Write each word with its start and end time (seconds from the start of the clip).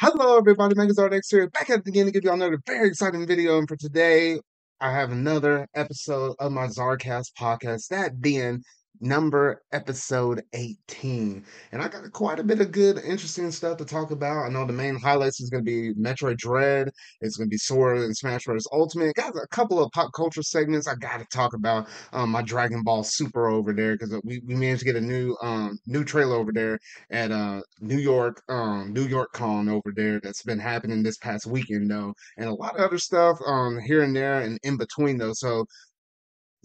Hello, 0.00 0.38
everybody. 0.38 0.76
Megazord 0.76 1.12
X 1.12 1.28
here, 1.28 1.50
back 1.50 1.68
at 1.70 1.80
it 1.80 1.88
again 1.88 2.06
to 2.06 2.12
give 2.12 2.22
y'all 2.22 2.34
another 2.34 2.60
very 2.64 2.86
exciting 2.86 3.26
video. 3.26 3.58
And 3.58 3.66
for 3.66 3.74
today, 3.74 4.38
I 4.80 4.92
have 4.92 5.10
another 5.10 5.66
episode 5.74 6.36
of 6.38 6.52
my 6.52 6.68
Czarcast 6.68 7.32
podcast, 7.36 7.88
that 7.88 8.20
being 8.20 8.62
number 9.00 9.62
episode 9.72 10.42
18. 10.52 11.44
And 11.72 11.82
I 11.82 11.88
got 11.88 12.10
quite 12.12 12.38
a 12.38 12.44
bit 12.44 12.60
of 12.60 12.72
good, 12.72 12.98
interesting 12.98 13.50
stuff 13.50 13.78
to 13.78 13.84
talk 13.84 14.10
about. 14.10 14.46
I 14.46 14.48
know 14.48 14.66
the 14.66 14.72
main 14.72 14.96
highlights 14.96 15.40
is 15.40 15.50
going 15.50 15.64
to 15.64 15.70
be 15.70 15.94
Metroid 16.00 16.38
Dread, 16.38 16.90
it's 17.20 17.36
going 17.36 17.48
to 17.48 17.50
be 17.50 17.58
Sora 17.58 18.02
and 18.02 18.16
Smash 18.16 18.44
Bros. 18.44 18.66
Ultimate. 18.72 19.14
Got 19.14 19.36
a 19.36 19.46
couple 19.48 19.82
of 19.82 19.90
pop 19.92 20.10
culture 20.14 20.42
segments 20.42 20.86
I 20.86 20.94
got 20.94 21.18
to 21.18 21.26
talk 21.32 21.54
about. 21.54 21.88
Um, 22.12 22.30
my 22.30 22.42
Dragon 22.42 22.82
Ball 22.82 23.02
Super 23.02 23.48
over 23.48 23.72
there 23.72 23.96
because 23.96 24.20
we, 24.24 24.40
we 24.46 24.54
managed 24.54 24.80
to 24.80 24.86
get 24.86 24.96
a 24.96 25.00
new 25.00 25.36
um 25.42 25.78
new 25.86 26.04
trailer 26.04 26.36
over 26.36 26.52
there 26.52 26.78
at 27.10 27.30
uh 27.30 27.60
New 27.80 27.98
York 27.98 28.42
um 28.48 28.92
New 28.92 29.04
York 29.04 29.32
Con 29.32 29.68
over 29.68 29.92
there 29.94 30.20
that's 30.20 30.42
been 30.42 30.58
happening 30.58 31.02
this 31.02 31.18
past 31.18 31.46
weekend 31.46 31.90
though, 31.90 32.14
and 32.36 32.48
a 32.48 32.54
lot 32.54 32.76
of 32.76 32.80
other 32.80 32.98
stuff 32.98 33.38
um 33.46 33.78
here 33.80 34.02
and 34.02 34.14
there 34.14 34.40
and 34.40 34.58
in 34.62 34.76
between 34.76 35.18
though. 35.18 35.32
So 35.32 35.66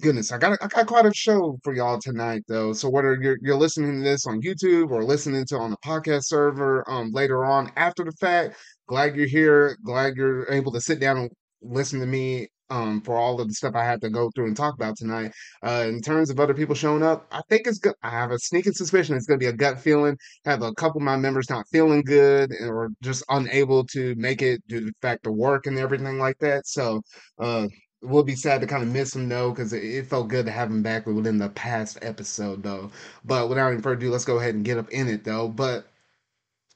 Goodness, 0.02 0.32
I 0.32 0.38
got 0.40 0.58
I 0.62 0.68
got 0.68 0.88
quite 0.88 1.06
a 1.06 1.14
show 1.14 1.58
for 1.64 1.74
y'all 1.74 2.00
tonight 2.00 2.42
though. 2.48 2.74
So 2.74 2.90
whether 2.90 3.16
you're 3.22 3.38
you're 3.42 3.56
listening 3.56 3.98
to 3.98 4.04
this 4.04 4.26
on 4.26 4.42
YouTube 4.42 4.90
or 4.92 5.04
listening 5.04 5.46
to 5.48 5.58
on 5.58 5.70
the 5.72 5.78
podcast 5.86 6.26
server 6.26 6.84
um 6.90 7.12
later 7.12 7.46
on 7.46 7.72
after 7.76 8.04
the 8.04 8.12
fact, 8.14 8.58
glad 8.88 9.16
you're 9.16 9.28
here. 9.28 9.78
Glad 9.86 10.16
you're 10.16 10.52
able 10.52 10.72
to 10.74 10.82
sit 10.82 11.00
down 11.00 11.18
and 11.18 11.32
listen 11.62 12.00
to 12.00 12.08
me 12.08 12.48
um 12.72 13.02
for 13.02 13.16
all 13.18 13.40
of 13.40 13.48
the 13.48 13.54
stuff 13.54 13.76
I 13.76 13.84
had 13.86 14.02
to 14.02 14.10
go 14.10 14.32
through 14.36 14.48
and 14.48 14.58
talk 14.58 14.74
about 14.74 14.98
tonight. 14.98 15.32
Uh 15.64 15.86
in 15.88 16.02
terms 16.02 16.32
of 16.32 16.40
other 16.40 16.56
people 16.56 16.73
showing 16.76 17.04
up, 17.04 17.28
I 17.32 17.42
think 17.48 17.68
it's 17.68 17.78
good. 17.78 17.94
I 18.02 18.10
have 18.10 18.32
a 18.32 18.40
sneaking 18.40 18.73
suspicion 18.73 19.16
it's 19.16 19.28
gonna 19.28 19.38
be 19.38 19.46
a 19.46 19.54
gut 19.54 19.80
feeling. 19.80 20.18
Have 20.46 20.64
a 20.64 20.73
couple 20.73 21.02
of 21.02 21.06
my 21.06 21.18
members 21.18 21.50
not 21.52 21.68
feeling 21.72 22.02
good 22.04 22.52
or 22.62 22.90
just 23.04 23.23
unable 23.30 23.86
to 23.88 24.16
make 24.16 24.42
it 24.42 24.62
due 24.68 24.80
to 24.80 24.86
the 24.88 24.94
fact 25.04 25.28
of 25.28 25.36
work 25.36 25.68
and 25.68 25.78
everything 25.78 26.18
like 26.18 26.40
that. 26.40 26.66
So 26.68 27.02
uh 27.39 27.67
We'll 28.04 28.23
be 28.23 28.36
sad 28.36 28.62
to 28.62 28.68
kind 28.68 28.84
of 28.84 28.90
miss 28.90 29.16
him 29.16 29.30
though, 29.30 29.52
because 29.52 29.73
it, 29.73 29.84
it 29.84 30.08
felt 30.08 30.28
good 30.28 30.46
to 30.46 30.52
have 30.52 30.70
him 30.70 30.84
back 30.84 31.08
within 31.08 31.38
the 31.38 31.50
past 31.50 31.98
episode 32.02 32.62
though. 32.62 32.92
But 33.23 33.50
without 33.50 33.72
any 33.72 33.82
further 33.82 33.95
ado, 33.98 34.12
let's 34.12 34.26
go 34.26 34.38
ahead 34.40 34.56
and 34.56 34.66
get 34.66 34.78
up 34.78 34.90
in 34.92 35.08
it 35.08 35.23
though. 35.23 35.48
But 35.48 35.88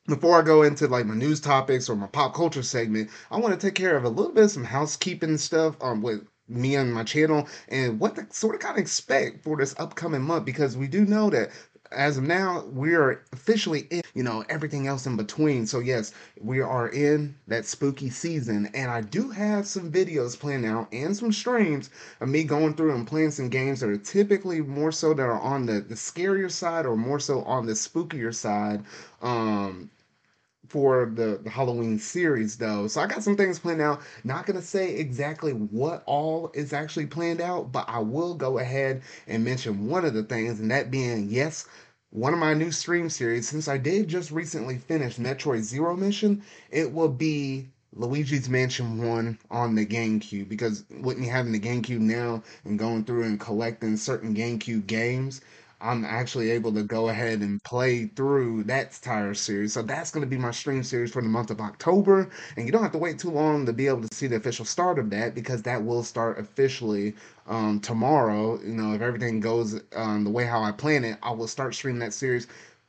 before 0.07 0.39
I 0.39 0.41
go 0.41 0.63
into 0.63 0.87
like 0.87 1.05
my 1.05 1.15
news 1.15 1.41
topics 1.41 1.89
or 1.89 1.95
my 1.95 2.07
pop 2.07 2.33
culture 2.33 2.63
segment, 2.63 3.09
I 3.29 3.37
want 3.37 3.59
to 3.59 3.67
take 3.67 3.75
care 3.75 3.97
of 3.97 4.05
a 4.05 4.09
little 4.09 4.31
bit 4.31 4.45
of 4.45 4.51
some 4.51 4.63
housekeeping 4.63 5.37
stuff 5.37 5.75
um 5.81 6.01
with 6.01 6.25
me 6.47 6.75
and 6.75 6.93
my 6.93 7.03
channel 7.03 7.47
and 7.67 7.99
what 7.99 8.15
to 8.15 8.25
sort 8.31 8.55
of 8.55 8.61
kind 8.61 8.77
of 8.77 8.81
expect 8.81 9.43
for 9.43 9.57
this 9.57 9.75
upcoming 9.77 10.21
month 10.21 10.45
because 10.45 10.77
we 10.77 10.87
do 10.87 11.05
know 11.05 11.29
that 11.29 11.51
as 11.91 12.17
of 12.17 12.23
now, 12.23 12.65
we 12.73 12.95
are 12.95 13.23
officially 13.31 13.87
in, 13.89 14.01
you 14.13 14.23
know, 14.23 14.43
everything 14.49 14.87
else 14.87 15.05
in 15.05 15.15
between. 15.15 15.65
So, 15.65 15.79
yes, 15.79 16.13
we 16.39 16.61
are 16.61 16.89
in 16.89 17.35
that 17.47 17.65
spooky 17.65 18.09
season. 18.09 18.69
And 18.73 18.91
I 18.91 19.01
do 19.01 19.29
have 19.29 19.67
some 19.67 19.91
videos 19.91 20.39
planned 20.39 20.65
out 20.65 20.87
and 20.91 21.15
some 21.15 21.31
streams 21.31 21.89
of 22.21 22.29
me 22.29 22.43
going 22.43 22.73
through 22.75 22.95
and 22.95 23.07
playing 23.07 23.31
some 23.31 23.49
games 23.49 23.79
that 23.79 23.89
are 23.89 23.97
typically 23.97 24.61
more 24.61 24.91
so 24.91 25.13
that 25.13 25.23
are 25.23 25.39
on 25.39 25.65
the, 25.65 25.81
the 25.81 25.95
scarier 25.95 26.51
side 26.51 26.85
or 26.85 26.95
more 26.95 27.19
so 27.19 27.41
on 27.43 27.65
the 27.65 27.73
spookier 27.73 28.33
side. 28.33 28.83
Um, 29.21 29.89
for 30.69 31.11
the, 31.13 31.39
the 31.43 31.49
Halloween 31.49 31.99
series 31.99 32.57
though. 32.57 32.87
So 32.87 33.01
I 33.01 33.07
got 33.07 33.23
some 33.23 33.35
things 33.35 33.59
planned 33.59 33.81
out. 33.81 34.01
Not 34.23 34.45
gonna 34.45 34.61
say 34.61 34.95
exactly 34.95 35.51
what 35.51 36.03
all 36.05 36.51
is 36.53 36.73
actually 36.73 37.07
planned 37.07 37.41
out, 37.41 37.71
but 37.71 37.85
I 37.87 37.99
will 37.99 38.33
go 38.33 38.59
ahead 38.59 39.01
and 39.27 39.43
mention 39.43 39.87
one 39.87 40.05
of 40.05 40.13
the 40.13 40.23
things, 40.23 40.59
and 40.59 40.71
that 40.71 40.91
being 40.91 41.29
yes, 41.29 41.65
one 42.09 42.33
of 42.33 42.39
my 42.39 42.53
new 42.53 42.71
stream 42.71 43.09
series. 43.09 43.49
Since 43.49 43.67
I 43.67 43.77
did 43.77 44.07
just 44.07 44.31
recently 44.31 44.77
finish 44.77 45.17
Metroid 45.17 45.61
Zero 45.61 45.95
Mission, 45.95 46.41
it 46.71 46.91
will 46.93 47.09
be 47.09 47.67
Luigi's 47.93 48.47
Mansion 48.47 49.01
1 49.07 49.39
on 49.49 49.75
the 49.75 49.85
GameCube 49.85 50.47
because 50.47 50.83
with 51.01 51.17
me 51.17 51.27
having 51.27 51.51
the 51.51 51.59
GameCube 51.59 51.99
now 51.99 52.43
and 52.63 52.77
going 52.77 53.03
through 53.03 53.23
and 53.23 53.39
collecting 53.39 53.97
certain 53.97 54.35
GameCube 54.35 54.85
games, 54.87 55.41
I'm 55.79 56.03
actually 56.05 56.51
able 56.51 56.73
to 56.73 56.83
go 56.83 57.09
ahead 57.09 57.41
and 57.41 57.63
play 57.63 58.07
through 58.07 58.63
that 58.63 58.87
entire 58.95 59.33
series. 59.33 59.73
So 59.73 59.81
that's 59.81 60.11
going 60.11 60.21
to 60.21 60.29
be 60.29 60.37
my 60.37 60.51
stream 60.51 60.83
series 60.83 61.11
for 61.11 61.21
the 61.21 61.27
month 61.29 61.51
of 61.51 61.61
October. 61.61 62.29
And 62.55 62.65
you 62.65 62.71
don't 62.71 62.81
have 62.83 62.91
to 62.93 62.97
wait 62.97 63.19
too 63.19 63.29
long 63.31 63.65
to 63.65 63.73
be 63.73 63.87
able 63.87 64.01
to 64.01 64.15
see 64.15 64.27
the 64.27 64.37
official 64.37 64.65
start 64.65 64.97
of 64.99 65.09
that 65.11 65.35
because 65.35 65.61
that 65.63 65.83
will 65.83 66.03
start 66.03 66.39
officially 66.39 67.15
um, 67.47 67.79
tomorrow. 67.79 68.59
You 68.61 68.73
know, 68.73 68.93
if 68.93 69.01
everything 69.01 69.39
goes 69.39 69.79
um, 69.95 70.23
the 70.23 70.31
way 70.31 70.45
how 70.45 70.63
I 70.63 70.71
plan 70.71 71.03
it, 71.03 71.17
I 71.21 71.31
will 71.31 71.47
start 71.47 71.75
streaming 71.75 71.99
that 71.99 72.13
series 72.13 72.47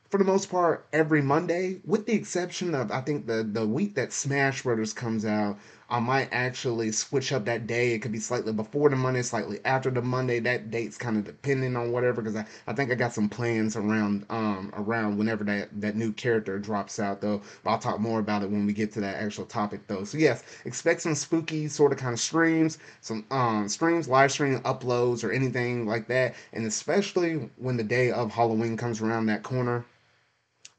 for 0.09 0.17
the 0.17 0.23
most 0.23 0.49
part 0.49 0.85
every 0.91 1.21
Monday, 1.21 1.79
with 1.85 2.05
the 2.05 2.13
exception 2.13 2.73
of 2.73 2.91
I 2.91 3.01
think 3.01 3.27
the 3.27 3.43
the 3.43 3.65
week 3.67 3.95
that 3.95 4.11
Smash 4.11 4.63
Brothers 4.63 4.93
comes 4.93 5.25
out, 5.25 5.57
I 5.89 5.99
might 5.99 6.29
actually 6.31 6.91
switch 6.91 7.31
up 7.33 7.45
that 7.45 7.67
day. 7.67 7.93
It 7.93 7.99
could 7.99 8.11
be 8.11 8.19
slightly 8.19 8.53
before 8.53 8.89
the 8.89 8.95
Monday, 8.95 9.21
slightly 9.23 9.59
after 9.65 9.89
the 9.89 10.01
Monday. 10.01 10.39
That 10.39 10.71
date's 10.71 10.97
kind 10.97 11.17
of 11.17 11.25
depending 11.25 11.75
on 11.75 11.91
whatever, 11.91 12.21
because 12.21 12.35
I, 12.37 12.45
I 12.67 12.73
think 12.73 12.91
I 12.91 12.95
got 12.95 13.13
some 13.13 13.27
plans 13.29 13.75
around 13.75 14.25
um 14.29 14.71
around 14.77 15.17
whenever 15.17 15.43
that 15.45 15.69
that 15.81 15.95
new 15.95 16.11
character 16.13 16.59
drops 16.59 16.99
out 16.99 17.21
though. 17.21 17.41
But 17.63 17.71
I'll 17.71 17.79
talk 17.79 17.99
more 17.99 18.19
about 18.19 18.43
it 18.43 18.49
when 18.51 18.65
we 18.65 18.73
get 18.73 18.91
to 18.93 19.01
that 19.01 19.21
actual 19.21 19.45
topic 19.45 19.87
though. 19.87 20.03
So 20.03 20.17
yes, 20.17 20.43
expect 20.65 21.01
some 21.01 21.15
spooky 21.15 21.67
sort 21.67 21.91
of 21.91 21.97
kind 21.97 22.13
of 22.13 22.19
streams, 22.19 22.77
some 23.01 23.25
um 23.31 23.67
streams, 23.67 24.07
live 24.07 24.31
stream 24.31 24.59
uploads, 24.61 25.23
or 25.23 25.31
anything 25.31 25.85
like 25.87 26.07
that, 26.07 26.35
and 26.53 26.65
especially 26.65 27.49
when 27.57 27.77
the 27.77 27.83
day 27.83 28.11
of 28.11 28.31
Halloween 28.31 28.77
comes 28.77 29.01
around 29.01 29.25
that 29.27 29.43
corner. 29.43 29.85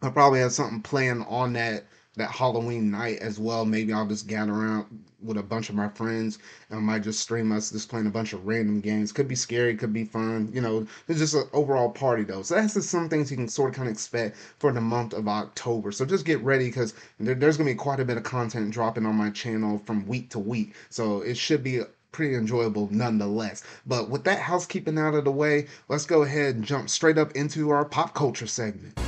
I'll 0.02 0.10
probably 0.12 0.40
have 0.40 0.52
something 0.52 0.82
planned 0.82 1.24
on 1.28 1.54
that 1.54 1.84
that 2.16 2.30
Halloween 2.30 2.90
night 2.90 3.18
as 3.20 3.38
well. 3.38 3.64
Maybe 3.64 3.92
I'll 3.92 4.06
just 4.06 4.26
gather 4.26 4.52
around 4.52 4.86
with 5.22 5.36
a 5.36 5.42
bunch 5.42 5.68
of 5.68 5.74
my 5.74 5.88
friends 5.88 6.38
and 6.68 6.78
I 6.78 6.82
might 6.82 7.02
just 7.02 7.20
stream 7.20 7.52
us 7.52 7.70
just 7.70 7.88
playing 7.88 8.06
a 8.06 8.10
bunch 8.10 8.32
of 8.32 8.46
random 8.46 8.80
games. 8.80 9.12
Could 9.12 9.28
be 9.28 9.34
scary, 9.34 9.76
could 9.76 9.92
be 9.92 10.04
fun. 10.04 10.50
You 10.52 10.60
know, 10.60 10.86
it's 11.08 11.18
just 11.18 11.34
an 11.34 11.44
overall 11.52 11.90
party 11.90 12.24
though. 12.24 12.42
So 12.42 12.54
that's 12.54 12.74
just 12.74 12.90
some 12.90 13.08
things 13.08 13.30
you 13.30 13.36
can 13.36 13.48
sort 13.48 13.70
of 13.70 13.76
kind 13.76 13.88
of 13.88 13.92
expect 13.92 14.36
for 14.58 14.72
the 14.72 14.80
month 14.80 15.12
of 15.12 15.28
October. 15.28 15.92
So 15.92 16.04
just 16.04 16.24
get 16.24 16.42
ready 16.42 16.66
because 16.66 16.94
there, 17.18 17.34
there's 17.34 17.56
gonna 17.56 17.70
be 17.70 17.74
quite 17.74 18.00
a 18.00 18.04
bit 18.04 18.16
of 18.16 18.22
content 18.22 18.72
dropping 18.72 19.06
on 19.06 19.14
my 19.14 19.30
channel 19.30 19.80
from 19.84 20.06
week 20.06 20.30
to 20.30 20.38
week. 20.38 20.74
So 20.88 21.20
it 21.20 21.36
should 21.36 21.62
be 21.62 21.82
pretty 22.12 22.34
enjoyable 22.34 22.88
nonetheless. 22.90 23.62
But 23.86 24.10
with 24.10 24.24
that 24.24 24.40
housekeeping 24.40 24.98
out 24.98 25.14
of 25.14 25.24
the 25.24 25.30
way, 25.30 25.68
let's 25.88 26.06
go 26.06 26.22
ahead 26.22 26.56
and 26.56 26.64
jump 26.64 26.90
straight 26.90 27.18
up 27.18 27.32
into 27.32 27.70
our 27.70 27.84
pop 27.84 28.14
culture 28.14 28.48
segment. 28.48 28.98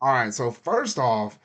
All 0.00 0.12
right, 0.12 0.32
so 0.34 0.50
first 0.50 0.98
off, 0.98 1.38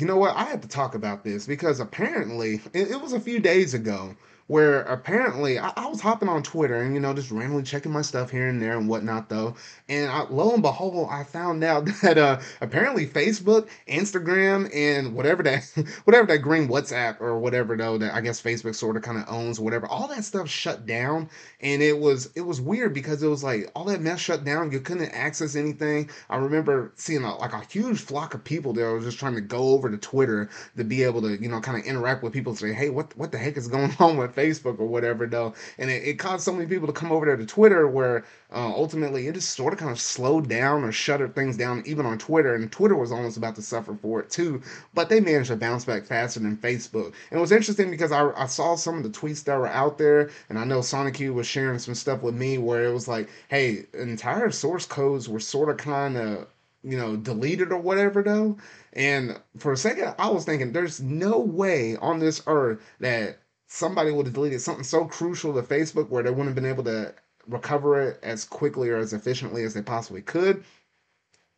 you 0.00 0.06
know 0.06 0.16
what? 0.16 0.36
I 0.36 0.44
have 0.44 0.60
to 0.62 0.68
talk 0.68 0.94
about 0.94 1.24
this 1.24 1.46
because 1.46 1.80
apparently 1.80 2.60
it, 2.72 2.90
it 2.92 3.00
was 3.00 3.12
a 3.12 3.20
few 3.20 3.40
days 3.40 3.74
ago 3.74 4.16
where 4.50 4.82
apparently 4.82 5.60
I, 5.60 5.72
I, 5.76 5.86
was 5.86 6.00
hopping 6.00 6.28
on 6.28 6.42
Twitter 6.42 6.82
and 6.82 6.92
you 6.92 6.98
know 6.98 7.14
just 7.14 7.30
randomly 7.30 7.62
checking 7.62 7.92
my 7.92 8.02
stuff 8.02 8.32
here 8.32 8.48
and 8.48 8.60
there 8.60 8.76
and 8.76 8.88
whatnot 8.88 9.28
though, 9.28 9.54
and 9.88 10.10
I, 10.10 10.24
lo 10.28 10.52
and 10.52 10.60
behold, 10.60 11.06
I 11.08 11.22
found 11.22 11.62
out 11.62 11.86
that 12.02 12.18
uh, 12.18 12.40
apparently 12.60 13.06
Facebook, 13.06 13.68
Instagram, 13.86 14.68
and 14.74 15.14
whatever 15.14 15.44
that 15.44 15.62
whatever 16.04 16.26
that 16.26 16.38
green 16.38 16.66
WhatsApp 16.66 17.20
or 17.20 17.38
whatever 17.38 17.76
though 17.76 17.96
that 17.98 18.12
I 18.12 18.20
guess 18.20 18.42
Facebook 18.42 18.74
sort 18.74 18.96
of 18.96 19.04
kind 19.04 19.18
of 19.18 19.24
owns 19.28 19.60
whatever 19.60 19.86
all 19.86 20.08
that 20.08 20.24
stuff 20.24 20.48
shut 20.48 20.84
down, 20.84 21.30
and 21.60 21.80
it 21.80 21.96
was 21.96 22.28
it 22.34 22.40
was 22.40 22.60
weird 22.60 22.92
because 22.92 23.22
it 23.22 23.28
was 23.28 23.44
like 23.44 23.70
all 23.76 23.84
that 23.84 24.00
mess 24.00 24.18
shut 24.18 24.42
down, 24.42 24.72
you 24.72 24.80
couldn't 24.80 25.10
access 25.10 25.54
anything. 25.54 26.10
I 26.28 26.38
remember 26.38 26.90
seeing 26.96 27.22
a, 27.22 27.36
like 27.36 27.52
a 27.52 27.64
huge 27.66 28.00
flock 28.00 28.34
of 28.34 28.42
people 28.42 28.72
that 28.72 28.82
were 28.82 29.00
just 29.00 29.20
trying 29.20 29.36
to 29.36 29.40
go 29.40 29.68
over 29.68 29.88
to 29.88 29.96
Twitter 29.96 30.50
to 30.76 30.82
be 30.82 31.04
able 31.04 31.22
to 31.22 31.40
you 31.40 31.48
know 31.48 31.60
kind 31.60 31.78
of 31.78 31.84
interact 31.84 32.24
with 32.24 32.32
people, 32.32 32.56
say 32.56 32.72
hey 32.72 32.90
what 32.90 33.16
what 33.16 33.30
the 33.30 33.38
heck 33.38 33.56
is 33.56 33.68
going 33.68 33.94
on 34.00 34.16
with 34.16 34.39
Facebook 34.40 34.78
or 34.78 34.86
whatever 34.86 35.26
though, 35.26 35.54
and 35.78 35.90
it, 35.90 36.02
it 36.04 36.18
caused 36.18 36.44
so 36.44 36.52
many 36.52 36.66
people 36.66 36.86
to 36.86 36.92
come 36.92 37.12
over 37.12 37.26
there 37.26 37.36
to 37.36 37.46
Twitter 37.46 37.86
where 37.86 38.24
uh, 38.52 38.72
ultimately 38.74 39.26
it 39.26 39.34
just 39.34 39.50
sort 39.56 39.72
of 39.72 39.78
kind 39.78 39.90
of 39.90 40.00
slowed 40.00 40.48
down 40.48 40.82
or 40.82 40.92
shuttered 40.92 41.34
things 41.34 41.56
down 41.56 41.82
even 41.86 42.06
on 42.06 42.18
Twitter, 42.18 42.54
and 42.54 42.70
Twitter 42.72 42.96
was 42.96 43.12
almost 43.12 43.36
about 43.36 43.54
to 43.56 43.62
suffer 43.62 43.94
for 43.94 44.20
it 44.20 44.30
too, 44.30 44.62
but 44.94 45.08
they 45.08 45.20
managed 45.20 45.48
to 45.48 45.56
bounce 45.56 45.84
back 45.84 46.04
faster 46.04 46.40
than 46.40 46.56
Facebook. 46.56 47.12
And 47.30 47.38
it 47.38 47.40
was 47.40 47.52
interesting 47.52 47.90
because 47.90 48.12
I, 48.12 48.30
I 48.36 48.46
saw 48.46 48.74
some 48.74 48.96
of 48.96 49.02
the 49.02 49.10
tweets 49.10 49.44
that 49.44 49.58
were 49.58 49.68
out 49.68 49.98
there, 49.98 50.30
and 50.48 50.58
I 50.58 50.64
know 50.64 50.80
Sonic 50.80 51.20
U 51.20 51.34
was 51.34 51.46
sharing 51.46 51.78
some 51.78 51.94
stuff 51.94 52.22
with 52.22 52.34
me 52.34 52.58
where 52.58 52.84
it 52.84 52.92
was 52.92 53.08
like, 53.08 53.28
hey, 53.48 53.86
entire 53.94 54.50
source 54.50 54.86
codes 54.86 55.28
were 55.28 55.40
sort 55.40 55.68
of 55.70 55.76
kind 55.76 56.16
of 56.16 56.46
you 56.82 56.96
know, 56.96 57.16
deleted 57.16 57.72
or 57.72 57.78
whatever 57.78 58.22
though. 58.22 58.56
And 58.92 59.38
for 59.58 59.72
a 59.72 59.76
second, 59.76 60.14
I 60.18 60.28
was 60.30 60.44
thinking, 60.44 60.72
there's 60.72 61.00
no 61.00 61.38
way 61.38 61.96
on 61.96 62.18
this 62.18 62.42
earth 62.46 62.80
that 63.00 63.38
somebody 63.72 64.10
would 64.10 64.26
have 64.26 64.34
deleted 64.34 64.60
something 64.60 64.82
so 64.82 65.04
crucial 65.04 65.54
to 65.54 65.62
Facebook 65.62 66.08
where 66.08 66.24
they 66.24 66.30
wouldn't 66.30 66.48
have 66.48 66.56
been 66.56 66.66
able 66.66 66.82
to 66.82 67.14
recover 67.46 68.02
it 68.02 68.18
as 68.22 68.44
quickly 68.44 68.90
or 68.90 68.96
as 68.96 69.12
efficiently 69.12 69.62
as 69.62 69.72
they 69.72 69.80
possibly 69.80 70.20
could 70.20 70.64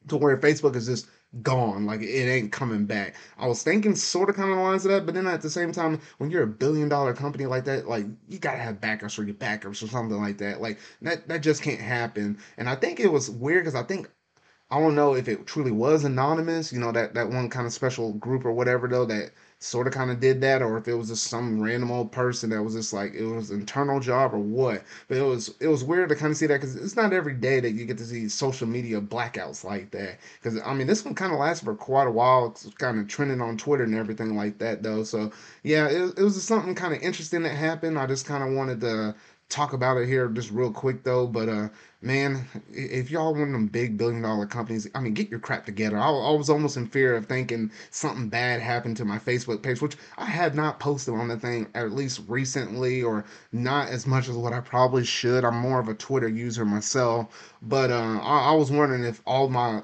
to 0.09 0.19
where 0.19 0.37
Facebook 0.37 0.77
is 0.77 0.87
just 0.87 1.07
gone. 1.41 1.87
Like 1.87 2.03
it 2.03 2.29
ain't 2.29 2.53
coming 2.53 2.85
back. 2.85 3.15
I 3.39 3.47
was 3.47 3.63
thinking 3.63 3.95
sort 3.95 4.29
of 4.29 4.37
kind 4.37 4.53
of 4.53 4.59
lines 4.59 4.85
of 4.85 4.93
that, 4.93 5.07
but 5.07 5.15
then 5.15 5.27
at 5.27 5.41
the 5.41 5.49
same 5.49 5.73
time, 5.73 6.01
when 6.19 6.31
you're 6.31 6.43
a 6.43 6.47
billion 6.47 6.91
dollar 6.91 7.15
company 7.15 7.47
like 7.47 7.65
that, 7.65 7.89
like 7.89 8.05
you 8.29 8.39
gotta 8.39 8.59
have 8.59 8.81
backers 8.81 9.15
for 9.15 9.23
your 9.25 9.35
backers 9.35 9.83
or 9.83 9.87
something 9.89 10.21
like 10.21 10.37
that. 10.39 10.61
Like 10.61 10.79
that 11.01 11.27
that 11.29 11.41
just 11.41 11.63
can't 11.63 11.81
happen. 11.81 12.37
And 12.59 12.69
I 12.69 12.75
think 12.75 13.01
it 13.01 13.11
was 13.11 13.31
weird 13.31 13.65
because 13.65 13.75
I 13.75 13.85
think 13.85 14.11
I 14.71 14.79
don't 14.79 14.95
know 14.95 15.15
if 15.15 15.29
it 15.29 15.47
truly 15.47 15.73
was 15.73 16.05
anonymous, 16.05 16.75
you 16.75 16.79
know, 16.79 16.93
that 16.93 17.15
that 17.15 17.31
one 17.31 17.49
kind 17.49 17.67
of 17.67 17.73
special 17.73 18.13
group 18.15 18.45
or 18.45 18.53
whatever 18.53 18.87
though 18.87 19.07
that 19.07 19.31
sort 19.63 19.87
of 19.87 19.93
kind 19.93 20.11
of 20.11 20.19
did 20.21 20.41
that, 20.41 20.61
or 20.61 20.77
if 20.77 20.89
it 20.89 20.95
was 20.95 21.09
just 21.09 21.25
some 21.25 21.61
random 21.61 21.91
old 21.91 22.11
person 22.11 22.51
that 22.51 22.63
was 22.63 22.75
just 22.75 22.93
like 22.93 23.15
it 23.15 23.25
was 23.25 23.51
internal 23.51 24.01
job 24.01 24.35
or 24.35 24.39
what. 24.39 24.83
But 25.09 25.19
it 25.19 25.23
was 25.23 25.55
it 25.61 25.69
was 25.69 25.85
weird 25.85 26.09
to 26.09 26.17
kind 26.17 26.33
of 26.33 26.37
see 26.37 26.47
that 26.47 26.61
because 26.61 26.75
it's 26.77 26.97
not 26.97 27.13
every 27.13 27.35
day 27.35 27.61
that 27.61 27.71
you 27.71 27.87
get 27.87 27.99
to 27.99 28.05
see 28.05 28.29
social 28.29 28.67
media 28.67 29.01
blackouts 29.01 29.65
like 29.65 29.91
that. 29.93 30.19
Because 30.43 30.61
I 30.61 30.75
mean, 30.75 30.87
this 30.87 31.05
one 31.05 31.15
kind 31.15 31.33
of 31.33 31.39
lasted 31.39 31.65
for 31.67 31.75
quite 31.75 32.09
a 32.09 32.11
while, 32.11 32.47
it's 32.47 32.67
kind 32.79 32.99
of 32.99 33.07
trending 33.09 33.41
on 33.41 33.57
Twitter 33.57 33.85
and 33.85 33.95
everything 33.95 34.37
like 34.37 34.59
that 34.59 34.83
though. 34.83 35.05
So 35.05 35.31
yeah, 35.63 35.87
it, 35.87 36.19
it 36.19 36.23
was 36.23 36.35
just 36.35 36.49
something 36.49 36.75
kind 36.75 36.95
of 36.95 37.03
interesting 37.03 37.43
that 37.45 37.55
happened. 37.55 37.99
I 37.99 38.07
just 38.07 38.27
kind 38.27 38.43
of 38.43 38.55
wanted 38.57 38.81
to 38.81 39.15
talk 39.53 39.73
about 39.73 39.99
it 39.99 40.07
here 40.09 40.29
just 40.29 40.51
real 40.51 40.73
quick 40.73 41.05
though. 41.05 41.27
But 41.27 41.49
uh, 41.49 41.69
man, 42.01 42.47
if 42.73 43.11
y'all 43.11 43.33
one 43.33 43.43
of 43.43 43.53
them 43.53 43.67
big 43.67 43.97
billion 43.99 44.23
dollar 44.23 44.47
companies, 44.47 44.89
I 44.95 45.01
mean, 45.01 45.15
get 45.15 45.31
your 45.31 45.39
crap 45.41 45.67
together. 45.67 45.99
I, 45.99 46.09
I 46.09 46.31
was 46.33 46.51
almost 46.51 46.77
in 46.77 46.87
fear 46.87 47.15
of 47.15 47.27
thinking 47.27 47.71
something 47.91 48.29
bad 48.29 48.61
happened 48.61 48.97
to 48.97 49.05
my 49.05 49.19
Facebook 49.19 49.63
page, 49.63 49.81
which 49.81 49.97
I 50.17 50.25
have 50.25 50.55
not 50.55 50.81
posted 50.81 51.15
on 51.15 51.29
the 51.29 51.37
thing 51.37 51.69
at 51.75 51.93
least 51.93 52.23
recently, 52.27 53.03
or 53.03 53.25
not 53.53 53.89
as 53.89 54.07
much 54.07 54.29
as 54.29 54.37
what 54.37 54.53
I 54.53 54.61
probably 54.61 55.05
should. 55.05 55.45
I'm 55.45 55.57
more 55.57 55.81
of 55.81 55.89
a 55.89 55.95
Twitter 55.95 56.29
user 56.29 56.65
myself, 56.65 57.55
but 57.63 57.91
uh, 57.91 58.19
I, 58.23 58.51
I 58.51 58.53
was 58.53 58.71
wondering 58.71 59.05
if 59.05 59.21
all 59.27 59.49
my 59.49 59.83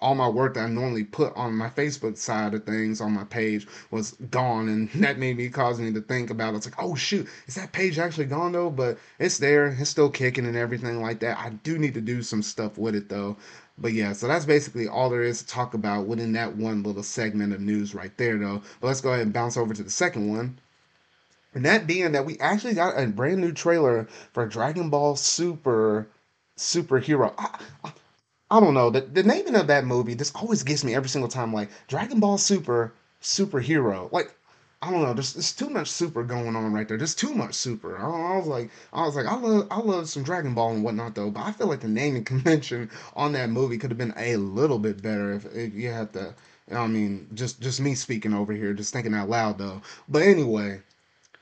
all 0.00 0.14
my 0.14 0.28
work 0.28 0.54
that 0.54 0.64
I 0.64 0.68
normally 0.68 1.04
put 1.04 1.34
on 1.36 1.54
my 1.54 1.68
Facebook 1.68 2.16
side 2.16 2.54
of 2.54 2.64
things 2.64 3.00
on 3.00 3.12
my 3.12 3.24
page 3.24 3.66
was 3.90 4.12
gone, 4.30 4.68
and 4.68 4.90
that 5.02 5.18
made 5.18 5.36
me 5.36 5.48
cause 5.48 5.80
me 5.80 5.92
to 5.92 6.00
think 6.00 6.30
about 6.30 6.54
it. 6.54 6.58
It's 6.58 6.66
like, 6.66 6.82
oh 6.82 6.94
shoot, 6.94 7.28
is 7.46 7.56
that 7.56 7.72
page 7.72 7.98
actually 7.98 8.26
gone 8.26 8.52
though? 8.52 8.70
But 8.70 8.98
it's 9.18 9.38
there, 9.38 9.68
it's 9.68 9.90
still 9.90 10.10
kicking 10.10 10.46
and 10.46 10.56
everything 10.56 11.02
like 11.02 11.20
that. 11.20 11.38
I 11.38 11.50
do 11.50 11.78
need 11.78 11.94
to 11.94 12.00
do 12.00 12.22
some 12.22 12.42
stuff 12.42 12.78
with 12.78 12.94
it 12.94 13.08
though. 13.08 13.36
But 13.76 13.92
yeah, 13.92 14.12
so 14.12 14.26
that's 14.26 14.44
basically 14.44 14.88
all 14.88 15.08
there 15.08 15.22
is 15.22 15.42
to 15.42 15.46
talk 15.46 15.74
about 15.74 16.06
within 16.06 16.32
that 16.32 16.56
one 16.56 16.82
little 16.82 17.02
segment 17.02 17.52
of 17.52 17.60
news 17.60 17.94
right 17.94 18.16
there 18.16 18.38
though. 18.38 18.62
But 18.80 18.88
let's 18.88 19.00
go 19.00 19.10
ahead 19.10 19.22
and 19.22 19.32
bounce 19.32 19.56
over 19.56 19.74
to 19.74 19.82
the 19.82 19.90
second 19.90 20.28
one. 20.28 20.58
And 21.54 21.64
that 21.64 21.86
being 21.86 22.12
that 22.12 22.26
we 22.26 22.38
actually 22.38 22.74
got 22.74 23.00
a 23.00 23.06
brand 23.06 23.40
new 23.40 23.52
trailer 23.52 24.06
for 24.32 24.46
Dragon 24.46 24.90
Ball 24.90 25.16
Super 25.16 26.08
superhero. 26.56 27.32
I, 27.38 27.58
I 27.84 27.92
don't 28.60 28.74
know. 28.74 28.90
The, 28.90 29.02
the 29.02 29.22
naming 29.22 29.56
of 29.56 29.66
that 29.66 29.84
movie 29.84 30.14
just 30.14 30.34
always 30.36 30.62
gets 30.62 30.84
me 30.84 30.94
every 30.94 31.08
single 31.08 31.28
time. 31.28 31.52
Like 31.52 31.70
Dragon 31.86 32.20
Ball 32.20 32.38
Super 32.38 32.92
superhero. 33.22 34.10
Like 34.12 34.34
I 34.80 34.92
don't 34.92 35.02
know. 35.02 35.12
There's, 35.12 35.34
there's 35.34 35.52
too 35.52 35.70
much 35.70 35.90
super 35.90 36.22
going 36.22 36.54
on 36.54 36.72
right 36.72 36.86
there. 36.86 36.96
There's 36.96 37.14
too 37.14 37.34
much 37.34 37.54
super. 37.54 37.98
I, 37.98 38.34
I 38.34 38.36
was 38.36 38.46
like, 38.46 38.70
I 38.92 39.02
was 39.02 39.16
like, 39.16 39.26
I 39.26 39.34
love, 39.34 39.66
I 39.72 39.80
love 39.80 40.08
some 40.08 40.22
Dragon 40.22 40.54
Ball 40.54 40.70
and 40.72 40.84
whatnot 40.84 41.16
though. 41.16 41.30
But 41.30 41.40
I 41.40 41.52
feel 41.52 41.66
like 41.66 41.80
the 41.80 41.88
naming 41.88 42.24
convention 42.32 42.90
on 43.16 43.32
that 43.32 43.50
movie 43.50 43.78
could 43.78 43.90
have 43.90 43.98
been 43.98 44.14
a 44.16 44.36
little 44.36 44.78
bit 44.78 45.02
better 45.02 45.32
if, 45.32 45.46
if 45.54 45.74
you 45.74 45.90
had 45.90 46.12
to. 46.12 46.34
I 46.70 46.86
mean, 46.86 47.28
just 47.34 47.60
just 47.60 47.80
me 47.80 47.94
speaking 47.94 48.34
over 48.34 48.52
here, 48.52 48.72
just 48.72 48.92
thinking 48.92 49.14
out 49.14 49.28
loud 49.28 49.58
though. 49.58 49.82
But 50.08 50.22
anyway, 50.22 50.82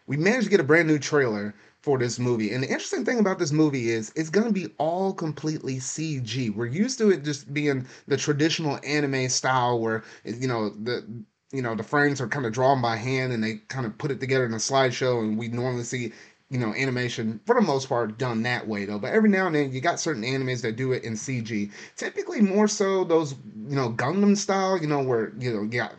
we 0.07 0.17
managed 0.17 0.45
to 0.45 0.51
get 0.51 0.61
a 0.61 0.65
brand 0.65 0.89
new 0.89 0.99
trailer 0.99 1.55
for 1.87 1.99
this 1.99 2.19
movie. 2.19 2.53
And 2.53 2.65
the 2.65 2.69
interesting 2.69 3.05
thing 3.05 3.21
about 3.21 3.39
this 3.39 3.53
movie 3.53 3.91
is 3.91 4.13
it's 4.17 4.29
going 4.29 4.49
to 4.49 4.53
be 4.53 4.75
all 4.77 5.15
completely 5.15 5.77
CG. 5.77 6.53
We're 6.53 6.67
used 6.67 6.99
to 6.99 7.11
it 7.11 7.23
just 7.23 7.55
being 7.55 7.87
the 8.09 8.17
traditional 8.17 8.81
anime 8.85 9.29
style 9.29 9.79
where 9.79 10.03
you 10.25 10.49
know 10.49 10.71
the 10.71 11.07
you 11.53 11.63
know 11.63 11.77
the 11.77 11.85
frames 11.85 12.21
are 12.21 12.27
kind 12.27 12.45
of 12.45 12.53
drawn 12.53 12.83
by 12.83 12.97
hand 12.97 13.33
and 13.33 13.45
they 13.45 13.59
kind 13.69 13.87
of 13.87 13.97
put 13.99 14.11
it 14.11 14.19
together 14.19 14.45
in 14.45 14.53
a 14.53 14.57
slideshow 14.57 15.21
and 15.21 15.39
we 15.39 15.47
normally 15.47 15.85
see 15.85 16.13
you 16.51 16.59
know 16.59 16.75
animation 16.75 17.39
for 17.47 17.55
the 17.55 17.61
most 17.61 17.89
part 17.89 18.19
done 18.19 18.43
that 18.43 18.67
way 18.67 18.85
though 18.85 18.99
but 18.99 19.13
every 19.13 19.29
now 19.29 19.47
and 19.47 19.55
then 19.55 19.71
you 19.73 19.81
got 19.81 20.01
certain 20.01 20.23
animes 20.25 20.63
that 20.63 20.75
do 20.77 20.93
it 20.93 21.05
in 21.05 21.15
cg 21.15 21.71
typically 21.97 22.41
more 22.41 22.69
so 22.69 23.05
those 23.05 23.35
you 23.69 23.77
know 23.77 23.91
gundam 23.91 24.37
style 24.37 24.77
you 24.77 24.87
know 24.87 25.03
where 25.03 25.33
you 25.39 25.53
know 25.53 25.63
you 25.63 25.69
got 25.69 25.95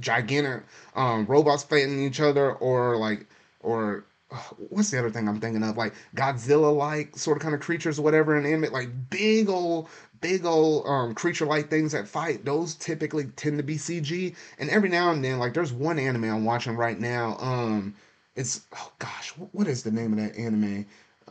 gigantic 0.00 0.62
um 0.96 1.24
robots 1.26 1.62
fighting 1.62 2.02
each 2.02 2.20
other 2.20 2.52
or 2.54 2.96
like 2.96 3.26
or 3.60 4.04
what's 4.68 4.90
the 4.90 4.98
other 4.98 5.10
thing 5.10 5.28
I'm 5.28 5.40
thinking 5.40 5.62
of? 5.62 5.76
Like 5.76 5.94
Godzilla 6.14 6.74
like 6.74 7.16
sort 7.16 7.36
of 7.36 7.42
kind 7.42 7.54
of 7.54 7.60
creatures 7.60 7.98
or 7.98 8.02
whatever 8.02 8.36
in 8.36 8.46
anime, 8.46 8.72
like 8.72 8.88
big 9.10 9.48
old 9.48 9.88
big 10.20 10.44
old 10.44 10.86
um 10.86 11.14
creature 11.14 11.46
like 11.46 11.70
things 11.70 11.92
that 11.92 12.08
fight, 12.08 12.44
those 12.44 12.74
typically 12.74 13.24
tend 13.36 13.58
to 13.58 13.64
be 13.64 13.76
CG. 13.76 14.34
And 14.58 14.70
every 14.70 14.88
now 14.88 15.10
and 15.10 15.24
then, 15.24 15.38
like 15.38 15.54
there's 15.54 15.72
one 15.72 15.98
anime 15.98 16.24
I'm 16.24 16.44
watching 16.44 16.76
right 16.76 16.98
now. 16.98 17.36
Um 17.38 17.94
it's 18.36 18.62
oh 18.74 18.92
gosh, 18.98 19.30
what 19.52 19.66
is 19.66 19.82
the 19.82 19.90
name 19.90 20.12
of 20.12 20.18
that 20.18 20.36
anime? 20.36 20.86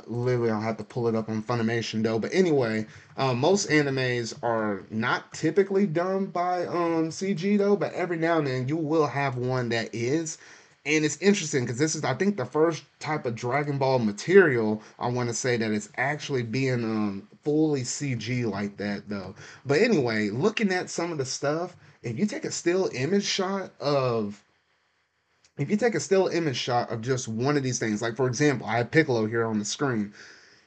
Literally, 0.07 0.49
I'll 0.49 0.61
have 0.61 0.77
to 0.77 0.83
pull 0.83 1.07
it 1.09 1.15
up 1.15 1.27
on 1.29 1.43
Funimation 1.43 2.03
though. 2.03 2.19
But 2.19 2.33
anyway, 2.33 2.87
um, 3.17 3.37
most 3.39 3.69
animes 3.69 4.33
are 4.41 4.85
not 4.89 5.33
typically 5.33 5.85
done 5.85 6.27
by 6.27 6.65
um 6.65 7.09
CG 7.09 7.57
though, 7.57 7.75
but 7.75 7.93
every 7.93 8.17
now 8.17 8.37
and 8.37 8.47
then 8.47 8.67
you 8.67 8.77
will 8.77 9.07
have 9.07 9.35
one 9.37 9.69
that 9.69 9.89
is 9.93 10.37
and 10.89 11.05
it's 11.05 11.17
interesting 11.17 11.63
because 11.63 11.77
this 11.77 11.95
is 11.95 12.03
i 12.03 12.13
think 12.13 12.35
the 12.35 12.45
first 12.45 12.83
type 12.99 13.25
of 13.25 13.35
dragon 13.35 13.77
ball 13.77 13.99
material 13.99 14.81
i 14.97 15.07
want 15.07 15.29
to 15.29 15.35
say 15.35 15.57
that 15.57 15.71
it's 15.71 15.89
actually 15.97 16.43
being 16.43 16.83
um, 16.83 17.27
fully 17.43 17.81
cg 17.81 18.49
like 18.49 18.75
that 18.77 19.07
though. 19.07 19.35
But 19.65 19.81
anyway 19.81 20.29
looking 20.29 20.71
at 20.73 20.89
some 20.89 21.11
of 21.11 21.17
the 21.17 21.25
stuff 21.25 21.75
if 22.01 22.17
you 22.17 22.25
take 22.25 22.45
a 22.45 22.51
still 22.51 22.89
image 22.93 23.25
shot 23.25 23.71
of 23.79 24.43
if 25.57 25.69
you 25.69 25.77
take 25.77 25.95
a 25.95 25.99
still 25.99 26.27
image 26.27 26.57
shot 26.57 26.91
of 26.91 27.01
just 27.01 27.27
one 27.27 27.57
of 27.57 27.63
these 27.63 27.79
things 27.79 28.01
like 28.01 28.15
for 28.15 28.27
example 28.27 28.67
i 28.67 28.77
have 28.77 28.91
piccolo 28.91 29.25
here 29.25 29.45
on 29.45 29.59
the 29.59 29.65
screen 29.65 30.13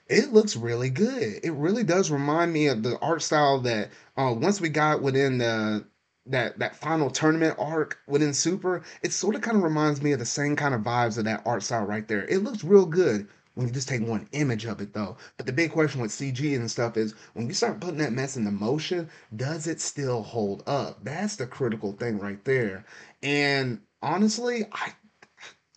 it 0.08 0.32
looks 0.32 0.56
really 0.56 0.90
good. 0.90 1.40
It 1.42 1.52
really 1.52 1.84
does 1.84 2.10
remind 2.10 2.52
me 2.52 2.66
of 2.66 2.82
the 2.82 2.98
art 2.98 3.22
style 3.22 3.60
that 3.60 3.90
uh, 4.16 4.34
once 4.36 4.60
we 4.60 4.68
got 4.68 5.00
within 5.00 5.38
the 5.38 5.84
that 6.26 6.58
that 6.58 6.76
final 6.76 7.10
tournament 7.10 7.56
arc 7.58 7.98
within 8.06 8.32
Super, 8.34 8.82
it 9.02 9.12
sort 9.12 9.34
of 9.34 9.40
kind 9.42 9.56
of 9.56 9.62
reminds 9.62 10.02
me 10.02 10.12
of 10.12 10.18
the 10.18 10.26
same 10.26 10.56
kind 10.56 10.74
of 10.74 10.82
vibes 10.82 11.18
of 11.18 11.24
that 11.24 11.42
art 11.46 11.62
style 11.62 11.84
right 11.84 12.06
there. 12.08 12.24
It 12.26 12.42
looks 12.44 12.64
real 12.64 12.86
good 12.86 13.28
when 13.54 13.66
you 13.66 13.72
just 13.72 13.88
take 13.88 14.02
one 14.06 14.28
image 14.32 14.64
of 14.64 14.80
it 14.80 14.92
though. 14.94 15.16
But 15.36 15.46
the 15.46 15.52
big 15.52 15.72
question 15.72 16.00
with 16.00 16.12
CG 16.12 16.54
and 16.56 16.70
stuff 16.70 16.96
is 16.96 17.14
when 17.34 17.46
you 17.46 17.54
start 17.54 17.80
putting 17.80 17.98
that 17.98 18.12
mess 18.12 18.36
into 18.36 18.50
motion, 18.50 19.10
does 19.36 19.66
it 19.66 19.80
still 19.80 20.22
hold 20.22 20.62
up? 20.66 21.04
That's 21.04 21.36
the 21.36 21.46
critical 21.46 21.92
thing 21.92 22.18
right 22.18 22.42
there. 22.44 22.84
And 23.22 23.80
honestly, 24.02 24.64
I 24.72 24.92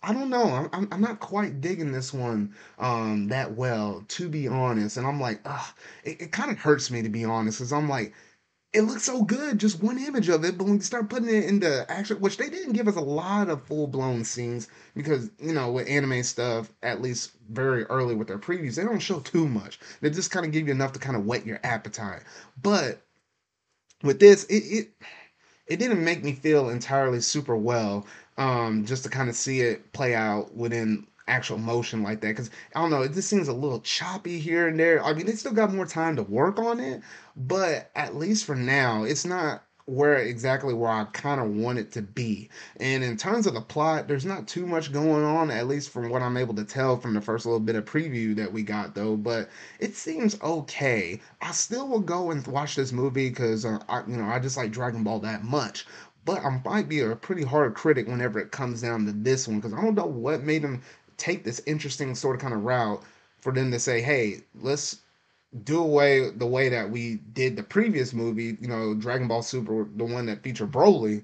I 0.02 0.12
don't 0.12 0.30
know. 0.30 0.68
I'm, 0.72 0.88
I'm 0.92 1.00
not 1.00 1.20
quite 1.20 1.60
digging 1.60 1.90
this 1.92 2.12
one 2.14 2.54
um, 2.78 3.28
that 3.28 3.54
well, 3.56 4.04
to 4.08 4.28
be 4.28 4.46
honest. 4.48 4.96
And 4.96 5.06
I'm 5.06 5.20
like, 5.20 5.40
ugh, 5.44 5.66
it, 6.04 6.20
it 6.22 6.32
kind 6.32 6.50
of 6.50 6.58
hurts 6.58 6.90
me 6.90 7.02
to 7.02 7.08
be 7.08 7.24
honest, 7.24 7.58
because 7.58 7.72
I'm 7.72 7.88
like, 7.88 8.14
it 8.76 8.82
looks 8.82 9.04
so 9.04 9.22
good, 9.22 9.58
just 9.58 9.82
one 9.82 9.98
image 9.98 10.28
of 10.28 10.44
it. 10.44 10.58
But 10.58 10.64
when 10.64 10.74
you 10.74 10.82
start 10.82 11.08
putting 11.08 11.28
it 11.28 11.44
into 11.44 11.90
action, 11.90 12.20
which 12.20 12.36
they 12.36 12.50
didn't 12.50 12.74
give 12.74 12.88
us 12.88 12.96
a 12.96 13.00
lot 13.00 13.48
of 13.48 13.64
full 13.64 13.86
blown 13.86 14.22
scenes 14.22 14.68
because, 14.94 15.30
you 15.40 15.54
know, 15.54 15.72
with 15.72 15.88
anime 15.88 16.22
stuff, 16.22 16.70
at 16.82 17.00
least 17.00 17.32
very 17.50 17.84
early 17.84 18.14
with 18.14 18.28
their 18.28 18.38
previews, 18.38 18.76
they 18.76 18.84
don't 18.84 18.98
show 18.98 19.20
too 19.20 19.48
much. 19.48 19.80
They 20.00 20.10
just 20.10 20.30
kind 20.30 20.44
of 20.44 20.52
give 20.52 20.66
you 20.66 20.74
enough 20.74 20.92
to 20.92 20.98
kind 20.98 21.16
of 21.16 21.24
whet 21.24 21.46
your 21.46 21.58
appetite. 21.64 22.22
But 22.62 23.00
with 24.02 24.20
this, 24.20 24.44
it, 24.44 24.62
it 24.62 24.88
it 25.66 25.78
didn't 25.78 26.04
make 26.04 26.22
me 26.22 26.32
feel 26.32 26.68
entirely 26.68 27.20
super 27.20 27.56
well 27.56 28.06
um, 28.36 28.84
just 28.84 29.04
to 29.04 29.08
kind 29.08 29.30
of 29.30 29.36
see 29.36 29.62
it 29.62 29.92
play 29.92 30.14
out 30.14 30.54
within 30.54 31.06
actual 31.28 31.58
motion 31.58 32.02
like 32.02 32.20
that 32.20 32.28
because 32.28 32.50
I 32.74 32.80
don't 32.80 32.90
know, 32.90 33.02
it 33.02 33.12
just 33.12 33.28
seems 33.28 33.48
a 33.48 33.52
little 33.52 33.80
choppy 33.80 34.38
here 34.38 34.68
and 34.68 34.78
there. 34.78 35.04
I 35.04 35.12
mean, 35.12 35.26
they 35.26 35.32
still 35.32 35.52
got 35.52 35.72
more 35.72 35.86
time 35.86 36.16
to 36.16 36.22
work 36.22 36.58
on 36.58 36.78
it, 36.78 37.02
but 37.36 37.90
at 37.94 38.16
least 38.16 38.44
for 38.44 38.56
now, 38.56 39.04
it's 39.04 39.24
not 39.24 39.62
where 39.86 40.16
exactly 40.16 40.74
where 40.74 40.90
I 40.90 41.04
kind 41.04 41.40
of 41.40 41.48
want 41.48 41.78
it 41.78 41.92
to 41.92 42.02
be. 42.02 42.48
And 42.80 43.04
in 43.04 43.16
terms 43.16 43.46
of 43.46 43.54
the 43.54 43.60
plot, 43.60 44.08
there's 44.08 44.24
not 44.24 44.48
too 44.48 44.66
much 44.66 44.92
going 44.92 45.22
on, 45.22 45.50
at 45.50 45.68
least 45.68 45.90
from 45.90 46.10
what 46.10 46.22
I'm 46.22 46.36
able 46.36 46.54
to 46.54 46.64
tell 46.64 46.96
from 46.96 47.14
the 47.14 47.20
first 47.20 47.46
little 47.46 47.60
bit 47.60 47.76
of 47.76 47.84
preview 47.84 48.34
that 48.36 48.52
we 48.52 48.62
got, 48.64 48.96
though. 48.96 49.16
But 49.16 49.48
it 49.78 49.94
seems 49.94 50.40
okay. 50.42 51.20
I 51.40 51.52
still 51.52 51.86
will 51.86 52.00
go 52.00 52.32
and 52.32 52.44
watch 52.48 52.74
this 52.74 52.90
movie 52.90 53.28
because 53.28 53.64
uh, 53.64 53.78
I, 53.88 54.00
you 54.08 54.16
know, 54.16 54.24
I 54.24 54.40
just 54.40 54.56
like 54.56 54.72
Dragon 54.72 55.04
Ball 55.04 55.20
that 55.20 55.44
much. 55.44 55.86
But 56.24 56.44
I 56.44 56.60
might 56.64 56.88
be 56.88 57.00
a 57.00 57.14
pretty 57.14 57.44
hard 57.44 57.74
critic 57.74 58.08
whenever 58.08 58.40
it 58.40 58.50
comes 58.50 58.82
down 58.82 59.06
to 59.06 59.12
this 59.12 59.46
one 59.46 59.58
because 59.58 59.72
I 59.72 59.80
don't 59.80 59.94
know 59.94 60.06
what 60.06 60.42
made 60.42 60.62
them 60.62 60.82
take 61.16 61.44
this 61.44 61.62
interesting 61.66 62.16
sort 62.16 62.34
of 62.34 62.42
kind 62.42 62.54
of 62.54 62.64
route 62.64 63.02
for 63.38 63.52
them 63.52 63.70
to 63.70 63.78
say, 63.78 64.02
hey, 64.02 64.40
let's 64.60 64.98
do 65.64 65.82
away 65.82 66.30
the 66.30 66.46
way 66.46 66.68
that 66.68 66.90
we 66.90 67.16
did 67.32 67.56
the 67.56 67.62
previous 67.62 68.12
movie, 68.12 68.56
you 68.60 68.68
know, 68.68 68.94
Dragon 68.94 69.28
Ball 69.28 69.42
Super, 69.42 69.88
the 69.96 70.04
one 70.04 70.26
that 70.26 70.42
featured 70.42 70.72
Broly, 70.72 71.22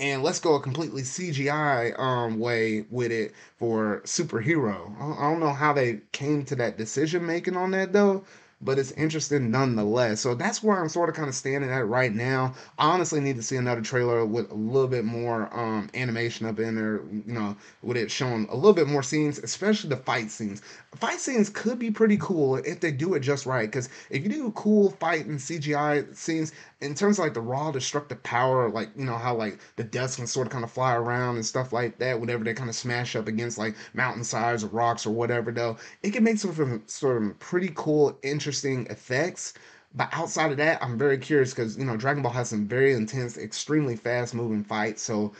and 0.00 0.22
let's 0.22 0.40
go 0.40 0.54
a 0.54 0.60
completely 0.60 1.02
CGI 1.02 1.98
um 1.98 2.38
way 2.38 2.86
with 2.90 3.12
it 3.12 3.32
for 3.58 4.02
superhero. 4.04 4.94
I 5.00 5.30
don't 5.30 5.40
know 5.40 5.52
how 5.52 5.72
they 5.72 6.00
came 6.12 6.44
to 6.46 6.56
that 6.56 6.76
decision 6.78 7.26
making 7.26 7.56
on 7.56 7.70
that 7.72 7.92
though, 7.92 8.24
but 8.62 8.78
it's 8.78 8.92
interesting 8.92 9.50
nonetheless. 9.50 10.20
So 10.20 10.34
that's 10.34 10.62
where 10.62 10.80
I'm 10.80 10.88
sort 10.88 11.08
of 11.08 11.14
kind 11.14 11.28
of 11.28 11.34
standing 11.34 11.70
at 11.70 11.86
right 11.86 12.14
now. 12.14 12.54
I 12.78 12.90
honestly 12.90 13.20
need 13.20 13.36
to 13.36 13.42
see 13.42 13.56
another 13.56 13.82
trailer 13.82 14.24
with 14.24 14.50
a 14.50 14.54
little 14.54 14.88
bit 14.88 15.04
more 15.04 15.52
um, 15.52 15.90
animation 15.94 16.46
up 16.46 16.58
in 16.58 16.76
there, 16.76 17.02
you 17.10 17.32
know, 17.32 17.56
with 17.82 17.96
it 17.96 18.10
showing 18.10 18.46
a 18.50 18.54
little 18.54 18.72
bit 18.72 18.86
more 18.86 19.02
scenes, 19.02 19.38
especially 19.38 19.90
the 19.90 19.96
fight 19.96 20.30
scenes. 20.30 20.62
Fight 20.94 21.20
scenes 21.20 21.50
could 21.50 21.78
be 21.78 21.90
pretty 21.90 22.16
cool 22.18 22.56
if 22.56 22.80
they 22.80 22.92
do 22.92 23.14
it 23.14 23.20
just 23.20 23.46
right. 23.46 23.68
Because 23.68 23.88
if 24.10 24.22
you 24.22 24.28
do 24.28 24.52
cool 24.52 24.90
fight 24.92 25.26
and 25.26 25.38
CGI 25.38 26.14
scenes, 26.16 26.52
in 26.82 26.94
terms 26.94 27.18
of 27.18 27.24
like 27.24 27.34
the 27.34 27.40
raw 27.40 27.70
destructive 27.70 28.22
power, 28.24 28.68
like 28.68 28.90
you 28.96 29.04
know 29.04 29.16
how 29.16 29.34
like 29.34 29.58
the 29.76 29.84
dust 29.84 30.16
can 30.16 30.26
sort 30.26 30.48
of 30.48 30.52
kind 30.52 30.64
of 30.64 30.70
fly 30.70 30.94
around 30.94 31.36
and 31.36 31.46
stuff 31.46 31.72
like 31.72 31.98
that, 31.98 32.20
whenever 32.20 32.44
they 32.44 32.54
kind 32.54 32.68
of 32.68 32.76
smash 32.76 33.14
up 33.16 33.28
against 33.28 33.56
like 33.56 33.76
mountainsides 33.94 34.64
or 34.64 34.68
rocks 34.68 35.06
or 35.06 35.10
whatever, 35.10 35.52
though, 35.52 35.76
it 36.02 36.10
can 36.10 36.24
make 36.24 36.38
some 36.38 36.50
of, 36.50 37.38
pretty 37.38 37.70
cool, 37.74 38.18
interesting 38.22 38.86
effects. 38.88 39.54
But 39.94 40.08
outside 40.12 40.50
of 40.50 40.56
that, 40.56 40.82
I'm 40.82 40.98
very 40.98 41.18
curious 41.18 41.54
because 41.54 41.78
you 41.78 41.84
know 41.84 41.96
Dragon 41.96 42.22
Ball 42.22 42.32
has 42.32 42.48
some 42.48 42.66
very 42.66 42.94
intense, 42.94 43.38
extremely 43.38 43.96
fast 43.96 44.34
moving 44.34 44.64
fights. 44.64 45.02
So 45.02 45.32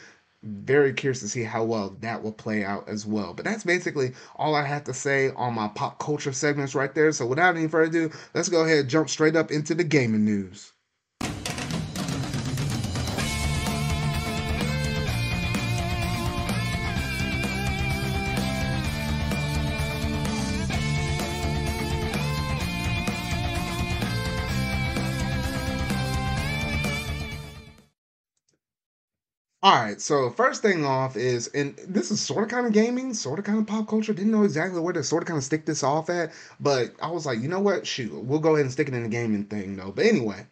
very 0.45 0.93
curious 0.93 1.21
to 1.21 1.29
see 1.29 1.43
how 1.43 1.65
well 1.65 1.97
that 2.01 2.23
will 2.23 2.33
play 2.33 2.65
out 2.65 2.89
as 2.89 3.07
well. 3.07 3.35
But 3.35 3.45
that's 3.45 3.65
basically 3.65 4.13
all 4.37 4.55
I 4.55 4.65
have 4.65 4.85
to 4.85 4.95
say 4.95 5.31
on 5.37 5.55
my 5.55 5.69
pop 5.69 5.99
culture 5.99 6.33
segments 6.33 6.75
right 6.75 6.95
there. 6.95 7.13
So 7.13 7.27
without 7.27 7.57
any 7.57 7.69
further 7.69 8.07
ado, 8.07 8.15
let's 8.35 8.49
go 8.49 8.65
ahead 8.65 8.79
and 8.79 8.91
jump 8.91 9.09
straight 9.11 9.37
up 9.37 9.51
into 9.51 9.75
the 9.75 9.85
gaming 9.85 10.25
news. 10.25 10.73
All 29.64 29.81
right, 29.81 30.00
so 30.00 30.28
first 30.28 30.61
thing 30.61 30.85
off 30.85 31.16
is, 31.16 31.47
and 31.49 31.76
this 31.87 32.11
is 32.11 32.21
sort 32.21 32.42
of 32.42 32.50
kind 32.50 32.66
of 32.66 32.73
gaming, 32.73 33.14
sort 33.14 33.38
of 33.38 33.45
kind 33.45 33.59
of 33.61 33.66
pop 33.69 33.87
culture. 33.87 34.12
Didn't 34.12 34.33
know 34.33 34.42
exactly 34.42 34.81
where 34.81 34.92
to 34.92 35.04
sort 35.04 35.23
of 35.23 35.28
kind 35.28 35.38
of 35.38 35.45
stick 35.45 35.66
this 35.66 35.85
off 35.85 36.11
at, 36.11 36.33
but 36.59 36.92
I 37.00 37.11
was 37.12 37.26
like, 37.26 37.38
you 37.40 37.47
know 37.49 37.61
what? 37.61 37.87
Shoot, 37.87 38.12
we'll 38.12 38.40
go 38.40 38.54
ahead 38.54 38.64
and 38.64 38.73
stick 38.73 38.88
it 38.88 38.95
in 38.95 39.04
the 39.04 39.09
gaming 39.09 39.45
thing 39.45 39.76
though. 39.76 39.92
But 39.92 40.07
anyway, 40.07 40.47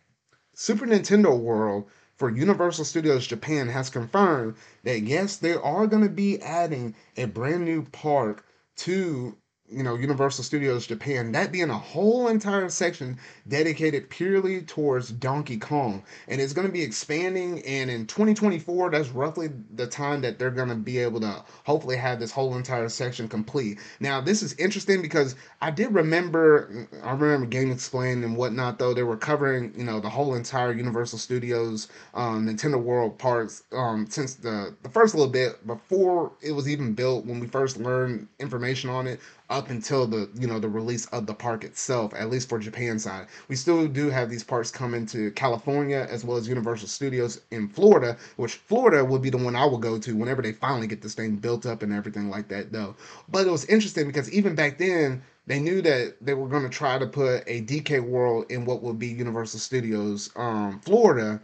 Super 0.55 0.87
Nintendo 0.87 1.37
World 1.37 1.89
for 2.19 2.31
Universal 2.31 2.85
Studios 2.85 3.27
Japan 3.27 3.69
has 3.69 3.91
confirmed 3.91 4.55
that 4.85 5.01
yes, 5.01 5.37
they 5.39 5.55
are 5.55 5.89
going 5.89 6.05
to 6.05 6.09
be 6.09 6.41
adding 6.41 6.95
a 7.17 7.25
brand 7.25 7.65
new 7.65 7.83
park 7.87 8.47
to 8.77 9.37
you 9.71 9.83
know 9.83 9.95
Universal 9.95 10.45
Studios 10.45 10.87
Japan. 10.87 11.33
That 11.33 11.53
being 11.53 11.71
a 11.71 11.79
whole 11.79 12.29
entire 12.29 12.69
section 12.69 13.19
dedicated 13.49 14.11
purely 14.11 14.63
towards 14.63 15.11
Donkey 15.11 15.59
Kong, 15.59 16.03
and 16.29 16.41
it's 16.41 16.53
going 16.53 16.67
to 16.67 16.73
be 16.73 16.83
expanding. 16.83 17.63
And 17.65 17.91
in 17.91 18.07
2024, 18.07 18.91
that's 18.91 19.09
roughly 19.11 19.51
the 19.75 19.87
time 19.87 20.21
that 20.23 20.39
they're 20.39 20.51
going 20.51 20.69
to 20.69 20.75
be 20.75 20.99
able 20.99 21.21
to 21.21 21.45
hopefully 21.65 21.97
have 21.97 22.21
this 22.21 22.33
whole 22.33 22.57
entire 22.57 22.89
section 22.89 23.29
complete. 23.29 23.79
Now, 24.01 24.21
this 24.21 24.43
is 24.43 24.55
interesting 24.55 25.03
because 25.03 25.37
I 25.61 25.71
did 25.71 25.93
remember, 25.95 26.89
I 27.03 27.13
remember 27.13 27.47
GameXplain 27.47 28.25
and 28.25 28.37
whatnot, 28.37 28.79
though 28.79 28.95
they 28.95 29.03
were 29.03 29.17
covering 29.17 29.73
you 29.77 29.85
know 29.85 30.01
the 30.01 30.09
whole 30.09 30.35
entire 30.35 30.73
Universal 30.73 31.19
Studios 31.19 31.89
um, 32.15 32.47
Nintendo 32.47 32.81
World 32.81 33.19
parts 33.19 33.63
um, 33.73 34.07
since 34.09 34.35
the 34.35 34.75
the 34.83 34.89
first 34.89 35.15
little 35.15 35.31
bit 35.31 35.67
before 35.67 36.33
it 36.41 36.53
was 36.53 36.69
even 36.69 36.95
built 36.95 37.25
when 37.25 37.41
we 37.41 37.47
first 37.47 37.79
learned 37.79 38.29
information 38.39 38.91
on 38.91 39.07
it 39.07 39.21
up 39.51 39.69
until 39.71 40.07
the 40.07 40.31
you 40.39 40.47
know 40.47 40.59
the 40.59 40.69
release 40.69 41.07
of 41.07 41.27
the 41.27 41.35
park 41.35 41.65
itself 41.65 42.15
at 42.15 42.31
least 42.31 42.49
for 42.49 42.59
japan 42.59 42.99
side. 42.99 43.27
We 43.49 43.57
still 43.57 43.87
do 43.89 44.09
have 44.09 44.31
these 44.31 44.45
parks 44.45 44.71
coming 44.71 45.07
to 45.07 45.31
california 45.33 46.07
as 46.11 46.25
well 46.25 46.37
as 46.37 46.49
universal 46.49 46.89
studios 46.89 47.41
in 47.51 47.69
florida 47.69 48.17
which 48.37 48.55
florida 48.55 49.05
would 49.05 49.23
be 49.23 49.31
the 49.31 49.37
one 49.37 49.57
i 49.57 49.67
would 49.67 49.83
go 49.83 49.99
to 49.99 50.17
whenever 50.17 50.41
they 50.43 50.53
finally 50.53 50.87
get 50.87 51.03
this 51.03 51.15
thing 51.15 51.37
built 51.37 51.67
up 51.67 51.83
and 51.83 51.93
everything 51.93 52.31
like 52.31 52.49
that 52.49 52.73
though. 52.73 52.95
But 53.29 53.47
it 53.47 53.51
was 53.51 53.65
interesting 53.67 54.07
because 54.07 54.31
even 54.33 54.55
back 54.55 54.79
then 54.79 55.23
they 55.47 55.59
knew 55.59 55.83
that 55.83 56.17
they 56.21 56.35
were 56.35 56.49
going 56.49 56.63
to 56.63 56.69
try 56.69 56.99
to 56.99 57.07
put 57.07 57.43
a 57.47 57.63
dk 57.63 58.01
world 58.01 58.47
in 58.51 58.65
what 58.65 58.83
would 58.83 58.99
be 58.99 59.09
universal 59.09 59.59
studios 59.59 60.31
um, 60.37 60.81
florida. 60.81 61.41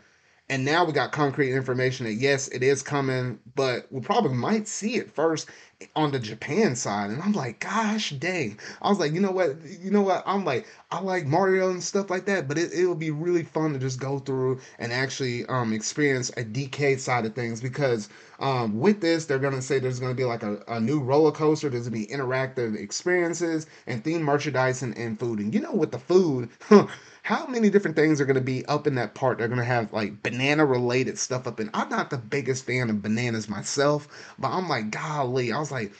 And 0.48 0.64
now 0.64 0.84
we 0.84 0.92
got 0.92 1.10
concrete 1.10 1.52
information 1.52 2.06
that 2.06 2.14
yes, 2.14 2.46
it 2.48 2.62
is 2.62 2.80
coming, 2.80 3.40
but 3.56 3.90
we 3.90 4.00
probably 4.00 4.34
might 4.34 4.68
see 4.68 4.94
it 4.94 5.10
first 5.10 5.48
on 5.94 6.10
the 6.10 6.18
Japan 6.18 6.74
side. 6.74 7.10
And 7.10 7.22
I'm 7.22 7.32
like, 7.32 7.60
gosh 7.60 8.10
dang. 8.10 8.58
I 8.80 8.88
was 8.88 8.98
like, 8.98 9.12
you 9.12 9.20
know 9.20 9.30
what? 9.30 9.56
You 9.64 9.90
know 9.90 10.02
what? 10.02 10.22
I'm 10.26 10.44
like, 10.44 10.66
I 10.90 11.00
like 11.00 11.26
Mario 11.26 11.70
and 11.70 11.82
stuff 11.82 12.10
like 12.10 12.24
that, 12.26 12.48
but 12.48 12.58
it, 12.58 12.72
it'll 12.72 12.94
be 12.94 13.10
really 13.10 13.42
fun 13.42 13.72
to 13.72 13.78
just 13.78 14.00
go 14.00 14.18
through 14.18 14.60
and 14.78 14.92
actually 14.92 15.44
um, 15.46 15.72
experience 15.72 16.30
a 16.30 16.44
DK 16.44 16.98
side 16.98 17.26
of 17.26 17.34
things 17.34 17.60
because 17.60 18.08
um, 18.38 18.78
with 18.78 19.00
this, 19.00 19.26
they're 19.26 19.38
to 19.38 19.62
say 19.62 19.78
there's 19.78 20.00
to 20.00 20.14
be 20.14 20.24
like 20.24 20.42
a, 20.42 20.62
a 20.68 20.80
new 20.80 21.00
roller 21.00 21.32
coaster. 21.32 21.68
There's 21.68 21.84
to 21.86 21.90
be 21.90 22.06
interactive 22.06 22.76
experiences 22.78 23.66
and 23.86 24.02
themed 24.04 24.22
merchandise 24.22 24.82
and, 24.82 24.96
and 24.96 25.18
food. 25.18 25.38
And 25.40 25.54
you 25.54 25.60
know, 25.60 25.72
with 25.72 25.92
the 25.92 25.98
food, 25.98 26.50
how 27.26 27.44
many 27.46 27.70
different 27.70 27.96
things 27.96 28.20
are 28.20 28.24
going 28.24 28.36
to 28.36 28.40
be 28.40 28.64
up 28.66 28.86
in 28.86 28.94
that 28.94 29.14
part? 29.14 29.38
They're 29.38 29.48
going 29.48 29.58
to 29.58 29.64
have 29.64 29.92
like 29.92 30.22
banana 30.22 30.64
related 30.64 31.18
stuff 31.18 31.48
up 31.48 31.58
in. 31.58 31.70
I'm 31.74 31.88
not 31.88 32.10
the 32.10 32.18
biggest 32.18 32.64
fan 32.64 32.88
of 32.88 33.02
bananas 33.02 33.48
myself, 33.48 34.06
but 34.38 34.48
I'm 34.48 34.68
like, 34.68 34.92
golly, 34.92 35.50
I 35.50 35.58
was 35.58 35.65
like, 35.72 35.92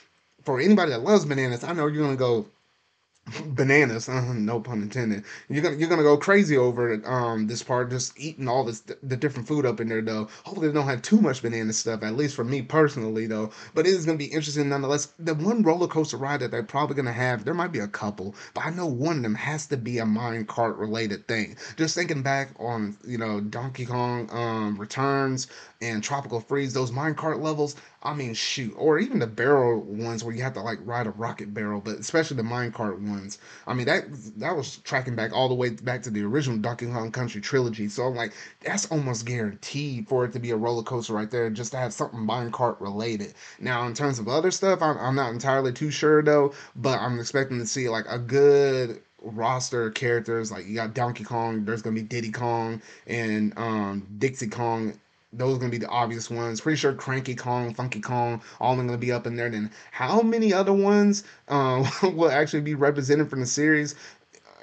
for 0.43 0.59
anybody 0.59 0.91
that 0.91 1.03
loves 1.03 1.25
bananas, 1.25 1.63
I 1.63 1.73
know 1.73 1.87
you're 1.87 2.09
to 2.09 2.15
go 2.15 2.45
bananas 3.45 4.07
no 4.09 4.59
pun 4.59 4.81
intended. 4.81 5.23
You're 5.49 5.63
gonna 5.63 5.75
you're 5.75 5.89
gonna 5.89 6.03
go 6.03 6.17
crazy 6.17 6.57
over 6.57 7.01
um 7.05 7.47
this 7.47 7.63
part 7.63 7.89
just 7.89 8.17
eating 8.19 8.47
all 8.47 8.63
this 8.63 8.81
the 8.81 9.17
different 9.17 9.47
food 9.47 9.65
up 9.65 9.79
in 9.79 9.89
there 9.89 10.01
though. 10.01 10.29
Hopefully 10.43 10.67
they 10.67 10.73
don't 10.73 10.87
have 10.87 11.01
too 11.01 11.19
much 11.19 11.41
banana 11.41 11.73
stuff 11.73 12.03
at 12.03 12.15
least 12.15 12.35
for 12.35 12.43
me 12.43 12.61
personally 12.61 13.27
though. 13.27 13.51
But 13.73 13.85
it 13.85 13.91
is 13.93 14.05
gonna 14.05 14.17
be 14.17 14.25
interesting 14.25 14.69
nonetheless. 14.69 15.07
The 15.19 15.33
one 15.33 15.63
roller 15.63 15.87
coaster 15.87 16.17
ride 16.17 16.39
that 16.39 16.51
they're 16.51 16.63
probably 16.63 16.95
gonna 16.95 17.11
have 17.11 17.43
there 17.43 17.53
might 17.53 17.71
be 17.71 17.79
a 17.79 17.87
couple 17.87 18.35
but 18.53 18.65
i 18.65 18.69
know 18.69 18.85
one 18.85 19.17
of 19.17 19.23
them 19.23 19.35
has 19.35 19.65
to 19.67 19.77
be 19.77 19.97
a 19.97 20.05
mine 20.05 20.45
cart 20.45 20.77
related 20.77 21.27
thing. 21.27 21.57
Just 21.75 21.95
thinking 21.95 22.21
back 22.21 22.51
on 22.59 22.97
you 23.05 23.17
know 23.17 23.41
donkey 23.41 23.85
kong 23.85 24.29
um 24.31 24.77
returns 24.77 25.47
and 25.81 26.03
tropical 26.03 26.39
freeze 26.39 26.73
those 26.73 26.91
mine 26.91 27.15
cart 27.15 27.39
levels 27.39 27.75
I 28.07 28.13
mean, 28.13 28.33
shoot, 28.35 28.73
or 28.77 28.99
even 28.99 29.19
the 29.19 29.27
barrel 29.27 29.81
ones 29.81 30.23
where 30.23 30.33
you 30.33 30.41
have 30.41 30.53
to 30.53 30.61
like 30.61 30.79
ride 30.85 31.07
a 31.07 31.09
rocket 31.09 31.53
barrel, 31.53 31.81
but 31.81 31.99
especially 31.99 32.37
the 32.37 32.43
minecart 32.43 33.01
ones. 33.01 33.37
I 33.67 33.73
mean, 33.73 33.85
that 33.87 34.05
that 34.37 34.55
was 34.55 34.77
tracking 34.77 35.13
back 35.13 35.33
all 35.33 35.49
the 35.49 35.55
way 35.55 35.71
back 35.71 36.03
to 36.03 36.09
the 36.09 36.23
original 36.23 36.57
Donkey 36.57 36.85
Kong 36.85 37.11
Country 37.11 37.41
trilogy. 37.41 37.89
So 37.89 38.05
I'm 38.05 38.15
like, 38.15 38.31
that's 38.61 38.85
almost 38.91 39.25
guaranteed 39.25 40.07
for 40.07 40.23
it 40.23 40.31
to 40.31 40.39
be 40.39 40.51
a 40.51 40.55
roller 40.55 40.83
coaster 40.83 41.11
right 41.11 41.29
there, 41.29 41.49
just 41.49 41.71
to 41.73 41.77
have 41.79 41.91
something 41.91 42.21
minecart 42.21 42.79
related. 42.79 43.33
Now, 43.59 43.85
in 43.87 43.93
terms 43.93 44.19
of 44.19 44.29
other 44.29 44.51
stuff, 44.51 44.81
I'm, 44.81 44.97
I'm 44.99 45.15
not 45.15 45.33
entirely 45.33 45.73
too 45.73 45.91
sure 45.91 46.23
though, 46.23 46.53
but 46.77 47.01
I'm 47.01 47.19
expecting 47.19 47.59
to 47.59 47.67
see 47.67 47.89
like 47.89 48.05
a 48.07 48.19
good 48.19 49.01
roster 49.21 49.87
of 49.87 49.95
characters. 49.95 50.49
Like 50.49 50.65
you 50.65 50.75
got 50.75 50.93
Donkey 50.93 51.25
Kong, 51.25 51.65
there's 51.65 51.81
gonna 51.81 51.95
be 51.95 52.03
Diddy 52.03 52.31
Kong 52.31 52.81
and 53.05 53.51
um, 53.57 54.07
Dixie 54.17 54.47
Kong 54.47 54.97
those 55.37 55.57
are 55.57 55.59
gonna 55.59 55.71
be 55.71 55.77
the 55.77 55.87
obvious 55.87 56.29
ones. 56.29 56.61
Pretty 56.61 56.77
sure 56.77 56.93
Cranky 56.93 57.35
Kong, 57.35 57.73
Funky 57.73 58.01
Kong, 58.01 58.41
all 58.59 58.71
of 58.71 58.77
them 58.77 58.87
gonna 58.87 58.97
be 58.97 59.11
up 59.11 59.27
in 59.27 59.35
there. 59.35 59.49
Then 59.49 59.71
how 59.91 60.21
many 60.21 60.53
other 60.53 60.73
ones 60.73 61.23
um, 61.47 61.85
will 62.03 62.31
actually 62.31 62.61
be 62.61 62.75
represented 62.75 63.29
from 63.29 63.39
the 63.39 63.45
series? 63.45 63.95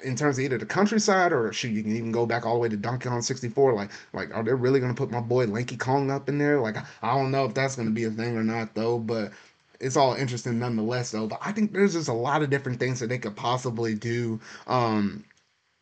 in 0.03 0.15
terms 0.15 0.37
of 0.37 0.43
either 0.43 0.57
the 0.57 0.65
countryside 0.65 1.33
or 1.33 1.51
shoot, 1.51 1.69
you 1.69 1.81
can 1.81 1.95
even 1.95 2.11
go 2.11 2.25
back 2.27 2.45
all 2.45 2.53
the 2.53 2.59
way 2.59 2.69
to 2.69 2.77
Donkey 2.77 3.09
Kong 3.09 3.21
64. 3.21 3.73
Like, 3.73 3.89
like, 4.13 4.35
are 4.35 4.43
they 4.43 4.53
really 4.53 4.79
gonna 4.79 4.93
put 4.93 5.09
my 5.09 5.19
boy 5.19 5.45
Lanky 5.45 5.77
Kong 5.77 6.11
up 6.11 6.29
in 6.29 6.37
there? 6.37 6.59
Like, 6.59 6.77
I 7.01 7.15
don't 7.15 7.31
know 7.31 7.45
if 7.45 7.53
that's 7.55 7.75
gonna 7.75 7.89
be 7.89 8.03
a 8.03 8.11
thing 8.11 8.37
or 8.37 8.43
not, 8.43 8.75
though. 8.75 8.99
But 8.99 9.31
it's 9.79 9.97
all 9.97 10.13
interesting 10.13 10.59
nonetheless, 10.59 11.11
though. 11.11 11.27
But 11.27 11.39
I 11.41 11.51
think 11.51 11.73
there's 11.73 11.93
just 11.93 12.09
a 12.09 12.13
lot 12.13 12.43
of 12.43 12.49
different 12.49 12.79
things 12.79 12.99
that 12.99 13.07
they 13.07 13.17
could 13.17 13.35
possibly 13.35 13.95
do. 13.95 14.39
Um, 14.67 15.25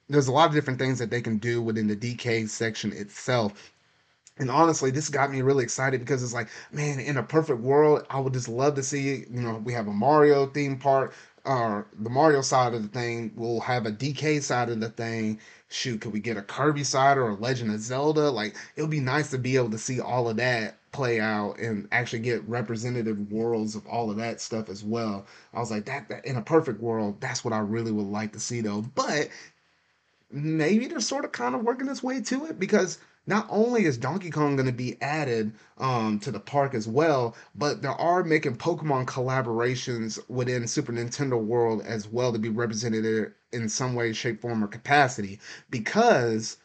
there's 0.10 0.28
a 0.28 0.32
lot 0.32 0.48
of 0.48 0.56
different 0.56 0.80
things 0.80 1.00
that 1.00 1.10
they 1.10 1.22
can 1.22 1.38
do 1.38 1.62
within 1.62 1.88
the 1.88 1.96
DK 1.96 2.48
section 2.50 2.94
itself 2.94 3.73
and 4.38 4.50
honestly, 4.50 4.90
this 4.90 5.10
got 5.10 5.32
me 5.32 5.42
really 5.42 5.64
excited 5.64 6.00
because 6.00 6.24
it's 6.24 6.34
like, 6.34 6.50
man, 6.72 7.00
in 7.00 7.18
a 7.18 7.24
perfect 7.24 7.60
world, 7.60 8.06
I 8.10 8.20
would 8.20 8.34
just 8.34 8.50
love 8.50 8.76
to 8.76 8.84
see, 8.84 9.26
you 9.30 9.42
know, 9.42 9.58
we 9.64 9.74
have 9.74 9.88
a 9.88 9.94
Mario 9.94 10.48
theme 10.48 10.78
park, 10.78 11.14
or 11.46 11.88
the 12.00 12.10
Mario 12.10 12.42
side 12.42 12.74
of 12.74 12.82
the 12.82 12.88
thing. 12.88 13.32
We'll 13.36 13.60
have 13.60 13.86
a 13.86 13.92
DK 13.92 14.42
side 14.42 14.70
of 14.70 14.80
the 14.80 14.90
thing. 14.90 15.40
Shoot, 15.70 16.02
could 16.02 16.14
we 16.14 16.20
get 16.20 16.38
a 16.38 16.42
Kirby 16.42 16.84
side 16.84 17.18
or 17.18 17.30
a 17.30 17.36
Legend 17.36 17.74
of 17.74 17.80
Zelda? 17.80 18.30
Like, 18.30 18.56
it 18.76 18.82
would 18.82 18.92
be 18.92 19.00
nice 19.00 19.30
to 19.32 19.38
be 19.38 19.56
able 19.56 19.72
to 19.72 19.78
see 19.78 20.00
all 20.00 20.30
of 20.30 20.38
that 20.38 20.78
play 20.92 21.20
out 21.20 21.58
and 21.60 21.88
actually 21.92 22.20
get 22.20 22.48
representative 22.48 23.32
worlds 23.32 23.76
of 23.76 23.86
all 23.88 24.10
of 24.10 24.18
that 24.18 24.40
stuff 24.40 24.70
as 24.70 24.84
well. 24.84 25.26
I 25.54 25.60
was 25.60 25.72
like, 25.72 25.86
that, 25.86 26.08
that 26.10 26.26
in 26.26 26.38
a 26.38 26.42
perfect 26.42 26.80
world, 26.80 27.20
that's 27.20 27.44
what 27.44 27.54
I 27.54 27.60
really 27.60 27.92
would 27.92 28.08
like 28.08 28.32
to 28.34 28.40
see 28.40 28.62
though. 28.62 28.82
But 28.82 29.30
maybe 30.32 30.88
they're 30.88 31.00
sort 31.00 31.26
of 31.26 31.32
kind 31.32 31.56
of 31.56 31.64
working 31.64 31.90
its 31.90 32.04
way 32.04 32.22
to 32.22 32.46
it 32.46 32.60
because 32.60 33.00
not 33.26 33.48
only 33.50 33.86
is 33.86 33.98
Donkey 33.98 34.30
Kong 34.30 34.56
going 34.56 34.66
to 34.66 34.74
be 34.74 35.02
added 35.02 35.54
um, 35.78 36.20
to 36.20 36.32
the 36.32 36.40
park 36.40 36.74
as 36.74 36.88
well, 36.88 37.36
but 37.56 37.82
they 37.82 37.88
are 37.88 38.24
making 38.24 38.58
Pokemon 38.58 39.06
collaborations 39.06 40.20
within 40.30 40.68
Super 40.68 40.92
Nintendo 40.92 41.42
World 41.42 41.82
as 41.86 42.08
well 42.08 42.34
to 42.34 42.40
be 42.40 42.50
represented 42.50 43.34
in 43.52 43.70
some 43.70 43.96
way, 43.96 44.12
shape, 44.14 44.42
form, 44.42 44.64
or 44.64 44.68
capacity 44.68 45.40
because 45.70 46.58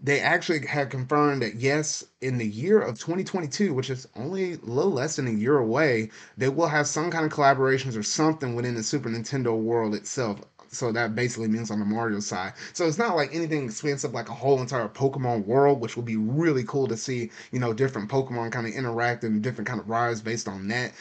they 0.00 0.20
actually 0.20 0.66
have 0.66 0.90
confirmed 0.90 1.42
that 1.42 1.54
yes, 1.54 2.04
in 2.20 2.36
the 2.38 2.46
year 2.46 2.80
of 2.80 2.98
2022, 2.98 3.72
which 3.72 3.90
is 3.90 4.06
only 4.16 4.54
a 4.54 4.58
little 4.58 4.92
less 4.92 5.16
than 5.16 5.26
a 5.26 5.30
year 5.30 5.58
away, 5.58 6.10
they 6.36 6.48
will 6.48 6.66
have 6.66 6.86
some 6.86 7.10
kind 7.10 7.24
of 7.24 7.32
collaborations 7.32 7.96
or 7.96 8.02
something 8.02 8.54
within 8.54 8.74
the 8.74 8.82
Super 8.82 9.08
Nintendo 9.08 9.56
world 9.56 9.94
itself. 9.94 10.40
So 10.74 10.92
that 10.92 11.14
basically 11.14 11.48
means 11.48 11.70
on 11.70 11.78
the 11.78 11.84
Mario 11.84 12.20
side. 12.20 12.54
So 12.72 12.86
it's 12.86 12.98
not 12.98 13.16
like 13.16 13.34
anything 13.34 13.64
expensive 13.64 14.12
like 14.12 14.28
a 14.28 14.34
whole 14.34 14.60
entire 14.60 14.88
Pokemon 14.88 15.46
world, 15.46 15.80
which 15.80 15.96
would 15.96 16.06
be 16.06 16.16
really 16.16 16.64
cool 16.64 16.86
to 16.88 16.96
see, 16.96 17.30
you 17.52 17.58
know, 17.58 17.72
different 17.72 18.10
Pokemon 18.10 18.52
kind 18.52 18.66
of 18.66 18.72
interact 18.72 19.24
and 19.24 19.42
different 19.42 19.68
kind 19.68 19.80
of 19.80 19.88
rides 19.88 20.20
based 20.20 20.48
on 20.48 20.68
that. 20.68 20.92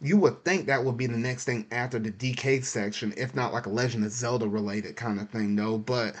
You 0.00 0.16
would 0.18 0.44
think 0.44 0.66
that 0.66 0.84
would 0.84 0.96
be 0.96 1.06
the 1.06 1.16
next 1.18 1.44
thing 1.44 1.66
after 1.70 1.98
the 1.98 2.10
DK 2.10 2.64
section, 2.64 3.12
if 3.16 3.34
not 3.34 3.52
like 3.52 3.66
a 3.66 3.70
Legend 3.70 4.04
of 4.04 4.12
Zelda 4.12 4.48
related 4.48 4.96
kind 4.96 5.20
of 5.20 5.28
thing, 5.30 5.56
though. 5.56 5.76
But 5.78 6.16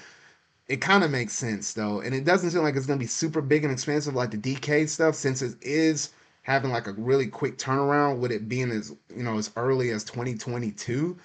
it 0.70 0.80
kind 0.80 1.02
of 1.02 1.10
makes 1.10 1.32
sense 1.32 1.72
though, 1.72 2.00
and 2.00 2.14
it 2.14 2.24
doesn't 2.24 2.52
seem 2.52 2.62
like 2.62 2.76
it's 2.76 2.86
gonna 2.86 2.98
be 2.98 3.06
super 3.06 3.40
big 3.40 3.64
and 3.64 3.72
expensive 3.72 4.14
like 4.14 4.30
the 4.30 4.36
DK 4.38 4.88
stuff, 4.88 5.16
since 5.16 5.42
it 5.42 5.56
is 5.60 6.10
having 6.42 6.70
like 6.70 6.86
a 6.86 6.92
really 6.92 7.26
quick 7.26 7.58
turnaround 7.58 8.18
with 8.18 8.30
it 8.30 8.48
being 8.48 8.70
as 8.70 8.94
you 9.14 9.22
know 9.24 9.36
as 9.36 9.50
early 9.56 9.90
as 9.90 10.04
2022. 10.04 11.18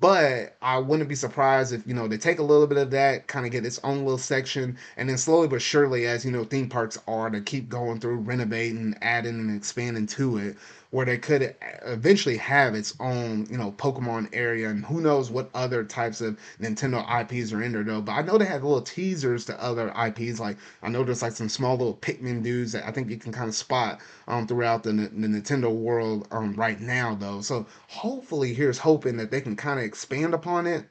But 0.00 0.56
I 0.62 0.78
wouldn't 0.78 1.08
be 1.08 1.14
surprised 1.14 1.72
if 1.74 1.86
you 1.86 1.92
know 1.94 2.08
they 2.08 2.16
take 2.16 2.38
a 2.38 2.42
little 2.42 2.66
bit 2.66 2.78
of 2.78 2.90
that, 2.92 3.26
kind 3.26 3.44
of 3.46 3.52
get 3.52 3.66
its 3.66 3.78
own 3.84 3.98
little 3.98 4.18
section, 4.18 4.76
and 4.96 5.08
then 5.08 5.18
slowly 5.18 5.46
but 5.46 5.60
surely, 5.62 6.06
as 6.06 6.24
you 6.24 6.30
know, 6.32 6.42
theme 6.44 6.68
parks 6.68 6.98
are 7.06 7.28
to 7.30 7.40
keep 7.40 7.68
going 7.68 8.00
through, 8.00 8.16
renovating, 8.16 8.96
adding, 9.02 9.38
and 9.38 9.54
expanding 9.54 10.06
to 10.06 10.38
it, 10.38 10.56
where 10.90 11.04
they 11.06 11.18
could 11.18 11.54
eventually 11.82 12.36
have 12.38 12.74
its 12.74 12.94
own, 12.98 13.46
you 13.50 13.58
know, 13.58 13.72
Pokemon 13.72 14.28
area, 14.32 14.70
and 14.70 14.84
who 14.86 15.00
knows 15.02 15.30
what 15.30 15.50
other 15.54 15.84
types 15.84 16.20
of 16.22 16.38
Nintendo 16.60 17.04
IPs 17.20 17.52
are 17.52 17.62
in 17.62 17.72
there 17.72 17.84
though. 17.84 18.00
But 18.00 18.12
I 18.12 18.22
know 18.22 18.38
they 18.38 18.46
have 18.46 18.64
little 18.64 18.80
teasers 18.82 19.44
to 19.46 19.62
other 19.62 19.92
IPs, 19.94 20.40
like 20.40 20.56
I 20.82 20.88
know 20.88 21.04
there's 21.04 21.22
like 21.22 21.32
some 21.32 21.48
small 21.48 21.76
little 21.76 21.96
Pikmin 21.96 22.42
dudes 22.42 22.72
that 22.72 22.86
I 22.88 22.90
think 22.90 23.10
you 23.10 23.18
can 23.18 23.32
kind 23.32 23.48
of 23.48 23.54
spot 23.54 24.00
um 24.28 24.46
throughout 24.46 24.82
the, 24.82 24.92
the 24.92 25.08
Nintendo 25.28 25.70
world 25.74 26.26
um 26.30 26.54
right 26.54 26.80
now 26.80 27.14
though. 27.14 27.40
So 27.40 27.66
hopefully, 27.88 28.54
here's 28.54 28.78
hoping 28.78 29.16
that 29.18 29.30
they 29.30 29.40
can 29.40 29.56
kind 29.56 29.78
of 29.78 29.84
expand 29.90 30.34
upon 30.34 30.68
it 30.68 30.88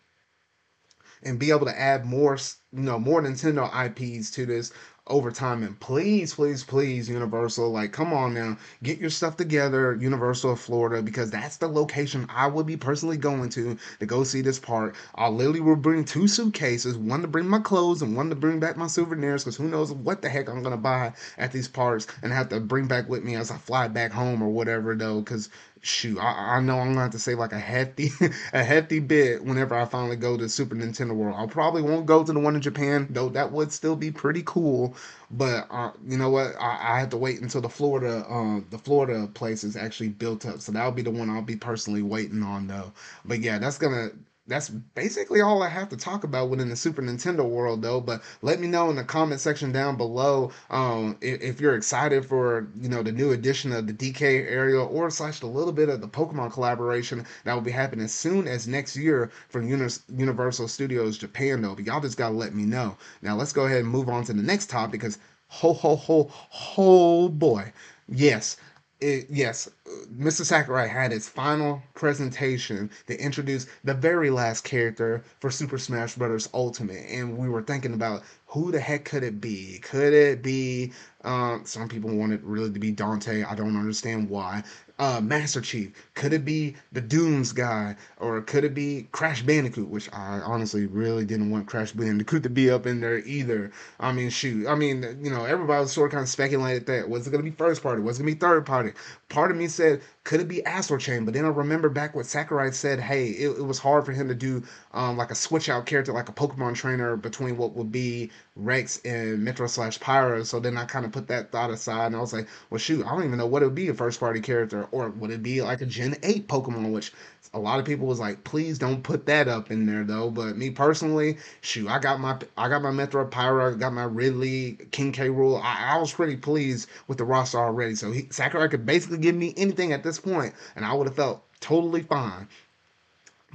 and 1.24 1.39
be 1.39 1.51
able 1.51 1.65
to 1.65 1.79
add 1.79 2.06
more, 2.06 2.38
you 2.74 2.82
know, 2.82 3.00
more 3.00 3.22
Nintendo 3.22 3.65
IPs 3.86 4.32
to 4.32 4.46
this 4.46 4.74
over 5.08 5.32
time. 5.32 5.63
And 5.63 5.77
please, 5.79 6.36
please, 6.36 6.63
please, 6.63 7.10
Universal, 7.10 7.72
like, 7.72 7.91
come 7.91 8.13
on 8.13 8.34
now, 8.34 8.58
get 8.84 9.00
your 9.00 9.10
stuff 9.10 9.36
together, 9.36 9.96
Universal 9.96 10.51
of 10.51 10.60
Florida, 10.60 11.01
because 11.01 11.32
that's 11.32 11.58
the 11.58 11.68
location 11.68 12.27
I 12.29 12.48
would 12.48 12.65
be 12.68 12.77
personally 12.77 13.18
going 13.18 13.50
to 13.50 13.77
to 14.00 14.06
go 14.06 14.24
see 14.24 14.41
this 14.41 14.60
park. 14.60 14.96
I 15.15 15.27
literally 15.29 15.62
will 15.62 15.75
bring 15.75 16.06
two 16.06 16.27
suitcases, 16.27 16.98
one 16.98 17.22
to 17.22 17.27
bring 17.27 17.48
my 17.48 17.60
clothes 17.60 18.01
and 18.01 18.15
one 18.15 18.29
to 18.29 18.36
bring 18.36 18.60
back 18.60 18.77
my 18.77 18.88
souvenirs, 18.88 19.44
because 19.44 19.58
who 19.58 19.68
knows 19.68 19.91
what 19.91 20.22
the 20.22 20.29
heck 20.29 20.48
I'm 20.48 20.62
gonna 20.63 20.77
buy 20.77 21.13
at 21.38 21.51
these 21.51 21.68
parks 21.68 22.06
and 22.22 22.32
have 22.32 22.50
to 22.50 22.60
bring 22.60 22.88
back 22.88 23.10
with 23.10 23.24
me 23.24 23.36
as 23.36 23.51
I 23.51 23.58
fly 23.58 23.88
back 23.88 24.12
home 24.12 24.41
or 24.41 24.50
whatever 24.50 24.96
though, 24.96 25.20
because 25.22 25.50
shoot, 25.81 26.19
I, 26.19 26.57
I 26.57 26.59
know 26.62 26.79
I'm 26.79 26.89
gonna 26.89 27.01
have 27.01 27.12
to 27.12 27.19
save 27.19 27.39
like 27.39 27.53
a 27.53 27.59
hefty 27.59 28.09
a 28.53 28.63
hefty 28.63 29.00
bit 29.00 29.43
whenever 29.43 29.75
I 29.75 29.86
finally 29.86 30.15
go 30.15 30.38
to 30.38 30.50
Super 30.50 30.75
Nintendo 30.75 31.15
World. 31.15 31.36
I 31.38 31.45
probably 31.48 31.81
won't 31.81 32.05
go 32.05 32.24
to 32.24 32.33
the 32.33 32.39
one 32.39 32.55
in 32.55 32.62
Japan, 32.62 33.07
though 33.09 33.29
that 33.29 33.51
would 33.51 33.71
still 33.71 33.95
be 33.95 34.12
pretty 34.12 34.43
cool. 34.45 34.95
But 35.31 35.67
uh, 35.71 35.91
you 36.07 36.17
know 36.17 36.29
what? 36.29 36.55
I, 36.59 36.95
I 36.95 37.00
have 37.00 37.09
to 37.09 37.17
wait 37.17 37.41
until 37.41 37.62
the 37.62 37.69
Florida 37.69 38.25
uh, 38.29 38.62
the 38.69 38.77
Florida 38.77 39.27
place 39.33 39.63
is 39.63 39.75
actually 39.75 40.09
built 40.09 40.45
up. 40.45 40.62
So 40.62 40.71
that'll 40.71 40.91
be 40.91 41.01
the 41.01 41.12
one 41.12 41.29
I'll 41.29 41.41
be 41.41 41.55
personally 41.55 42.01
waiting 42.03 42.43
on 42.43 42.67
though. 42.67 42.91
But 43.25 43.39
yeah, 43.41 43.59
that's 43.59 43.77
gonna 43.77 44.09
that's 44.50 44.70
basically 44.70 45.41
all 45.41 45.62
I 45.63 45.70
have 45.70 45.89
to 45.89 45.98
talk 45.98 46.24
about 46.24 46.50
within 46.50 46.70
the 46.70 46.75
Super 46.75 47.01
Nintendo 47.01 47.48
world, 47.48 47.82
though. 47.82 48.01
But 48.01 48.22
let 48.41 48.60
me 48.60 48.68
know 48.68 48.89
in 48.89 48.96
the 48.96 49.03
comment 49.03 49.39
section 49.39 49.72
down 49.72 49.96
below 49.96 50.51
um, 50.70 51.18
if, 51.22 51.41
if, 51.41 51.62
you're 51.62 51.75
excited 51.75 52.25
for 52.25 52.68
you 52.75 52.89
know 52.89 53.03
the 53.03 53.12
new 53.12 53.32
edition 53.32 53.72
of 53.72 53.88
the 53.88 53.94
DK 53.94 54.22
area 54.50 54.82
or 54.82 55.10
slash 55.10 55.41
a 55.41 55.46
little 55.46 55.72
bit 55.72 55.88
of 55.88 56.01
the 56.01 56.08
Pokemon 56.08 56.51
collaboration 56.51 57.25
that 57.44 57.53
will 57.53 57.62
be 57.62 57.72
happening 57.72 58.06
as 58.06 58.13
soon 58.13 58.48
as 58.48 58.68
next 58.68 58.98
year 58.98 59.32
from 59.50 59.68
Universal 59.68 60.68
Studios 60.68 61.18
Japan, 61.18 61.62
though. 61.62 61.75
But 61.75 61.86
y'all 61.86 62.01
just 62.01 62.18
gotta 62.18 62.36
let 62.36 62.56
me 62.56 62.63
know. 62.63 62.98
Now 63.22 63.36
let's 63.36 63.53
go 63.53 63.65
ahead 63.65 63.82
and 63.82 63.88
move 63.88 64.10
on 64.10 64.24
to 64.25 64.34
the 64.34 64.41
next 64.41 64.70
topic 64.70 65.00
because 65.00 65.20
ho 65.48 65.74
ho 65.74 65.96
ho 65.96 66.29
ho 66.32 67.30
boy, 67.30 67.71
yes 68.08 68.58
it, 68.99 69.27
yes, 69.29 69.69
Mr. 70.13 70.43
Sakurai 70.45 70.88
had 70.88 71.12
his 71.12 71.27
final 71.27 71.81
presentation 71.93 72.89
to 73.07 73.17
introduce 73.19 73.67
the 73.83 73.93
very 73.93 74.29
last 74.29 74.63
character 74.63 75.23
for 75.39 75.49
Super 75.49 75.77
Smash 75.77 76.15
Bros. 76.15 76.49
Ultimate, 76.53 77.05
and 77.09 77.38
we 77.38 77.47
were 77.49 77.62
thinking 77.62 77.93
about 77.93 78.23
who 78.47 78.71
the 78.71 78.79
heck 78.79 79.05
could 79.05 79.23
it 79.23 79.39
be? 79.39 79.79
Could 79.79 80.13
it 80.13 80.41
be? 80.41 80.91
Um, 81.23 81.63
some 81.65 81.88
people 81.88 82.09
want 82.15 82.33
it 82.33 82.41
really 82.43 82.71
to 82.71 82.79
be 82.79 82.91
Dante. 82.91 83.43
I 83.43 83.55
don't 83.55 83.77
understand 83.77 84.29
why 84.29 84.63
uh, 84.99 85.21
Master 85.21 85.62
Chief? 85.62 85.91
Could 86.13 86.33
it 86.33 86.45
be 86.45 86.75
the 86.91 87.01
Dooms 87.01 87.53
guy? 87.53 87.95
Or 88.17 88.41
could 88.41 88.63
it 88.63 88.73
be 88.73 89.07
Crash 89.12 89.41
Bandicoot? 89.41 89.89
Which 89.89 90.12
I 90.13 90.39
honestly 90.39 90.85
really 90.85 91.25
didn't 91.25 91.49
want 91.49 91.67
Crash 91.67 91.93
Bandicoot 91.93 92.43
to 92.43 92.49
be 92.49 92.69
up 92.69 92.85
in 92.85 92.99
there 93.01 93.19
either. 93.19 93.71
I 93.99 94.12
mean, 94.12 94.29
shoot. 94.29 94.67
I 94.67 94.75
mean, 94.75 95.03
you 95.23 95.31
know, 95.31 95.45
everybody 95.45 95.81
was 95.81 95.91
sort 95.91 96.09
of 96.09 96.12
kind 96.12 96.23
of 96.23 96.29
speculated 96.29 96.85
that 96.88 97.09
was 97.09 97.25
it 97.25 97.31
going 97.31 97.43
to 97.43 97.49
be 97.49 97.55
first 97.55 97.81
party? 97.81 98.01
Was 98.01 98.19
it 98.19 98.23
going 98.23 98.33
to 98.33 98.35
be 98.35 98.39
third 98.39 98.65
party? 98.65 98.91
Part 99.29 99.51
of 99.51 99.57
me 99.57 99.67
said, 99.67 100.01
could 100.23 100.41
it 100.41 100.47
be 100.47 100.63
Astral 100.65 100.99
Chain? 100.99 101.25
But 101.25 101.34
then 101.34 101.45
I 101.45 101.49
remember 101.49 101.89
back 101.89 102.15
what 102.15 102.25
Sakurai 102.25 102.71
said, 102.71 102.99
hey, 102.99 103.29
it, 103.29 103.58
it 103.58 103.65
was 103.65 103.79
hard 103.79 104.05
for 104.05 104.12
him 104.12 104.27
to 104.27 104.36
do 104.36 104.63
um, 104.93 105.17
like 105.17 105.32
a 105.32 105.36
switch 105.36 105.69
out 105.69 105.86
character, 105.86 106.12
like 106.12 106.29
a 106.29 106.34
Pokemon 106.34 106.75
trainer 106.75 107.15
between 107.15 107.58
what 107.58 107.73
would 107.73 107.91
be 107.91 108.29
Rex 108.55 108.99
and 109.05 109.39
Mythra 109.39 109.69
slash 109.69 109.97
Pyra. 109.99 110.45
So 110.45 110.60
then 110.60 110.77
I 110.77 110.86
kind 110.86 111.05
of 111.05 111.12
put 111.12 111.27
that 111.29 111.51
thought 111.51 111.71
aside 111.71 112.08
and 112.08 112.15
I 112.15 112.19
was 112.19 112.34
like, 112.34 112.47
well, 112.69 112.79
shoot, 112.79 113.05
I 113.05 113.10
don't 113.10 113.23
even 113.23 113.38
know 113.38 113.47
what 113.47 113.63
it 113.63 113.65
would 113.65 113.75
be 113.75 113.88
a 113.88 113.93
first 113.93 114.19
party 114.19 114.41
character 114.41 114.88
or 114.91 115.10
would 115.10 115.32
it 115.32 115.41
be 115.41 115.62
like 115.62 115.82
a 115.82 115.86
Gen 115.86 116.15
8 116.21 116.47
Pokemon, 116.47 116.91
which 116.91 117.12
a 117.53 117.60
lot 117.60 117.79
of 117.79 117.86
people 117.86 118.05
was 118.05 118.19
like, 118.19 118.43
please 118.43 118.77
don't 118.77 119.03
put 119.03 119.25
that 119.25 119.47
up 119.47 119.71
in 119.71 119.86
there 119.86 120.03
though. 120.03 120.29
But 120.29 120.58
me 120.58 120.69
personally, 120.69 121.38
shoot, 121.62 121.88
I 121.88 121.99
got 121.99 122.19
my 122.19 122.38
I 122.58 122.69
got 122.69 122.82
my 122.82 122.91
Mythra 122.91 123.29
Pyra, 123.29 123.77
got 123.77 123.93
my 123.93 124.03
Ridley, 124.03 124.77
King 124.91 125.12
K. 125.12 125.29
Rool. 125.29 125.62
I, 125.63 125.95
I, 125.95 125.97
was 125.97 126.13
pretty 126.13 126.36
pleased 126.36 126.89
with 127.08 127.17
the 127.17 127.25
roster 127.25 127.58
already. 127.58 127.95
So 127.95 128.12
he, 128.12 128.27
Sakurai 128.29 128.69
could 128.69 128.86
basically 128.86 129.17
give 129.17 129.36
me 129.36 129.53
anything 129.58 129.93
at 129.93 130.03
this 130.03 130.09
point, 130.17 130.54
and 130.76 130.86
I 130.86 130.93
would 130.93 131.08
have 131.08 131.15
felt 131.15 131.43
totally 131.60 132.02
fine. 132.02 132.48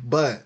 But 0.02 0.44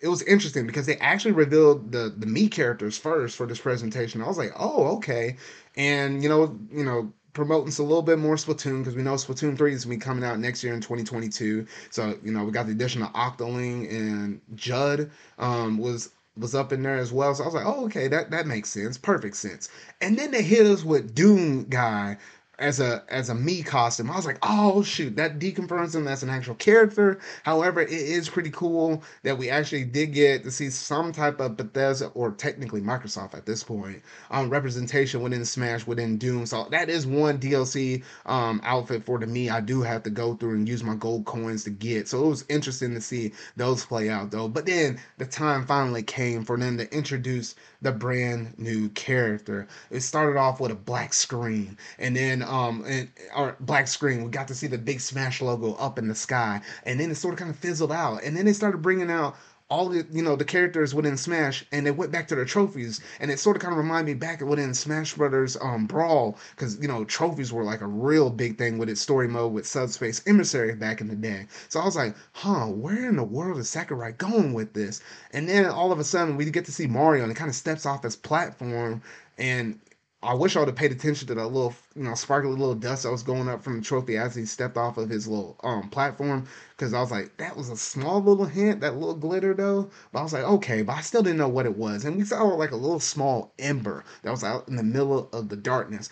it 0.00 0.08
was 0.08 0.22
interesting 0.22 0.66
because 0.66 0.86
they 0.86 0.96
actually 0.98 1.32
revealed 1.32 1.90
the 1.90 2.14
the 2.16 2.26
Mii 2.26 2.50
characters 2.50 2.98
first 2.98 3.36
for 3.36 3.46
this 3.46 3.58
presentation. 3.60 4.22
I 4.22 4.28
was 4.28 4.38
like, 4.38 4.52
oh, 4.56 4.96
okay. 4.98 5.36
And 5.76 6.22
you 6.22 6.28
know, 6.28 6.56
you 6.70 6.84
know, 6.84 7.12
promoting 7.32 7.72
a 7.78 7.82
little 7.86 8.02
bit 8.02 8.18
more 8.18 8.34
Splatoon 8.34 8.80
because 8.80 8.96
we 8.96 9.02
know 9.02 9.14
Splatoon 9.14 9.56
3 9.56 9.72
is 9.72 9.84
going 9.84 9.98
to 9.98 10.04
be 10.04 10.04
coming 10.04 10.24
out 10.24 10.40
next 10.40 10.64
year 10.64 10.74
in 10.74 10.80
2022. 10.80 11.66
So, 11.90 12.18
you 12.22 12.32
know, 12.32 12.44
we 12.44 12.50
got 12.50 12.66
the 12.66 12.72
addition 12.72 13.02
of 13.02 13.12
Octoling 13.12 13.88
and 13.90 14.40
Judd 14.54 15.10
um, 15.38 15.78
was 15.78 16.10
was 16.36 16.54
up 16.54 16.72
in 16.72 16.82
there 16.82 16.96
as 16.96 17.12
well. 17.12 17.34
So 17.34 17.42
I 17.42 17.46
was 17.46 17.54
like, 17.54 17.66
oh, 17.66 17.84
okay, 17.86 18.08
that, 18.08 18.30
that 18.30 18.46
makes 18.46 18.68
sense. 18.68 18.96
Perfect 18.96 19.36
sense. 19.36 19.68
And 20.00 20.16
then 20.16 20.30
they 20.30 20.42
hit 20.42 20.66
us 20.66 20.84
with 20.84 21.14
Doom 21.14 21.64
Guy, 21.64 22.16
as 22.58 22.80
a 22.80 23.04
as 23.08 23.30
a 23.30 23.34
Mii 23.34 23.64
costume. 23.64 24.10
I 24.10 24.16
was 24.16 24.26
like, 24.26 24.38
oh 24.42 24.82
shoot, 24.82 25.16
that 25.16 25.38
deconfirms 25.38 25.94
him 25.94 26.08
as 26.08 26.22
an 26.22 26.30
actual 26.30 26.54
character. 26.56 27.20
However, 27.44 27.80
it 27.80 27.90
is 27.90 28.28
pretty 28.28 28.50
cool 28.50 29.02
that 29.22 29.38
we 29.38 29.50
actually 29.50 29.84
did 29.84 30.12
get 30.12 30.44
to 30.44 30.50
see 30.50 30.70
some 30.70 31.12
type 31.12 31.40
of 31.40 31.56
Bethesda 31.56 32.08
or 32.14 32.32
technically 32.32 32.80
Microsoft 32.80 33.34
at 33.34 33.46
this 33.46 33.62
point 33.62 34.02
um, 34.30 34.50
representation 34.50 35.22
within 35.22 35.44
Smash 35.44 35.86
within 35.86 36.18
Doom. 36.18 36.46
So 36.46 36.66
that 36.70 36.88
is 36.88 37.06
one 37.06 37.38
DLC 37.38 38.02
um, 38.26 38.60
outfit 38.64 39.04
for 39.04 39.18
the 39.18 39.26
Mii 39.26 39.50
I 39.50 39.60
do 39.60 39.82
have 39.82 40.02
to 40.04 40.10
go 40.10 40.34
through 40.34 40.54
and 40.54 40.68
use 40.68 40.82
my 40.82 40.94
gold 40.94 41.24
coins 41.24 41.64
to 41.64 41.70
get. 41.70 42.08
So 42.08 42.24
it 42.24 42.28
was 42.28 42.44
interesting 42.48 42.94
to 42.94 43.00
see 43.00 43.32
those 43.56 43.84
play 43.84 44.08
out 44.10 44.30
though. 44.30 44.48
But 44.48 44.66
then 44.66 44.98
the 45.18 45.26
time 45.26 45.66
finally 45.66 46.02
came 46.02 46.44
for 46.44 46.56
them 46.56 46.78
to 46.78 46.92
introduce 46.94 47.54
the 47.82 47.92
brand 47.92 48.58
new 48.58 48.88
character. 48.90 49.68
It 49.90 50.00
started 50.00 50.38
off 50.38 50.60
with 50.60 50.72
a 50.72 50.76
black 50.76 51.14
screen 51.14 51.76
and 51.98 52.16
then 52.16 52.42
um 52.48 52.84
and 52.86 53.08
our 53.32 53.56
black 53.60 53.86
screen 53.86 54.24
we 54.24 54.30
got 54.30 54.48
to 54.48 54.54
see 54.54 54.66
the 54.66 54.78
big 54.78 55.00
smash 55.00 55.40
logo 55.40 55.74
up 55.74 55.98
in 55.98 56.08
the 56.08 56.14
sky 56.14 56.60
and 56.84 56.98
then 56.98 57.10
it 57.10 57.16
sort 57.16 57.34
of 57.34 57.38
kind 57.38 57.50
of 57.50 57.56
fizzled 57.56 57.92
out 57.92 58.22
and 58.24 58.36
then 58.36 58.44
they 58.44 58.52
started 58.52 58.82
bringing 58.82 59.10
out 59.10 59.36
all 59.70 59.88
the 59.90 60.06
you 60.10 60.22
know 60.22 60.34
the 60.34 60.44
characters 60.44 60.94
within 60.94 61.16
Smash, 61.16 61.64
and 61.72 61.84
they 61.84 61.90
went 61.90 62.10
back 62.10 62.26
to 62.28 62.34
their 62.34 62.46
trophies, 62.46 63.00
and 63.20 63.30
it 63.30 63.38
sort 63.38 63.56
of 63.56 63.62
kind 63.62 63.72
of 63.72 63.78
reminded 63.78 64.06
me 64.06 64.14
back 64.14 64.40
within 64.40 64.72
Smash 64.72 65.14
Brothers 65.14 65.58
um, 65.60 65.86
Brawl, 65.86 66.38
because 66.56 66.80
you 66.80 66.88
know 66.88 67.04
trophies 67.04 67.52
were 67.52 67.64
like 67.64 67.82
a 67.82 67.86
real 67.86 68.30
big 68.30 68.56
thing 68.56 68.78
with 68.78 68.88
its 68.88 69.00
story 69.00 69.28
mode 69.28 69.52
with 69.52 69.66
Subspace 69.66 70.22
Emissary 70.26 70.74
back 70.74 71.00
in 71.02 71.08
the 71.08 71.16
day. 71.16 71.46
So 71.68 71.80
I 71.80 71.84
was 71.84 71.96
like, 71.96 72.14
huh, 72.32 72.66
where 72.66 73.08
in 73.08 73.16
the 73.16 73.24
world 73.24 73.58
is 73.58 73.68
Sakurai 73.68 74.12
going 74.12 74.54
with 74.54 74.72
this? 74.72 75.02
And 75.32 75.48
then 75.48 75.66
all 75.66 75.92
of 75.92 75.98
a 75.98 76.04
sudden 76.04 76.36
we 76.36 76.46
get 76.50 76.64
to 76.64 76.72
see 76.72 76.86
Mario, 76.86 77.22
and 77.22 77.32
it 77.32 77.36
kind 77.36 77.50
of 77.50 77.54
steps 77.54 77.84
off 77.84 78.04
his 78.04 78.16
platform, 78.16 79.02
and 79.36 79.78
I 80.22 80.34
wish 80.34 80.54
I 80.56 80.60
would 80.60 80.68
have 80.68 80.76
paid 80.76 80.92
attention 80.92 81.26
to 81.28 81.34
that 81.34 81.46
little, 81.46 81.74
you 81.96 82.02
know, 82.04 82.14
sparkly 82.14 82.50
little 82.50 82.74
dust 82.74 83.02
that 83.04 83.10
was 83.10 83.22
going 83.24 83.48
up 83.48 83.62
from 83.62 83.76
the 83.76 83.82
trophy 83.82 84.16
as 84.16 84.34
he 84.34 84.46
stepped 84.46 84.76
off 84.76 84.96
of 84.96 85.08
his 85.10 85.26
little 85.28 85.56
um 85.64 85.90
platform. 85.90 86.46
Because 86.76 86.92
I 86.94 87.00
was 87.00 87.10
like, 87.10 87.36
that 87.38 87.56
was 87.56 87.68
a 87.68 87.76
small 87.76 88.20
little 88.22 88.44
hint, 88.44 88.80
that 88.80 88.94
little 88.96 89.14
glitter 89.14 89.54
though. 89.54 89.90
But 90.12 90.20
I 90.20 90.22
was 90.22 90.32
like, 90.32 90.44
okay, 90.44 90.82
but 90.82 90.92
I 90.96 91.00
still 91.02 91.22
didn't 91.22 91.38
know 91.38 91.48
what 91.48 91.66
it 91.66 91.76
was. 91.76 92.04
And 92.04 92.16
we 92.16 92.24
saw 92.24 92.44
like 92.44 92.70
a 92.72 92.76
little 92.76 93.00
small 93.00 93.52
ember 93.58 94.04
that 94.22 94.30
was 94.30 94.42
out 94.44 94.68
in 94.68 94.76
the 94.76 94.82
middle 94.84 95.28
of 95.32 95.48
the 95.48 95.56
darkness 95.56 96.10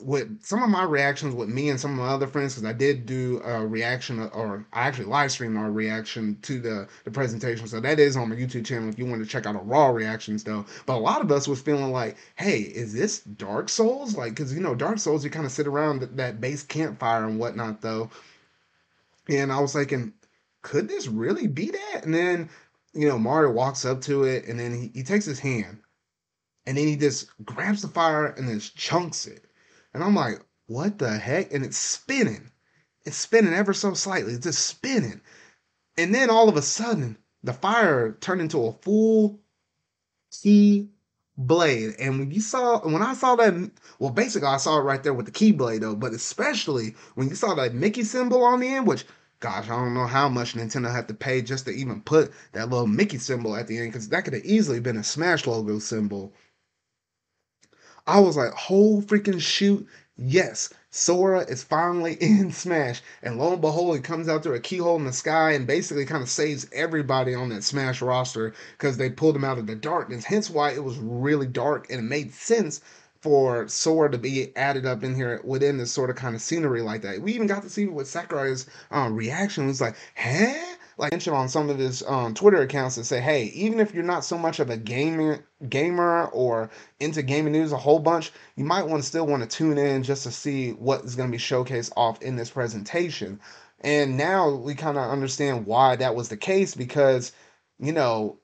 with 0.00 0.42
some 0.42 0.62
of 0.62 0.70
my 0.70 0.84
reactions 0.84 1.34
with 1.34 1.50
me 1.50 1.68
and 1.68 1.78
some 1.78 1.92
of 1.92 1.98
my 1.98 2.08
other 2.08 2.26
friends 2.26 2.54
because 2.54 2.68
I 2.68 2.72
did 2.72 3.04
do 3.04 3.42
a 3.44 3.66
reaction 3.66 4.20
or 4.20 4.66
I 4.72 4.86
actually 4.86 5.06
live 5.06 5.30
streamed 5.30 5.58
our 5.58 5.70
reaction 5.70 6.38
to 6.42 6.60
the 6.60 6.88
the 7.04 7.10
presentation. 7.10 7.66
So 7.66 7.80
that 7.80 7.98
is 7.98 8.16
on 8.16 8.30
my 8.30 8.36
YouTube 8.36 8.64
channel 8.64 8.88
if 8.88 8.98
you 8.98 9.04
want 9.04 9.22
to 9.22 9.28
check 9.28 9.44
out 9.44 9.54
our 9.54 9.62
raw 9.62 9.88
reactions 9.88 10.44
though. 10.44 10.64
But 10.86 10.96
a 10.96 10.98
lot 10.98 11.20
of 11.20 11.30
us 11.30 11.46
was 11.46 11.60
feeling 11.60 11.92
like, 11.92 12.16
hey, 12.36 12.60
is 12.60 12.94
this 12.94 13.20
Dark 13.20 13.68
Souls? 13.68 14.16
Like, 14.16 14.30
because 14.34 14.54
you 14.54 14.60
know, 14.60 14.74
Dark 14.74 14.98
Souls, 14.98 15.22
you 15.24 15.30
kind 15.30 15.44
of 15.44 15.52
sit 15.52 15.66
around 15.66 16.00
that 16.00 16.40
base 16.40 16.62
campfire 16.62 17.24
and 17.26 17.38
whatnot 17.38 17.82
though. 17.82 18.08
And 19.28 19.52
I 19.52 19.60
was 19.60 19.74
thinking, 19.74 20.14
could 20.62 20.88
this 20.88 21.06
really 21.06 21.48
be 21.48 21.70
that? 21.70 22.04
And 22.04 22.14
then, 22.14 22.48
you 22.94 23.08
know, 23.08 23.18
Mario 23.18 23.50
walks 23.50 23.84
up 23.84 24.00
to 24.02 24.24
it 24.24 24.46
and 24.46 24.58
then 24.58 24.72
he, 24.72 24.90
he 24.94 25.02
takes 25.02 25.26
his 25.26 25.38
hand 25.38 25.80
and 26.64 26.78
then 26.78 26.86
he 26.86 26.96
just 26.96 27.28
grabs 27.44 27.82
the 27.82 27.88
fire 27.88 28.28
and 28.28 28.48
then 28.48 28.58
chunks 28.60 29.26
it 29.26 29.45
and 29.96 30.04
I'm 30.04 30.14
like, 30.14 30.44
what 30.66 30.98
the 30.98 31.10
heck? 31.10 31.52
And 31.52 31.64
it's 31.64 31.78
spinning. 31.78 32.50
It's 33.04 33.16
spinning 33.16 33.54
ever 33.54 33.72
so 33.72 33.94
slightly. 33.94 34.34
It's 34.34 34.44
just 34.44 34.66
spinning. 34.66 35.20
And 35.96 36.14
then 36.14 36.28
all 36.28 36.48
of 36.48 36.56
a 36.56 36.62
sudden, 36.62 37.16
the 37.42 37.52
fire 37.52 38.12
turned 38.20 38.40
into 38.40 38.66
a 38.66 38.72
full 38.72 39.40
key 40.42 40.90
blade. 41.38 41.94
And 41.98 42.18
when 42.18 42.30
you 42.30 42.40
saw, 42.40 42.80
when 42.80 43.02
I 43.02 43.14
saw 43.14 43.36
that, 43.36 43.70
well, 43.98 44.10
basically 44.10 44.48
I 44.48 44.58
saw 44.58 44.78
it 44.78 44.82
right 44.82 45.02
there 45.02 45.14
with 45.14 45.26
the 45.26 45.32
key 45.32 45.52
blade 45.52 45.82
though, 45.82 45.96
but 45.96 46.12
especially 46.12 46.94
when 47.14 47.28
you 47.28 47.34
saw 47.34 47.54
that 47.54 47.74
Mickey 47.74 48.04
symbol 48.04 48.44
on 48.44 48.60
the 48.60 48.68
end, 48.68 48.86
which 48.86 49.06
gosh, 49.40 49.66
I 49.66 49.76
don't 49.76 49.94
know 49.94 50.06
how 50.06 50.28
much 50.28 50.54
Nintendo 50.54 50.92
had 50.92 51.08
to 51.08 51.14
pay 51.14 51.42
just 51.42 51.66
to 51.66 51.70
even 51.70 52.00
put 52.02 52.32
that 52.52 52.70
little 52.70 52.86
Mickey 52.86 53.18
symbol 53.18 53.56
at 53.56 53.66
the 53.66 53.78
end, 53.78 53.92
because 53.92 54.08
that 54.08 54.24
could 54.24 54.34
have 54.34 54.44
easily 54.44 54.80
been 54.80 54.96
a 54.96 55.04
Smash 55.04 55.46
logo 55.46 55.78
symbol. 55.78 56.32
I 58.06 58.20
was 58.20 58.36
like, 58.36 58.52
whole 58.52 59.02
freaking 59.02 59.40
shoot. 59.40 59.86
Yes, 60.16 60.70
Sora 60.90 61.40
is 61.40 61.62
finally 61.62 62.14
in 62.20 62.52
Smash. 62.52 63.02
And 63.22 63.38
lo 63.38 63.52
and 63.52 63.60
behold, 63.60 63.96
he 63.96 64.02
comes 64.02 64.28
out 64.28 64.42
through 64.42 64.54
a 64.54 64.60
keyhole 64.60 64.96
in 64.96 65.04
the 65.04 65.12
sky 65.12 65.52
and 65.52 65.66
basically 65.66 66.06
kind 66.06 66.22
of 66.22 66.30
saves 66.30 66.66
everybody 66.72 67.34
on 67.34 67.48
that 67.50 67.64
Smash 67.64 68.00
roster 68.00 68.54
because 68.78 68.96
they 68.96 69.10
pulled 69.10 69.36
him 69.36 69.44
out 69.44 69.58
of 69.58 69.66
the 69.66 69.74
darkness. 69.74 70.24
Hence 70.24 70.48
why 70.48 70.70
it 70.72 70.84
was 70.84 70.98
really 70.98 71.46
dark 71.46 71.90
and 71.90 71.98
it 71.98 72.02
made 72.02 72.32
sense 72.32 72.80
for 73.20 73.66
Sora 73.66 74.10
to 74.10 74.18
be 74.18 74.56
added 74.56 74.86
up 74.86 75.02
in 75.02 75.14
here 75.14 75.40
within 75.42 75.78
this 75.78 75.90
sort 75.90 76.10
of 76.10 76.16
kind 76.16 76.36
of 76.36 76.40
scenery 76.42 76.82
like 76.82 77.02
that. 77.02 77.20
We 77.20 77.32
even 77.32 77.48
got 77.48 77.62
to 77.64 77.70
see 77.70 77.86
what 77.86 78.06
Sakurai's 78.06 78.66
um, 78.90 79.16
reaction 79.16 79.66
was 79.66 79.80
like, 79.80 79.96
huh? 80.16 80.75
Like 80.98 81.12
mentioned 81.12 81.36
on 81.36 81.48
some 81.48 81.68
of 81.68 81.78
his 81.78 82.02
um, 82.06 82.32
Twitter 82.34 82.62
accounts 82.62 82.96
and 82.96 83.06
say, 83.06 83.20
hey, 83.20 83.44
even 83.46 83.80
if 83.80 83.92
you're 83.92 84.02
not 84.02 84.24
so 84.24 84.38
much 84.38 84.60
of 84.60 84.70
a 84.70 84.76
gamer 84.76 85.44
gamer 85.68 86.26
or 86.26 86.70
into 87.00 87.22
gaming 87.22 87.52
news 87.52 87.72
a 87.72 87.76
whole 87.76 87.98
bunch, 87.98 88.32
you 88.56 88.64
might 88.64 88.86
want 88.86 89.02
to 89.02 89.08
still 89.08 89.26
want 89.26 89.42
to 89.42 89.48
tune 89.48 89.78
in 89.78 90.02
just 90.02 90.22
to 90.22 90.30
see 90.30 90.72
what 90.72 91.04
is 91.04 91.14
going 91.16 91.30
to 91.30 91.36
be 91.36 91.42
showcased 91.42 91.92
off 91.96 92.22
in 92.22 92.36
this 92.36 92.50
presentation. 92.50 93.40
And 93.80 94.16
now 94.16 94.50
we 94.50 94.74
kind 94.74 94.96
of 94.96 95.10
understand 95.10 95.66
why 95.66 95.96
that 95.96 96.14
was 96.14 96.28
the 96.28 96.36
case 96.36 96.74
because, 96.74 97.32
you 97.78 97.92
know, 97.92 98.38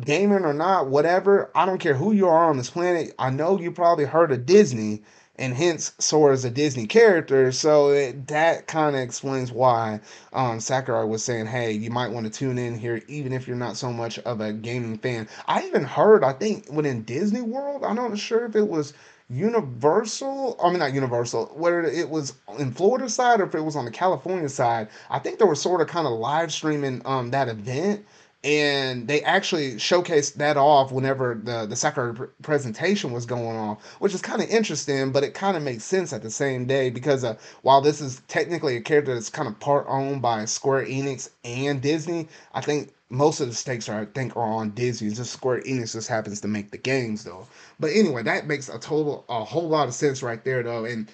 gaming 0.00 0.44
or 0.44 0.54
not, 0.54 0.88
whatever, 0.88 1.50
I 1.54 1.66
don't 1.66 1.78
care 1.78 1.94
who 1.94 2.12
you 2.12 2.26
are 2.26 2.50
on 2.50 2.56
this 2.56 2.70
planet. 2.70 3.14
I 3.18 3.30
know 3.30 3.58
you 3.60 3.70
probably 3.70 4.06
heard 4.06 4.32
of 4.32 4.46
Disney 4.46 5.02
and 5.36 5.54
hence 5.54 5.92
Sora's 5.98 6.44
a 6.44 6.50
Disney 6.50 6.86
character. 6.86 7.52
So 7.52 7.90
it, 7.90 8.26
that 8.28 8.66
kind 8.66 8.94
of 8.94 9.02
explains 9.02 9.50
why 9.50 10.00
um, 10.32 10.60
Sakurai 10.60 11.06
was 11.06 11.24
saying, 11.24 11.46
"Hey, 11.46 11.72
you 11.72 11.90
might 11.90 12.10
want 12.10 12.26
to 12.26 12.32
tune 12.32 12.58
in 12.58 12.78
here, 12.78 13.02
even 13.08 13.32
if 13.32 13.46
you're 13.46 13.56
not 13.56 13.76
so 13.76 13.92
much 13.92 14.18
of 14.20 14.40
a 14.40 14.52
gaming 14.52 14.98
fan." 14.98 15.28
I 15.46 15.64
even 15.64 15.84
heard, 15.84 16.24
I 16.24 16.32
think, 16.32 16.70
within 16.70 17.02
Disney 17.02 17.42
World, 17.42 17.84
I'm 17.84 17.96
not 17.96 18.18
sure 18.18 18.44
if 18.44 18.56
it 18.56 18.68
was 18.68 18.92
Universal, 19.30 20.58
I 20.62 20.68
mean 20.68 20.80
not 20.80 20.92
Universal, 20.92 21.46
whether 21.56 21.82
it 21.82 22.10
was 22.10 22.34
in 22.58 22.70
Florida 22.72 23.08
side 23.08 23.40
or 23.40 23.44
if 23.44 23.54
it 23.54 23.60
was 23.64 23.76
on 23.76 23.86
the 23.86 23.90
California 23.90 24.48
side. 24.48 24.88
I 25.08 25.18
think 25.20 25.38
they 25.38 25.46
were 25.46 25.54
sort 25.54 25.80
of 25.80 25.86
kind 25.86 26.06
of 26.06 26.12
live 26.12 26.52
streaming 26.52 27.00
um, 27.06 27.30
that 27.30 27.48
event 27.48 28.04
and 28.44 29.06
they 29.06 29.22
actually 29.22 29.74
showcased 29.74 30.34
that 30.34 30.56
off 30.56 30.90
whenever 30.90 31.40
the 31.42 31.66
the 31.66 32.12
pr- 32.14 32.24
presentation 32.42 33.12
was 33.12 33.24
going 33.24 33.56
on, 33.56 33.76
which 34.00 34.14
is 34.14 34.22
kind 34.22 34.42
of 34.42 34.48
interesting, 34.48 35.12
but 35.12 35.22
it 35.22 35.32
kind 35.34 35.56
of 35.56 35.62
makes 35.62 35.84
sense 35.84 36.12
at 36.12 36.22
the 36.22 36.30
same 36.30 36.66
day 36.66 36.90
because 36.90 37.22
uh, 37.22 37.36
while 37.62 37.80
this 37.80 38.00
is 38.00 38.20
technically 38.26 38.76
a 38.76 38.80
character 38.80 39.14
that's 39.14 39.30
kind 39.30 39.48
of 39.48 39.58
part 39.60 39.86
owned 39.88 40.22
by 40.22 40.44
Square 40.44 40.86
Enix 40.86 41.30
and 41.44 41.80
Disney, 41.80 42.28
I 42.52 42.60
think 42.60 42.92
most 43.10 43.40
of 43.40 43.48
the 43.48 43.54
stakes 43.54 43.88
are 43.88 44.00
I 44.00 44.06
think 44.06 44.36
are 44.36 44.42
on 44.42 44.70
Disney. 44.70 45.10
Just 45.10 45.32
Square 45.32 45.62
Enix 45.62 45.92
just 45.92 46.08
happens 46.08 46.40
to 46.40 46.48
make 46.48 46.72
the 46.72 46.78
games 46.78 47.22
though. 47.22 47.46
But 47.78 47.92
anyway, 47.94 48.24
that 48.24 48.48
makes 48.48 48.68
a 48.68 48.78
total 48.78 49.24
a 49.28 49.44
whole 49.44 49.68
lot 49.68 49.86
of 49.86 49.94
sense 49.94 50.20
right 50.20 50.42
there 50.44 50.64
though, 50.64 50.84
and 50.84 51.08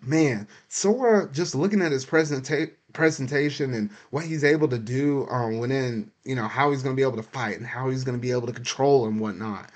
man, 0.00 0.46
Sora 0.68 1.28
just 1.32 1.56
looking 1.56 1.82
at 1.82 1.90
his 1.90 2.06
presenta- 2.06 2.70
presentation 2.92 3.74
and 3.74 3.90
what 4.10 4.24
he's 4.24 4.44
able 4.44 4.68
to 4.68 4.78
do 4.78 5.26
um, 5.30 5.58
within, 5.58 6.10
you 6.24 6.34
know, 6.34 6.48
how 6.48 6.70
he's 6.70 6.82
going 6.82 6.94
to 6.94 7.00
be 7.00 7.06
able 7.06 7.16
to 7.16 7.22
fight 7.22 7.58
and 7.58 7.66
how 7.66 7.90
he's 7.90 8.04
going 8.04 8.16
to 8.16 8.20
be 8.20 8.30
able 8.30 8.46
to 8.46 8.52
control 8.52 9.06
and 9.06 9.20
whatnot. 9.20 9.70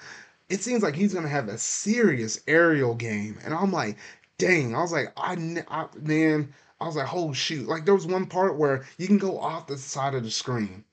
It 0.49 0.63
seems 0.63 0.83
like 0.83 0.95
he's 0.95 1.13
going 1.13 1.25
to 1.25 1.31
have 1.31 1.49
a 1.49 1.59
serious 1.59 2.41
aerial 2.47 2.95
game. 2.95 3.39
And 3.45 3.55
I'm 3.55 3.73
like, 3.73 3.97
dang, 4.39 4.75
I 4.75 4.81
was 4.81 4.93
like, 4.93 5.13
I, 5.17 5.35
I 5.69 5.87
man, 6.01 6.53
I 6.81 6.87
was 6.87 6.97
like, 6.97 7.13
oh 7.13 7.33
shoot. 7.33 7.69
Like 7.69 7.85
there 7.85 7.95
was 7.95 8.07
one 8.07 8.27
part 8.27 8.59
where 8.59 8.85
you 8.99 9.07
can 9.07 9.19
go 9.19 9.39
off 9.39 9.67
the 9.67 9.79
side 9.79 10.15
of 10.15 10.25
the 10.25 10.31
screen 10.31 10.85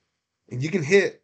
and 0.50 0.62
you 0.62 0.70
can 0.70 0.82
hit, 0.82 1.22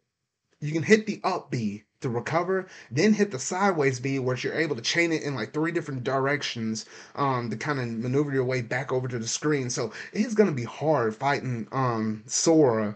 you 0.61 0.71
can 0.71 0.83
hit 0.83 1.05
the 1.05 1.21
up 1.23 1.49
B 1.49 1.83
to 2.01 2.09
recover, 2.09 2.67
then 2.91 3.13
hit 3.13 3.31
the 3.31 3.39
sideways 3.39 3.99
B 3.99 4.19
where 4.19 4.37
you're 4.37 4.53
able 4.53 4.75
to 4.75 4.81
chain 4.81 5.11
it 5.11 5.23
in 5.23 5.35
like 5.35 5.53
three 5.53 5.71
different 5.71 6.03
directions 6.03 6.85
um, 7.15 7.49
to 7.49 7.57
kind 7.57 7.79
of 7.79 7.87
maneuver 7.87 8.31
your 8.31 8.45
way 8.45 8.61
back 8.61 8.91
over 8.91 9.07
to 9.07 9.19
the 9.19 9.27
screen. 9.27 9.69
So 9.69 9.91
it's 10.13 10.33
gonna 10.33 10.51
be 10.51 10.63
hard 10.63 11.15
fighting 11.15 11.67
um, 11.71 12.23
Sora 12.25 12.95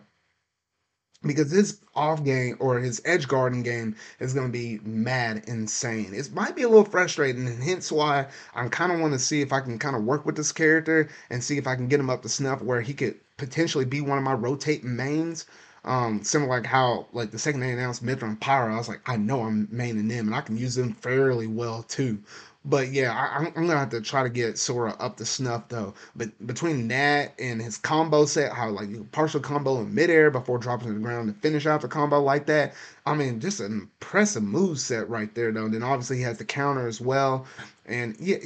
because 1.25 1.51
his 1.51 1.79
off 1.95 2.23
game 2.23 2.57
or 2.59 2.79
his 2.79 3.01
edge 3.05 3.27
guarding 3.27 3.63
game 3.63 3.95
is 4.19 4.33
going 4.33 4.47
to 4.47 4.51
be 4.51 4.79
mad 4.83 5.43
insane. 5.47 6.13
It 6.13 6.31
might 6.33 6.55
be 6.55 6.63
a 6.63 6.67
little 6.67 6.85
frustrating, 6.85 7.47
and 7.47 7.63
hence 7.63 7.91
why 7.91 8.27
I 8.53 8.67
kind 8.67 8.91
of 8.91 8.99
want 8.99 9.13
to 9.13 9.19
see 9.19 9.41
if 9.41 9.53
I 9.53 9.61
can 9.61 9.79
kind 9.79 9.95
of 9.95 10.03
work 10.03 10.25
with 10.25 10.35
this 10.35 10.51
character 10.51 11.09
and 11.29 11.43
see 11.43 11.57
if 11.57 11.67
I 11.67 11.75
can 11.75 11.87
get 11.87 11.99
him 11.99 12.09
up 12.09 12.21
to 12.23 12.29
snuff 12.29 12.61
where 12.61 12.81
he 12.81 12.93
could 12.93 13.15
potentially 13.37 13.85
be 13.85 14.01
one 14.01 14.17
of 14.17 14.23
my 14.23 14.33
rotating 14.33 14.95
mains. 14.95 15.45
Um, 15.85 16.23
similar 16.23 16.49
like 16.49 16.65
how 16.65 17.07
like 17.11 17.31
the 17.31 17.39
second 17.39 17.59
they 17.59 17.71
announced 17.71 18.01
and 18.01 18.39
Pyra, 18.39 18.73
I 18.73 18.77
was 18.77 18.87
like, 18.87 19.01
I 19.05 19.17
know 19.17 19.41
I'm 19.43 19.67
maining 19.67 20.07
them 20.09 20.27
and 20.27 20.35
I 20.35 20.41
can 20.41 20.57
use 20.57 20.75
them 20.75 20.93
fairly 20.93 21.47
well 21.47 21.83
too. 21.83 22.19
But 22.65 22.93
yeah, 22.93 23.11
I, 23.11 23.45
am 23.45 23.53
gonna 23.53 23.77
have 23.77 23.89
to 23.89 23.99
try 23.99 24.23
to 24.23 24.29
get 24.29 24.57
Sora 24.57 24.95
up 24.99 25.17
to 25.17 25.25
snuff 25.25 25.67
though. 25.67 25.93
But 26.15 26.47
between 26.47 26.87
that 26.87 27.33
and 27.37 27.61
his 27.61 27.77
combo 27.77 28.25
set, 28.25 28.53
how 28.53 28.69
like 28.69 29.11
partial 29.11 29.41
combo 29.41 29.81
in 29.81 29.93
midair 29.93 30.31
before 30.31 30.57
dropping 30.57 30.87
to 30.87 30.93
the 30.93 30.99
ground 31.01 31.27
to 31.27 31.39
finish 31.41 31.65
out 31.65 31.81
the 31.81 31.89
combo 31.89 32.21
like 32.21 32.45
that, 32.45 32.73
I 33.05 33.15
mean, 33.15 33.41
just 33.41 33.59
an 33.59 33.73
impressive 33.73 34.43
move 34.43 34.79
set 34.79 35.09
right 35.09 35.33
there 35.35 35.51
though. 35.51 35.65
And 35.65 35.73
then 35.73 35.83
obviously 35.83 36.17
he 36.17 36.23
has 36.23 36.37
the 36.37 36.45
counter 36.45 36.87
as 36.87 37.01
well, 37.01 37.45
and 37.85 38.15
yeah, 38.19 38.37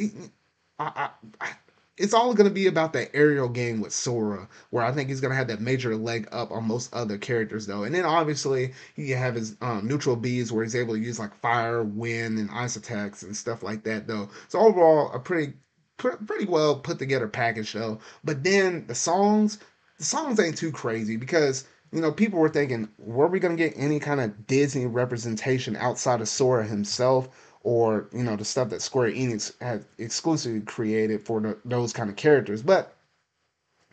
I, 0.79 1.09
I, 1.39 1.51
it's 1.97 2.13
all 2.13 2.33
going 2.35 2.47
to 2.47 2.53
be 2.53 2.67
about 2.67 2.93
that 2.93 3.09
aerial 3.15 3.49
game 3.49 3.81
with 3.81 3.91
Sora, 3.91 4.47
where 4.69 4.83
I 4.83 4.91
think 4.91 5.09
he's 5.09 5.19
going 5.19 5.31
to 5.31 5.37
have 5.37 5.47
that 5.47 5.61
major 5.61 5.95
leg 5.95 6.27
up 6.31 6.51
on 6.51 6.67
most 6.67 6.93
other 6.93 7.17
characters, 7.17 7.65
though. 7.65 7.83
And 7.83 7.95
then 7.95 8.05
obviously 8.05 8.73
you 8.95 9.15
have 9.15 9.35
his 9.35 9.55
um, 9.61 9.87
neutral 9.87 10.15
bees, 10.15 10.51
where 10.51 10.63
he's 10.63 10.75
able 10.75 10.93
to 10.93 10.99
use 10.99 11.17
like 11.17 11.35
fire, 11.35 11.83
wind, 11.83 12.37
and 12.37 12.51
ice 12.51 12.75
attacks 12.75 13.23
and 13.23 13.35
stuff 13.35 13.63
like 13.63 13.83
that, 13.83 14.07
though. 14.07 14.29
So 14.47 14.59
overall, 14.59 15.11
a 15.11 15.19
pretty 15.19 15.53
pretty 15.97 16.45
well 16.45 16.75
put 16.75 16.99
together 16.99 17.27
package, 17.27 17.73
though. 17.73 17.99
But 18.23 18.43
then 18.43 18.85
the 18.85 18.95
songs, 18.95 19.57
the 19.97 20.03
songs 20.03 20.39
ain't 20.39 20.57
too 20.57 20.71
crazy 20.71 21.17
because 21.17 21.65
you 21.91 22.01
know 22.01 22.11
people 22.11 22.39
were 22.39 22.49
thinking, 22.49 22.89
were 22.99 23.27
we 23.27 23.39
going 23.39 23.57
to 23.57 23.63
get 23.63 23.73
any 23.75 23.99
kind 23.99 24.21
of 24.21 24.45
Disney 24.45 24.85
representation 24.85 25.75
outside 25.75 26.21
of 26.21 26.29
Sora 26.29 26.65
himself? 26.65 27.29
Or 27.63 28.07
you 28.13 28.23
know 28.23 28.35
the 28.35 28.45
stuff 28.45 28.69
that 28.69 28.81
Square 28.81 29.11
Enix 29.11 29.53
had 29.61 29.85
exclusively 29.97 30.61
created 30.61 31.25
for 31.25 31.41
the, 31.41 31.57
those 31.65 31.93
kind 31.93 32.09
of 32.09 32.15
characters. 32.15 32.61
But 32.61 32.95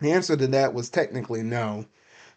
the 0.00 0.12
answer 0.12 0.36
to 0.36 0.46
that 0.48 0.74
was 0.74 0.90
technically 0.90 1.42
no, 1.42 1.86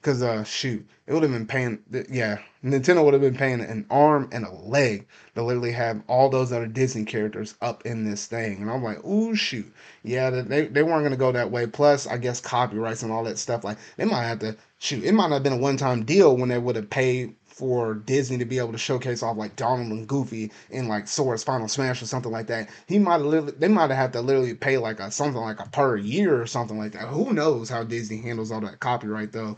because 0.02 0.24
uh 0.24 0.44
shoot, 0.44 0.88
it 1.06 1.14
would 1.14 1.24
have 1.24 1.32
been 1.32 1.48
paying 1.48 1.80
yeah 2.10 2.40
Nintendo 2.64 3.04
would 3.04 3.14
have 3.14 3.22
been 3.22 3.36
paying 3.36 3.62
an 3.62 3.86
arm 3.90 4.30
and 4.32 4.46
a 4.46 4.52
leg 4.52 5.08
to 5.36 5.44
literally 5.44 5.72
have 5.72 6.02
all 6.08 6.30
those 6.30 6.52
other 6.52 6.68
Disney 6.68 7.06
characters 7.06 7.56
up 7.62 7.86
in 7.86 8.04
this 8.04 8.26
thing, 8.26 8.62
and 8.62 8.70
I'm 8.70 8.84
like, 8.84 9.04
ooh 9.06 9.36
shoot, 9.36 9.72
yeah 10.04 10.30
they 10.30 10.68
they 10.68 10.84
weren't 10.84 11.04
gonna 11.04 11.18
go 11.18 11.32
that 11.32 11.52
way. 11.52 11.68
Plus, 11.68 12.08
I 12.08 12.18
guess 12.18 12.42
copyrights 12.42 13.04
and 13.04 13.12
all 13.12 13.24
that 13.26 13.38
stuff 13.38 13.64
like 13.64 13.78
they 13.98 14.06
might 14.06 14.26
have 14.26 14.40
to 14.40 14.58
shoot. 14.80 15.04
It 15.04 15.14
might 15.14 15.28
not 15.28 15.36
have 15.36 15.44
been 15.44 15.54
a 15.54 15.58
one 15.58 15.78
time 15.78 16.04
deal 16.06 16.36
when 16.36 16.50
they 16.50 16.58
would 16.58 16.76
have 16.76 16.90
paid 16.90 17.36
for 17.58 17.96
Disney 17.96 18.38
to 18.38 18.46
be 18.46 18.60
able 18.60 18.72
to 18.72 18.78
showcase 18.78 19.24
off 19.24 19.36
like 19.36 19.56
Donald 19.56 19.92
and 19.92 20.08
Goofy 20.08 20.52
in 20.70 20.88
like 20.88 21.08
Sora's 21.08 21.44
Final 21.44 21.68
Smash 21.68 22.02
or 22.02 22.06
something 22.06 22.32
like 22.32 22.48
that, 22.48 22.70
he 22.88 23.00
might 23.00 23.22
have 23.22 23.60
they 23.60 23.68
might 23.68 23.90
have 23.90 23.98
had 23.98 24.14
to 24.14 24.22
literally 24.22 24.54
pay 24.54 24.78
like 24.78 25.00
a 25.00 25.10
something 25.10 25.42
like 25.42 25.60
a 25.60 25.70
per 25.70 25.98
year 25.98 26.40
or 26.40 26.46
something 26.46 26.78
like 26.78 26.92
that. 26.92 27.08
Who 27.08 27.34
knows 27.34 27.70
how 27.70 27.84
Disney 27.84 28.22
handles 28.22 28.52
all 28.52 28.62
that 28.62 28.80
copyright 28.80 29.32
though? 29.32 29.58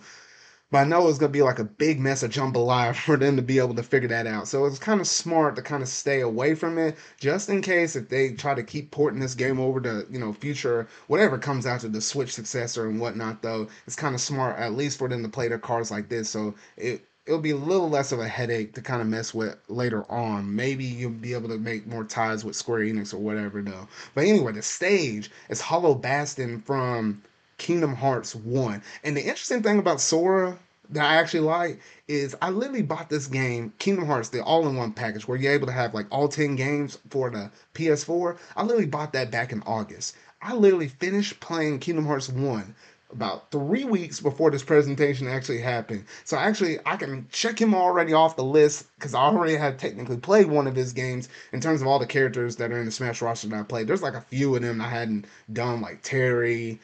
But 0.72 0.78
I 0.80 0.84
know 0.86 1.08
it's 1.10 1.18
gonna 1.18 1.32
be 1.32 1.42
like 1.42 1.60
a 1.60 1.64
big 1.66 2.00
mess 2.00 2.24
of 2.24 2.32
jambalaya 2.32 2.96
for 3.06 3.18
them 3.18 3.36
to 3.36 3.42
be 3.42 3.58
able 3.60 3.76
to 3.76 3.84
figure 3.84 4.08
that 4.10 4.28
out. 4.28 4.48
So 4.48 4.66
it's 4.66 4.80
kind 4.80 5.02
of 5.02 5.08
smart 5.08 5.56
to 5.58 5.62
kind 5.62 5.84
of 5.84 5.90
stay 5.90 6.22
away 6.22 6.56
from 6.56 6.78
it, 6.78 6.96
just 7.20 7.50
in 7.50 7.62
case 7.62 7.96
if 7.98 8.08
they 8.08 8.34
try 8.34 8.54
to 8.56 8.64
keep 8.64 8.92
porting 8.92 9.20
this 9.20 9.36
game 9.36 9.60
over 9.60 9.82
to 9.82 10.06
you 10.10 10.20
know 10.20 10.32
future 10.32 10.88
whatever 11.08 11.38
comes 11.38 11.66
to 11.66 11.90
the 11.90 12.00
Switch 12.00 12.34
successor 12.34 12.88
and 12.88 13.02
whatnot. 13.02 13.42
Though 13.42 13.68
it's 13.88 13.96
kind 13.98 14.16
of 14.16 14.22
smart 14.22 14.58
at 14.58 14.74
least 14.74 15.00
for 15.00 15.10
them 15.10 15.24
to 15.24 15.30
play 15.30 15.50
their 15.50 15.60
cards 15.60 15.92
like 15.92 16.08
this. 16.08 16.30
So 16.30 16.56
it 16.78 17.09
it'll 17.30 17.40
be 17.40 17.52
a 17.52 17.56
little 17.56 17.90
less 17.90 18.12
of 18.12 18.20
a 18.20 18.28
headache 18.28 18.74
to 18.74 18.82
kind 18.82 19.04
of 19.04 19.08
mess 19.08 19.36
with 19.36 19.56
later 19.68 20.04
on. 20.12 20.56
Maybe 20.56 20.84
you'll 20.84 21.12
be 21.12 21.36
able 21.36 21.50
to 21.50 21.60
make 21.60 21.86
more 21.86 22.04
ties 22.04 22.44
with 22.44 22.56
Square 22.56 22.80
Enix 22.80 23.14
or 23.14 23.20
whatever 23.20 23.62
though. 23.62 23.88
But 24.16 24.26
anyway, 24.26 24.52
the 24.52 24.64
stage 24.64 25.30
is 25.48 25.62
Hollow 25.62 25.94
Bastion 25.94 26.60
from 26.60 27.22
Kingdom 27.60 27.94
Hearts 27.94 28.34
1. 28.34 28.82
And 29.04 29.16
the 29.16 29.22
interesting 29.22 29.62
thing 29.62 29.78
about 29.78 30.02
Sora 30.02 30.58
that 30.90 31.06
I 31.06 31.18
actually 31.18 31.42
like 31.42 31.80
is 32.08 32.36
I 32.42 32.50
literally 32.50 32.82
bought 32.82 33.12
this 33.12 33.28
game, 33.28 33.74
Kingdom 33.78 34.08
Hearts, 34.08 34.30
the 34.30 34.44
all 34.44 34.68
in 34.68 34.76
one 34.76 34.92
package 34.92 35.28
where 35.28 35.38
you're 35.38 35.54
able 35.54 35.68
to 35.68 35.74
have 35.74 35.94
like 35.94 36.08
all 36.10 36.30
10 36.30 36.56
games 36.56 36.98
for 37.12 37.30
the 37.30 37.52
PS4. 37.76 38.40
I 38.58 38.64
literally 38.64 38.88
bought 38.88 39.14
that 39.14 39.30
back 39.30 39.52
in 39.52 39.62
August. 39.68 40.16
I 40.42 40.56
literally 40.56 40.88
finished 40.88 41.40
playing 41.42 41.78
Kingdom 41.78 42.08
Hearts 42.08 42.28
1 42.28 42.74
about 43.12 43.50
three 43.52 43.86
weeks 43.86 44.20
before 44.20 44.52
this 44.52 44.64
presentation 44.64 45.28
actually 45.28 45.60
happened. 45.60 46.06
So 46.26 46.38
actually, 46.38 46.78
I 46.86 46.96
can 46.96 47.28
check 47.32 47.60
him 47.60 47.74
already 47.74 48.14
off 48.14 48.36
the 48.36 48.44
list 48.44 48.86
because 48.96 49.14
I 49.14 49.22
already 49.22 49.56
had 49.56 49.80
technically 49.80 50.18
played 50.18 50.48
one 50.48 50.68
of 50.68 50.76
his 50.76 50.94
games 50.94 51.30
in 51.52 51.60
terms 51.60 51.82
of 51.82 51.88
all 51.88 52.00
the 52.00 52.06
characters 52.06 52.56
that 52.58 52.72
are 52.72 52.80
in 52.80 52.86
the 52.86 52.92
Smash 52.92 53.22
roster 53.22 53.48
that 53.48 53.60
I 53.60 53.64
played. 53.64 53.88
There's 53.88 54.04
like 54.04 54.14
a 54.14 54.22
few 54.22 54.56
of 54.56 54.62
them 54.62 54.80
I 54.80 54.90
hadn't 54.90 55.26
done, 55.54 55.82
like 55.82 56.02
Terry, 56.04 56.80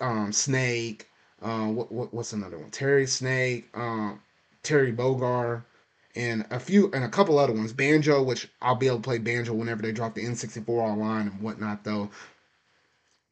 um, 0.00 0.32
Snake. 0.32 1.08
Uh, 1.42 1.68
what, 1.68 1.90
what, 1.90 2.12
what's 2.12 2.34
another 2.34 2.58
one? 2.58 2.70
Terry 2.70 3.06
Snake, 3.06 3.66
um, 3.72 4.20
Terry 4.62 4.92
Bogard, 4.92 5.62
and 6.14 6.44
a 6.50 6.60
few 6.60 6.90
and 6.92 7.04
a 7.04 7.08
couple 7.08 7.38
other 7.38 7.54
ones. 7.54 7.72
Banjo, 7.72 8.22
which 8.22 8.48
I'll 8.60 8.74
be 8.74 8.88
able 8.88 8.98
to 8.98 9.02
play 9.02 9.16
Banjo 9.16 9.54
whenever 9.54 9.80
they 9.80 9.92
drop 9.92 10.14
the 10.14 10.24
N64 10.24 10.68
online 10.68 11.28
and 11.28 11.40
whatnot, 11.40 11.84
though. 11.84 12.10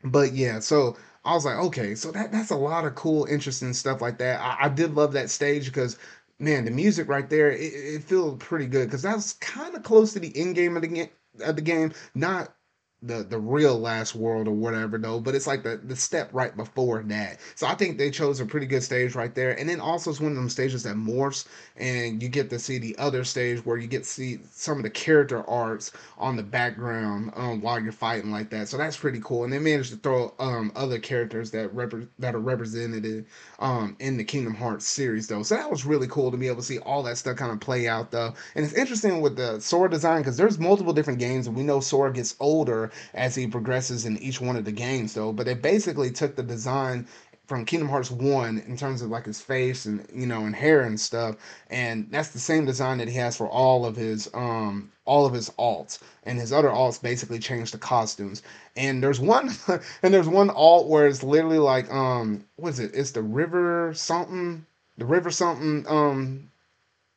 But 0.03 0.33
yeah, 0.33 0.61
so 0.61 0.97
I 1.29 1.35
was 1.35 1.45
like, 1.45 1.57
okay, 1.57 1.95
so 1.95 2.11
that 2.13 2.33
that's 2.33 2.51
a 2.51 2.57
lot 2.57 2.87
of 2.87 2.95
cool, 2.95 3.27
interesting 3.27 3.75
stuff 3.75 4.01
like 4.01 4.17
that. 4.19 4.41
I, 4.41 4.65
I 4.65 4.69
did 4.71 4.95
love 4.95 5.13
that 5.13 5.29
stage 5.29 5.67
because 5.67 5.99
man, 6.39 6.65
the 6.65 6.71
music 6.71 7.07
right 7.09 7.29
there, 7.29 7.51
it, 7.51 7.61
it 7.61 8.05
feels 8.05 8.37
pretty 8.39 8.67
good 8.67 8.87
because 8.87 9.03
that's 9.03 9.35
kind 9.35 9.75
of 9.75 9.83
close 9.83 10.15
to 10.15 10.21
the 10.21 10.35
end 10.37 10.55
game 10.55 10.77
of 10.77 10.83
the 10.83 10.89
game 10.89 11.11
of 11.45 11.57
the 11.57 11.63
game, 11.63 11.93
not 12.15 12.55
the 13.03 13.23
the 13.23 13.39
real 13.39 13.79
last 13.79 14.15
world 14.17 14.49
or 14.49 14.53
whatever 14.55 14.99
though 14.99 15.21
but 15.21 15.35
it's 15.35 15.47
like 15.47 15.63
the 15.63 15.77
the 15.85 15.95
step 15.97 16.29
right 16.33 16.57
before 16.57 17.03
that. 17.05 17.39
So 17.55 17.67
i 17.67 17.75
think 17.75 17.97
they 17.97 18.11
chose 18.11 18.41
a 18.41 18.47
pretty 18.47 18.67
good 18.67 18.83
stage 18.83 19.15
right 19.15 19.35
there. 19.35 19.59
And 19.59 19.69
then 19.69 19.81
also 19.81 20.11
it's 20.11 20.21
one 20.21 20.33
of 20.33 20.37
them 20.37 20.49
stages 20.49 20.83
that 20.83 20.97
morphs 20.97 21.47
and 21.77 22.21
you 22.23 22.29
get 22.29 22.51
to 22.51 22.59
see 22.59 22.79
the 22.79 22.97
other 22.99 23.23
stage 23.25 23.65
where 23.65 23.77
you 23.77 23.87
get 23.87 24.03
to 24.03 24.09
see 24.09 24.41
some 24.51 24.79
of 24.79 24.83
the 24.83 24.91
character 24.91 25.49
arts 25.49 25.93
on 26.19 26.37
the 26.37 26.43
background 26.43 27.33
um, 27.37 27.61
while 27.61 27.81
you're 27.81 27.93
fighting 27.93 28.33
like 28.33 28.51
that. 28.51 28.69
So 28.69 28.77
that's 28.77 28.97
pretty 28.97 29.21
cool. 29.23 29.45
And 29.45 29.53
they 29.53 29.59
managed 29.61 29.91
to 29.91 29.97
throw 29.97 30.35
um 30.41 30.73
other 30.75 30.99
characters 30.99 31.51
that 31.53 31.73
rep- 31.75 31.95
that 32.19 32.35
are 32.35 32.41
represented 32.41 33.27
um 33.61 33.97
in 34.01 34.17
the 34.17 34.25
kingdom 34.25 34.55
hearts 34.55 34.87
series 34.87 35.29
though. 35.29 35.43
So 35.45 35.55
that 35.55 35.71
was 35.71 35.85
really 35.85 36.09
cool 36.09 36.31
to 36.33 36.37
be 36.37 36.49
able 36.49 36.57
to 36.57 36.63
see 36.63 36.79
all 36.81 37.03
that 37.05 37.19
stuff 37.19 37.37
kind 37.37 37.53
of 37.53 37.61
play 37.61 37.87
out 37.87 38.11
though. 38.11 38.35
And 38.57 38.65
it's 38.65 38.75
interesting 38.75 39.21
with 39.21 39.37
the 39.37 39.61
sword 39.61 39.93
design 39.93 40.21
because 40.23 40.37
there's 40.37 40.59
multiple 40.59 40.93
different 40.93 41.21
games 41.21 41.47
and 41.47 41.57
we 41.57 41.63
know 41.63 41.81
Sora 41.81 42.13
gets 42.13 42.35
older 42.41 42.88
as 43.15 43.35
he 43.35 43.47
progresses 43.47 44.05
in 44.05 44.19
each 44.19 44.41
one 44.41 44.57
of 44.57 44.65
the 44.65 44.73
games, 44.73 45.15
though. 45.15 45.33
But 45.33 45.47
they 45.47 45.55
basically 45.55 46.11
took 46.11 46.37
the 46.37 46.43
design 46.43 47.07
from 47.49 47.65
Kingdom 47.65 47.89
Hearts 47.89 48.11
1 48.11 48.59
in 48.67 48.77
terms 48.77 49.01
of 49.01 49.09
like 49.09 49.25
his 49.25 49.41
face 49.41 49.87
and 49.87 50.07
you 50.15 50.27
know 50.27 50.45
and 50.45 50.55
hair 50.55 50.83
and 50.83 51.01
stuff. 51.01 51.37
And 51.71 52.07
that's 52.11 52.29
the 52.29 52.39
same 52.39 52.67
design 52.67 52.99
that 52.99 53.09
he 53.09 53.15
has 53.15 53.37
for 53.37 53.49
all 53.49 53.87
of 53.87 53.97
his 53.97 54.29
um 54.35 54.93
all 55.07 55.25
of 55.25 55.33
his 55.33 55.49
alts. 55.59 55.99
And 56.25 56.39
his 56.39 56.53
other 56.53 56.69
alts 56.69 57.01
basically 57.01 57.39
change 57.39 57.73
the 57.73 57.79
costumes. 57.79 58.43
And 58.77 59.03
there's 59.03 59.19
one 59.19 59.51
and 60.03 60.13
there's 60.13 60.29
one 60.29 60.51
alt 60.51 60.89
where 60.89 61.07
it's 61.07 61.23
literally 61.23 61.59
like 61.59 61.91
um 61.91 62.45
what 62.57 62.69
is 62.69 62.81
it? 62.81 62.91
It's 62.95 63.13
the 63.13 63.23
river 63.23 63.93
something? 63.95 64.67
The 64.99 65.07
river 65.07 65.31
something 65.31 65.87
um 65.89 66.51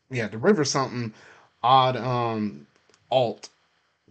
yeah 0.10 0.30
the 0.30 0.38
river 0.38 0.64
something 0.64 1.14
odd 1.62 1.98
um 1.98 2.66
alt 3.12 3.50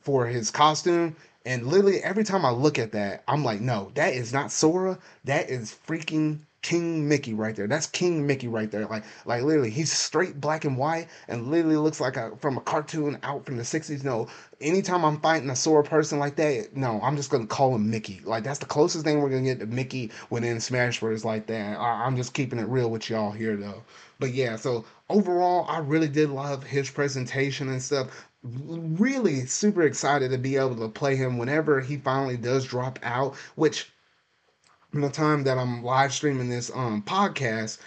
for 0.02 0.26
his 0.26 0.50
costume 0.50 1.16
and 1.46 1.66
literally 1.66 2.02
every 2.02 2.24
time 2.24 2.44
I 2.44 2.50
look 2.50 2.78
at 2.78 2.92
that, 2.92 3.22
I'm 3.26 3.44
like, 3.44 3.60
no, 3.60 3.90
that 3.94 4.14
is 4.14 4.32
not 4.32 4.52
Sora. 4.52 4.98
That 5.24 5.48
is 5.48 5.76
freaking 5.86 6.40
King 6.62 7.08
Mickey 7.08 7.32
right 7.32 7.56
there. 7.56 7.66
That's 7.66 7.86
King 7.86 8.26
Mickey 8.26 8.46
right 8.46 8.70
there. 8.70 8.86
Like, 8.86 9.04
like 9.24 9.42
literally, 9.42 9.70
he's 9.70 9.90
straight 9.90 10.38
black 10.38 10.66
and 10.66 10.76
white, 10.76 11.08
and 11.28 11.50
literally 11.50 11.78
looks 11.78 12.00
like 12.00 12.18
a 12.18 12.36
from 12.36 12.58
a 12.58 12.60
cartoon 12.60 13.18
out 13.22 13.46
from 13.46 13.56
the 13.56 13.62
'60s. 13.62 14.04
No, 14.04 14.28
anytime 14.60 15.02
I'm 15.04 15.20
fighting 15.20 15.48
a 15.48 15.56
Sora 15.56 15.82
person 15.82 16.18
like 16.18 16.36
that, 16.36 16.76
no, 16.76 17.00
I'm 17.02 17.16
just 17.16 17.30
gonna 17.30 17.46
call 17.46 17.74
him 17.74 17.90
Mickey. 17.90 18.20
Like 18.24 18.44
that's 18.44 18.58
the 18.58 18.66
closest 18.66 19.04
thing 19.04 19.20
we're 19.20 19.30
gonna 19.30 19.42
get 19.42 19.60
to 19.60 19.66
Mickey 19.66 20.10
within 20.28 20.60
Smash 20.60 21.00
Bros. 21.00 21.24
Like 21.24 21.46
that. 21.46 21.78
I, 21.78 22.04
I'm 22.04 22.16
just 22.16 22.34
keeping 22.34 22.58
it 22.58 22.68
real 22.68 22.90
with 22.90 23.08
y'all 23.08 23.32
here 23.32 23.56
though. 23.56 23.82
But 24.18 24.34
yeah, 24.34 24.56
so 24.56 24.84
overall, 25.08 25.64
I 25.66 25.78
really 25.78 26.08
did 26.08 26.28
love 26.28 26.62
his 26.62 26.90
presentation 26.90 27.70
and 27.70 27.82
stuff 27.82 28.28
really 28.42 29.46
super 29.46 29.82
excited 29.82 30.30
to 30.30 30.38
be 30.38 30.56
able 30.56 30.76
to 30.76 30.88
play 30.88 31.16
him 31.16 31.38
whenever 31.38 31.80
he 31.80 31.96
finally 31.96 32.36
does 32.36 32.64
drop 32.64 32.98
out, 33.02 33.34
which 33.54 33.92
from 34.90 35.02
the 35.02 35.10
time 35.10 35.44
that 35.44 35.58
I'm 35.58 35.82
live 35.82 36.12
streaming 36.12 36.48
this 36.48 36.70
um 36.74 37.02
podcast, 37.02 37.78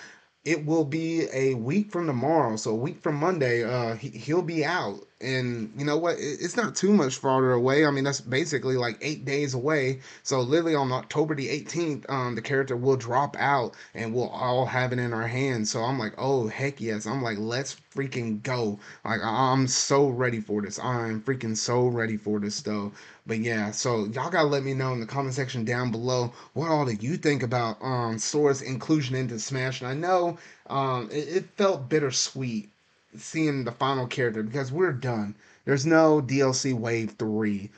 it 0.46 0.66
will 0.66 0.86
be 0.86 1.28
a 1.34 1.54
week 1.56 1.92
from 1.92 2.08
tomorrow. 2.08 2.56
So 2.56 2.72
a 2.72 2.76
week 2.76 3.02
from 3.02 3.16
Monday, 3.16 3.64
uh, 3.64 3.96
he, 3.96 4.10
he'll 4.10 4.42
be 4.42 4.64
out. 4.66 5.08
And 5.24 5.72
you 5.78 5.86
know 5.86 5.98
what? 5.98 6.18
It's 6.20 6.58
not 6.58 6.76
too 6.76 6.94
much 6.94 7.18
farther 7.18 7.54
away. 7.54 7.86
I 7.86 7.92
mean, 7.92 8.04
that's 8.04 8.22
basically 8.22 8.76
like 8.78 8.98
eight 9.02 9.26
days 9.26 9.54
away. 9.54 10.02
So 10.24 10.42
literally 10.42 10.76
on 10.76 10.92
October 10.92 11.34
the 11.34 11.48
18th, 11.48 12.10
um, 12.10 12.36
the 12.36 12.42
character 12.42 12.76
will 12.76 12.98
drop 12.98 13.36
out 13.40 13.76
and 13.94 14.14
we'll 14.14 14.30
all 14.30 14.66
have 14.66 14.94
it 14.94 15.00
in 15.00 15.14
our 15.14 15.28
hands. 15.28 15.72
So 15.72 15.82
I'm 15.82 15.98
like, 15.98 16.14
oh 16.18 16.48
heck 16.48 16.82
yes. 16.82 17.06
I'm 17.06 17.22
like, 17.22 17.38
let's 17.40 17.78
freaking 17.96 18.42
go. 18.44 18.80
Like 19.06 19.22
I'm 19.24 19.68
so 19.68 20.08
ready 20.10 20.40
for 20.40 20.62
this. 20.62 20.80
I'm 20.80 21.22
freaking 21.22 21.56
so 21.56 21.88
ready 21.88 22.18
for 22.18 22.40
this 22.40 22.62
though. 22.62 22.92
But 23.26 23.40
yeah, 23.40 23.72
so 23.72 24.06
y'all 24.06 24.30
gotta 24.30 24.48
let 24.48 24.64
me 24.64 24.74
know 24.74 24.94
in 24.94 25.00
the 25.00 25.06
comment 25.06 25.36
section 25.36 25.64
down 25.64 25.92
below 25.92 26.34
what 26.54 26.70
all 26.70 26.86
do 26.86 26.94
you 26.94 27.18
think 27.18 27.44
about 27.44 27.78
um 27.82 28.20
Sora's 28.20 28.62
inclusion 28.62 29.16
into 29.16 29.40
Smash. 29.40 29.82
And 29.82 29.90
I 29.90 29.94
know 29.94 30.38
um 30.68 31.10
it, 31.12 31.28
it 31.30 31.46
felt 31.56 31.88
bittersweet 31.90 32.73
seeing 33.16 33.64
the 33.64 33.72
final 33.72 34.08
character 34.08 34.44
because 34.44 34.72
we're 34.72 34.94
done. 34.94 35.36
There's 35.66 35.86
no 35.86 36.22
DLC 36.22 36.74
Wave 36.74 37.16
3. 37.20 37.70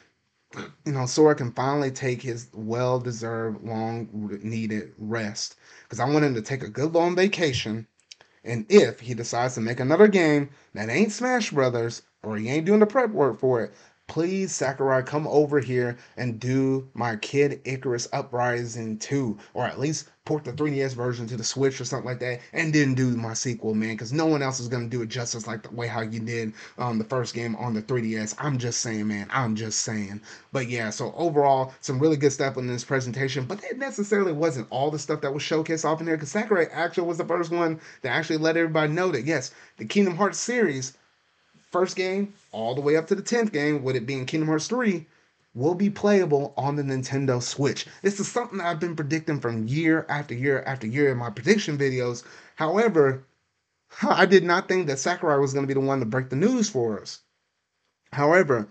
You 0.86 0.91
know, 0.91 1.06
Sora 1.06 1.36
can 1.36 1.52
finally 1.52 1.91
take 1.91 2.21
his 2.21 2.48
well 2.54 3.00
deserved, 3.00 3.63
long 3.63 4.10
needed 4.41 4.93
rest. 4.98 5.56
Because 5.84 6.00
I 6.00 6.10
want 6.10 6.26
him 6.26 6.34
to 6.36 6.41
take 6.41 6.63
a 6.63 6.69
good 6.69 6.93
long 6.93 7.15
vacation. 7.15 7.88
And 8.43 8.65
if 8.69 9.00
he 9.00 9.13
decides 9.13 9.56
to 9.56 9.62
make 9.62 9.80
another 9.80 10.08
game 10.08 10.50
that 10.74 10.89
ain't 10.89 11.12
Smash 11.12 11.52
Brothers, 11.52 12.04
or 12.24 12.38
he 12.38 12.50
ain't 12.50 12.65
doing 12.65 12.80
the 12.80 12.86
prep 12.86 13.10
work 13.10 13.39
for 13.39 13.63
it, 13.63 13.74
please 14.07 14.53
Sakurai 14.53 15.03
come 15.03 15.27
over 15.27 15.59
here 15.59 15.97
and 16.15 16.39
do 16.39 16.87
my 16.93 17.15
Kid 17.17 17.59
Icarus 17.65 18.07
Uprising 18.13 18.97
2 18.99 19.37
or 19.53 19.65
at 19.65 19.79
least 19.79 20.09
port 20.25 20.43
the 20.43 20.53
3DS 20.53 20.93
version 20.93 21.27
to 21.27 21.35
the 21.35 21.43
Switch 21.43 21.81
or 21.81 21.85
something 21.85 22.05
like 22.05 22.19
that 22.19 22.39
and 22.53 22.73
then 22.73 22.93
do 22.93 23.17
my 23.17 23.33
sequel 23.33 23.73
man 23.73 23.93
because 23.93 24.13
no 24.13 24.25
one 24.25 24.41
else 24.41 24.59
is 24.59 24.67
going 24.67 24.83
to 24.83 24.89
do 24.95 25.01
it 25.01 25.09
justice 25.09 25.47
like 25.47 25.63
the 25.63 25.71
way 25.75 25.87
how 25.87 26.01
you 26.01 26.19
did 26.19 26.53
um, 26.77 26.97
the 26.97 27.03
first 27.03 27.33
game 27.33 27.55
on 27.55 27.73
the 27.73 27.81
3DS 27.81 28.35
I'm 28.37 28.57
just 28.57 28.81
saying 28.81 29.07
man 29.07 29.27
I'm 29.31 29.55
just 29.55 29.79
saying. 29.79 30.21
But 30.51 30.69
yeah 30.69 30.91
so 30.91 31.13
overall 31.17 31.73
some 31.81 31.99
really 31.99 32.17
good 32.17 32.31
stuff 32.31 32.57
in 32.57 32.67
this 32.67 32.83
presentation 32.83 33.45
but 33.45 33.63
it 33.63 33.77
necessarily 33.77 34.33
wasn't 34.33 34.67
all 34.69 34.91
the 34.91 34.99
stuff 34.99 35.21
that 35.21 35.33
was 35.33 35.43
showcased 35.43 35.83
off 35.83 35.99
in 35.99 36.05
there 36.05 36.15
because 36.15 36.31
Sakurai 36.31 36.67
actually 36.71 37.07
was 37.07 37.17
the 37.17 37.25
first 37.25 37.51
one 37.51 37.79
that 38.01 38.09
actually 38.09 38.37
let 38.37 38.55
everybody 38.55 38.93
know 38.93 39.11
that 39.11 39.25
yes 39.25 39.51
the 39.77 39.85
Kingdom 39.85 40.15
Hearts 40.15 40.37
series 40.39 40.95
first 41.75 41.97
game 41.97 42.33
all 42.53 42.73
the 42.73 42.79
way 42.79 42.95
up 42.95 43.05
to 43.05 43.15
the 43.15 43.21
10th 43.21 43.51
game, 43.51 43.83
with 43.83 43.97
it 43.97 44.05
being 44.05 44.25
Kingdom 44.25 44.47
Hearts 44.47 44.67
3, 44.67 45.05
will 45.53 45.75
be 45.75 45.89
playable 45.89 46.53
on 46.55 46.77
the 46.77 46.83
Nintendo 46.83 47.43
Switch. 47.43 47.85
This 48.01 48.17
is 48.17 48.31
something 48.31 48.61
I've 48.61 48.79
been 48.79 48.95
predicting 48.95 49.41
from 49.41 49.67
year 49.67 50.05
after 50.07 50.33
year 50.33 50.63
after 50.65 50.88
year 50.88 51.11
in 51.11 51.17
my 51.17 51.29
prediction 51.29 51.77
videos. 51.77 52.23
However, 52.55 53.25
I 54.01 54.25
did 54.25 54.45
not 54.45 54.69
think 54.69 54.88
that 54.88 54.99
Sakurai 54.99 55.38
was 55.38 55.51
going 55.51 55.65
to 55.65 55.67
be 55.67 55.77
the 55.77 55.85
one 55.85 55.99
to 55.99 56.05
break 56.05 56.29
the 56.29 56.38
news 56.38 56.69
for 56.69 56.97
us. 56.97 57.19
However, 58.13 58.69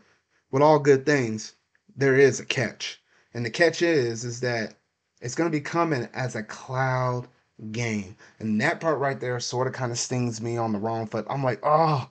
with 0.51 0.63
all 0.63 0.79
good 0.79 1.05
things, 1.05 1.53
there 1.95 2.17
is 2.17 2.41
a 2.41 2.47
catch. 2.47 3.03
And 3.35 3.45
the 3.45 3.51
catch 3.51 3.83
is 3.83 4.25
is 4.25 4.41
that 4.41 4.77
it's 5.21 5.35
going 5.35 5.51
to 5.51 5.55
be 5.55 5.61
coming 5.61 6.09
as 6.15 6.37
a 6.37 6.43
cloud 6.43 7.29
game. 7.71 8.17
And 8.39 8.59
that 8.63 8.81
part 8.81 8.99
right 8.99 9.21
there 9.21 9.39
sort 9.41 9.67
of 9.67 9.75
kind 9.75 9.93
of 9.93 9.99
stings 9.99 10.41
me 10.41 10.57
on 10.57 10.73
the 10.73 10.79
wrong 10.79 11.07
foot. 11.07 11.27
I'm 11.29 11.45
like, 11.45 11.61
oh, 11.63 12.09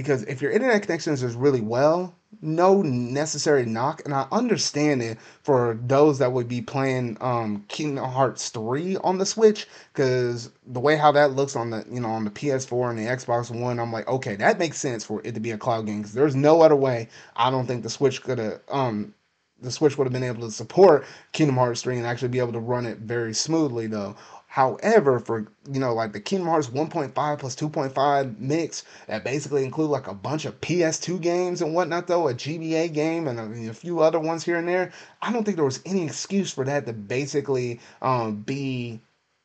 because 0.00 0.22
if 0.24 0.40
your 0.42 0.50
internet 0.50 0.82
connections 0.82 1.22
is 1.22 1.34
really 1.34 1.60
well, 1.60 2.14
no 2.42 2.82
necessary 2.82 3.66
knock, 3.66 4.02
and 4.04 4.14
I 4.14 4.26
understand 4.32 5.02
it 5.02 5.18
for 5.42 5.78
those 5.86 6.18
that 6.18 6.32
would 6.32 6.48
be 6.48 6.62
playing 6.62 7.16
um 7.20 7.64
Kingdom 7.68 8.04
Hearts 8.04 8.48
3 8.50 8.96
on 8.98 9.18
the 9.18 9.26
Switch, 9.26 9.66
because 9.92 10.50
the 10.66 10.80
way 10.80 10.96
how 10.96 11.12
that 11.12 11.32
looks 11.32 11.56
on 11.56 11.70
the 11.70 11.84
you 11.90 12.00
know 12.00 12.10
on 12.10 12.24
the 12.24 12.30
PS4 12.30 12.90
and 12.90 12.98
the 12.98 13.04
Xbox 13.04 13.50
One, 13.50 13.78
I'm 13.80 13.92
like, 13.92 14.08
okay, 14.08 14.36
that 14.36 14.58
makes 14.58 14.78
sense 14.78 15.04
for 15.04 15.20
it 15.24 15.34
to 15.34 15.40
be 15.40 15.50
a 15.50 15.58
cloud 15.58 15.86
game. 15.86 15.98
Because 15.98 16.14
there's 16.14 16.36
no 16.36 16.62
other 16.62 16.76
way 16.76 17.08
I 17.36 17.50
don't 17.50 17.66
think 17.66 17.82
the 17.82 17.90
Switch 17.90 18.22
could 18.22 18.38
have 18.38 18.60
um 18.70 19.14
the 19.60 19.70
Switch 19.70 19.98
would 19.98 20.04
have 20.06 20.12
been 20.12 20.22
able 20.22 20.42
to 20.42 20.50
support 20.50 21.04
Kingdom 21.32 21.56
Hearts 21.56 21.82
3 21.82 21.98
and 21.98 22.06
actually 22.06 22.28
be 22.28 22.38
able 22.38 22.52
to 22.52 22.60
run 22.60 22.86
it 22.86 22.98
very 22.98 23.34
smoothly 23.34 23.86
though. 23.86 24.16
However, 24.50 25.20
for 25.20 25.46
you 25.70 25.78
know, 25.78 25.94
like 25.94 26.12
the 26.12 26.18
Kingdom 26.18 26.48
Hearts 26.48 26.66
1.5 26.66 27.38
plus 27.38 27.54
2.5 27.54 28.38
mix 28.40 28.82
that 29.06 29.22
basically 29.22 29.62
include 29.62 29.90
like 29.90 30.08
a 30.08 30.14
bunch 30.14 30.44
of 30.44 30.60
PS2 30.60 31.20
games 31.20 31.62
and 31.62 31.72
whatnot, 31.72 32.08
though 32.08 32.26
a 32.26 32.34
GBA 32.34 32.92
game 32.92 33.28
and 33.28 33.38
a, 33.38 33.70
a 33.70 33.72
few 33.72 34.00
other 34.00 34.18
ones 34.18 34.42
here 34.42 34.56
and 34.56 34.66
there, 34.66 34.90
I 35.22 35.32
don't 35.32 35.44
think 35.44 35.54
there 35.54 35.64
was 35.64 35.80
any 35.86 36.04
excuse 36.04 36.52
for 36.52 36.64
that 36.64 36.84
to 36.86 36.92
basically 36.92 37.78
um, 38.02 38.40
be 38.42 39.00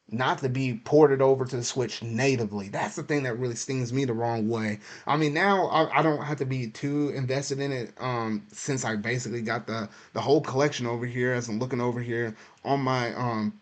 not 0.09 0.39
to 0.39 0.49
be 0.49 0.81
ported 0.83 1.21
over 1.21 1.45
to 1.45 1.55
the 1.55 1.63
Switch 1.63 2.01
natively. 2.01 2.69
That's 2.69 2.95
the 2.95 3.03
thing 3.03 3.21
that 3.23 3.37
really 3.37 3.55
stings 3.55 3.93
me 3.93 4.05
the 4.05 4.13
wrong 4.13 4.49
way. 4.49 4.79
I 5.05 5.17
mean, 5.17 5.35
now 5.35 5.67
I, 5.67 5.99
I 5.99 6.01
don't 6.01 6.23
have 6.23 6.37
to 6.39 6.45
be 6.45 6.71
too 6.71 7.09
invested 7.09 7.59
in 7.59 7.71
it 7.71 7.93
um, 7.99 8.47
since 8.51 8.83
I 8.83 8.95
basically 8.95 9.43
got 9.43 9.67
the 9.67 9.87
the 10.13 10.21
whole 10.21 10.41
collection 10.41 10.87
over 10.87 11.05
here 11.05 11.33
as 11.33 11.47
I'm 11.47 11.59
looking 11.59 11.79
over 11.79 12.01
here 12.01 12.35
on 12.63 12.79
my 12.79 13.13
um, 13.13 13.59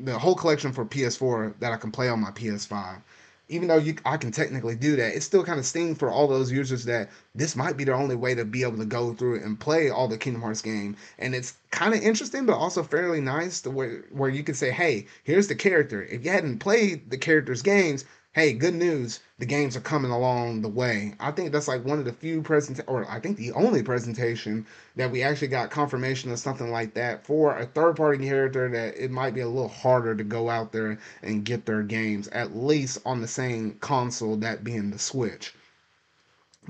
the 0.00 0.18
whole 0.18 0.34
collection 0.34 0.72
for 0.72 0.84
PS4 0.84 1.58
that 1.60 1.72
I 1.72 1.76
can 1.76 1.90
play 1.90 2.08
on 2.08 2.20
my 2.20 2.30
PS5. 2.30 3.02
Even 3.50 3.66
though 3.68 3.78
you, 3.78 3.96
I 4.04 4.18
can 4.18 4.30
technically 4.30 4.76
do 4.76 4.94
that, 4.96 5.16
it 5.16 5.22
still 5.22 5.42
kind 5.42 5.58
of 5.58 5.64
stings 5.64 5.96
for 5.96 6.10
all 6.10 6.28
those 6.28 6.52
users 6.52 6.84
that 6.84 7.08
this 7.34 7.56
might 7.56 7.78
be 7.78 7.84
their 7.84 7.94
only 7.94 8.14
way 8.14 8.34
to 8.34 8.44
be 8.44 8.62
able 8.62 8.76
to 8.76 8.84
go 8.84 9.14
through 9.14 9.42
and 9.42 9.58
play 9.58 9.88
all 9.88 10.06
the 10.06 10.18
Kingdom 10.18 10.42
Hearts 10.42 10.60
game. 10.60 10.96
And 11.18 11.34
it's 11.34 11.54
kind 11.70 11.94
of 11.94 12.02
interesting, 12.02 12.44
but 12.44 12.58
also 12.58 12.82
fairly 12.82 13.22
nice 13.22 13.62
to 13.62 13.70
where 13.70 14.04
where 14.10 14.28
you 14.28 14.44
can 14.44 14.54
say, 14.54 14.70
"Hey, 14.70 15.06
here's 15.24 15.48
the 15.48 15.54
character." 15.54 16.02
If 16.02 16.26
you 16.26 16.30
hadn't 16.30 16.58
played 16.58 17.08
the 17.08 17.16
character's 17.16 17.62
games, 17.62 18.04
hey, 18.32 18.52
good 18.52 18.74
news, 18.74 19.20
the 19.38 19.46
games 19.46 19.76
are 19.76 19.80
coming 19.80 20.10
along 20.10 20.62
the 20.62 20.68
way. 20.68 21.14
I 21.20 21.30
think 21.30 21.52
that's 21.52 21.68
like 21.68 21.84
one 21.84 22.00
of 22.00 22.04
the 22.04 22.12
few 22.12 22.42
present, 22.42 22.80
or 22.88 23.08
I 23.08 23.20
think 23.20 23.36
the 23.36 23.52
only 23.52 23.82
presentation 23.84 24.66
that 24.96 25.12
we 25.12 25.22
actually 25.22 25.48
got 25.48 25.70
confirmation 25.70 26.32
of 26.32 26.40
something 26.40 26.70
like 26.70 26.94
that 26.94 27.24
for 27.24 27.56
a 27.56 27.66
third 27.66 27.96
party 27.96 28.26
character 28.26 28.68
that 28.70 28.96
it 28.96 29.12
might 29.12 29.34
be 29.34 29.40
a 29.40 29.48
little 29.48 29.68
harder 29.68 30.14
to 30.16 30.24
go 30.24 30.50
out 30.50 30.72
there 30.72 30.98
and 31.22 31.44
get 31.44 31.66
their 31.66 31.82
games, 31.82 32.26
at 32.28 32.56
least 32.56 32.98
on 33.06 33.20
the 33.20 33.28
same 33.28 33.74
console, 33.80 34.36
that 34.36 34.64
being 34.64 34.90
the 34.90 34.98
Switch. 34.98 35.54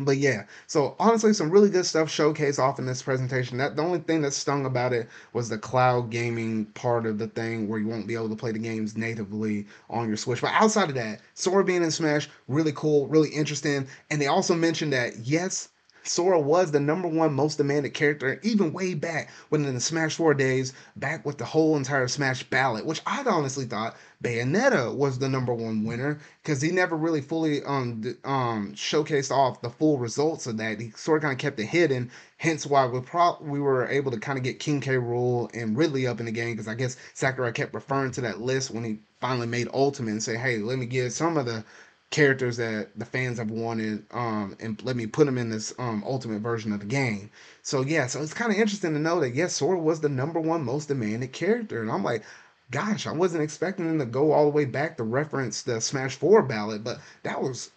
But 0.01 0.19
yeah, 0.19 0.45
so 0.69 0.95
honestly, 1.01 1.33
some 1.33 1.51
really 1.51 1.71
good 1.71 1.85
stuff 1.85 2.09
showcased 2.09 2.61
off 2.61 2.79
in 2.79 2.87
this 2.87 3.03
presentation. 3.03 3.59
That 3.59 3.75
the 3.75 3.83
only 3.83 3.99
thing 3.99 4.23
that 4.23 4.33
stung 4.33 4.65
about 4.65 4.93
it 4.93 5.09
was 5.33 5.49
the 5.49 5.59
cloud 5.59 6.11
gaming 6.11 6.67
part 6.67 7.05
of 7.05 7.19
the 7.19 7.27
thing, 7.27 7.69
where 7.69 7.81
you 7.81 7.89
won't 7.89 8.07
be 8.07 8.15
able 8.15 8.29
to 8.29 8.37
play 8.37 8.53
the 8.53 8.61
games 8.61 8.97
natively 8.97 9.67
on 9.91 10.07
your 10.07 10.17
Switch. 10.17 10.41
But 10.41 10.53
outside 10.53 10.89
of 10.89 10.95
that, 10.95 11.21
Sora 11.35 11.65
being 11.65 11.83
in 11.83 11.91
Smash, 11.91 12.29
really 12.47 12.73
cool, 12.73 13.09
really 13.09 13.31
interesting. 13.31 13.89
And 14.11 14.21
they 14.21 14.29
also 14.29 14.55
mentioned 14.55 14.93
that 14.93 15.19
yes, 15.19 15.69
Sora 16.09 16.41
was 16.41 16.71
the 16.71 16.81
number 16.81 17.09
one 17.09 17.33
most 17.35 17.57
demanded 17.57 17.95
character, 17.95 18.41
even 18.43 18.73
way 18.73 18.95
back 18.95 19.31
when 19.49 19.65
in 19.65 19.75
the 19.75 19.81
Smash 19.81 20.15
4 20.17 20.35
days, 20.35 20.73
back 20.97 21.25
with 21.25 21.39
the 21.39 21.45
whole 21.45 21.77
entire 21.77 22.09
Smash 22.09 22.43
ballot, 22.45 22.87
which 22.87 23.03
I'd 23.07 23.27
honestly 23.27 23.65
thought 23.65 23.97
Bayonetta 24.23 24.95
was 24.95 25.19
the 25.19 25.29
number 25.29 25.55
one 25.55 25.85
winner 25.85 26.19
because 26.43 26.61
he 26.61 26.71
never 26.71 26.97
really 26.97 27.21
fully 27.21 27.63
um 27.65 28.03
um 28.25 28.73
showcased 28.75 29.31
off 29.31 29.61
the 29.61 29.71
full 29.71 29.99
results 29.99 30.47
of 30.47 30.57
that. 30.57 30.81
He 30.81 30.91
sort 30.93 31.19
of 31.19 31.23
kind 31.23 31.33
of 31.33 31.39
kept 31.39 31.61
it 31.61 31.67
hidden, 31.67 32.11
hence 32.37 32.67
why 32.67 32.87
we 32.87 33.01
pro- 33.01 33.39
we 33.41 33.61
were 33.61 33.87
able 33.87 34.11
to 34.11 34.19
kind 34.19 34.39
of 34.39 34.45
get 34.45 34.59
King 34.59 34.81
K. 34.81 34.95
Rool 34.95 35.51
and 35.55 35.77
Ridley 35.77 36.07
up 36.07 36.21
in 36.21 36.27
the 36.27 36.33
game 36.33 36.53
because 36.55 36.69
I 36.69 36.75
guess 36.75 36.97
Sakurai 37.15 37.53
kept 37.53 37.75
referring 37.75 38.11
to 38.13 38.21
that 38.23 38.41
list 38.41 38.71
when 38.71 38.85
he 38.85 38.99
finally 39.21 39.47
made 39.47 39.69
Ultimate 39.73 40.11
and 40.13 40.23
say, 40.23 40.37
hey, 40.37 40.59
let 40.59 40.79
me 40.79 40.87
give 40.87 41.13
some 41.13 41.37
of 41.37 41.47
the 41.47 41.65
characters 42.11 42.57
that 42.57 42.89
the 42.99 43.05
fans 43.05 43.39
have 43.39 43.51
wanted 43.51 44.05
um 44.13 44.57
and 44.61 44.83
let 44.83 44.97
me 44.97 45.07
put 45.07 45.27
them 45.27 45.37
in 45.39 45.51
this 45.51 45.75
um 45.79 46.03
ultimate 46.07 46.41
version 46.41 46.73
of 46.73 46.81
the 46.81 46.87
game. 46.87 47.31
So 47.63 47.83
yeah 47.83 48.07
so 48.07 48.23
it's 48.23 48.35
kind 48.35 48.51
of 48.51 48.59
interesting 48.59 48.95
to 48.95 48.99
know 48.99 49.21
that 49.21 49.35
yes 49.35 49.55
sora 49.55 49.79
was 49.79 50.01
the 50.01 50.09
number 50.09 50.41
one 50.41 50.65
most 50.65 50.89
demanded 50.89 51.33
character 51.33 51.83
and 51.83 51.91
i'm 51.91 52.03
like 52.05 52.25
gosh 52.71 53.07
i 53.07 53.13
wasn't 53.13 53.43
expecting 53.43 53.87
them 53.87 53.99
to 53.99 54.07
go 54.07 54.33
all 54.33 54.45
the 54.45 54.51
way 54.57 54.65
back 54.65 54.97
to 54.97 55.05
reference 55.05 55.63
the 55.63 55.81
smash 55.81 56.17
4 56.17 56.43
ballot 56.43 56.83
but 56.85 56.99
that 57.23 57.43
was 57.43 57.71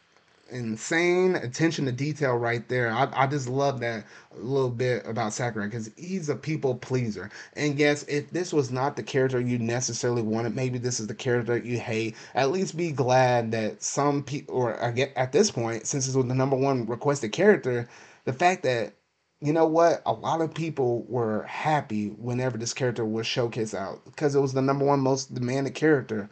insane 0.52 1.36
attention 1.36 1.86
to 1.86 1.92
detail 1.92 2.36
right 2.36 2.68
there. 2.68 2.92
I, 2.92 3.10
I 3.14 3.28
just 3.28 3.50
love 3.50 3.80
that 3.80 4.06
little 4.36 4.70
bit 4.70 5.06
about 5.06 5.34
Sakurai 5.34 5.68
because 5.68 5.90
he's 5.98 6.30
a 6.30 6.36
people 6.36 6.76
pleaser. 6.76 7.30
And 7.54 7.80
yes, 7.80 8.04
if 8.04 8.30
this 8.32 8.54
was 8.54 8.72
not 8.72 8.96
the 8.96 9.04
character 9.04 9.40
you 9.40 9.58
necessarily 9.58 10.22
wanted, 10.22 10.56
maybe 10.56 10.78
this 10.78 11.00
is 11.00 11.08
the 11.08 11.16
character 11.16 11.58
you 11.58 11.80
hate. 11.80 12.16
At 12.36 12.52
least 12.52 12.78
be 12.78 12.92
glad 12.92 13.52
that 13.52 13.82
some 13.82 14.24
people, 14.24 14.56
or 14.56 14.84
I 14.84 14.92
get 14.92 15.14
at 15.16 15.32
this 15.32 15.52
point, 15.52 15.88
since 15.88 16.06
this 16.06 16.16
was 16.16 16.26
the 16.26 16.36
number 16.36 16.56
one 16.56 16.86
requested 16.86 17.32
character, 17.32 17.90
the 18.26 18.34
fact 18.34 18.64
that 18.64 18.94
you 19.42 19.54
know 19.54 19.66
what? 19.66 20.04
A 20.06 20.14
lot 20.14 20.42
of 20.42 20.54
people 20.54 21.04
were 21.10 21.44
happy 21.44 22.10
whenever 22.10 22.60
this 22.60 22.76
character 22.76 23.04
was 23.04 23.26
showcased 23.26 23.74
out 23.74 24.06
because 24.06 24.36
it 24.36 24.40
was 24.40 24.54
the 24.54 24.62
number 24.62 24.86
one 24.86 25.00
most 25.00 25.34
demanded 25.34 25.74
character. 25.74 26.30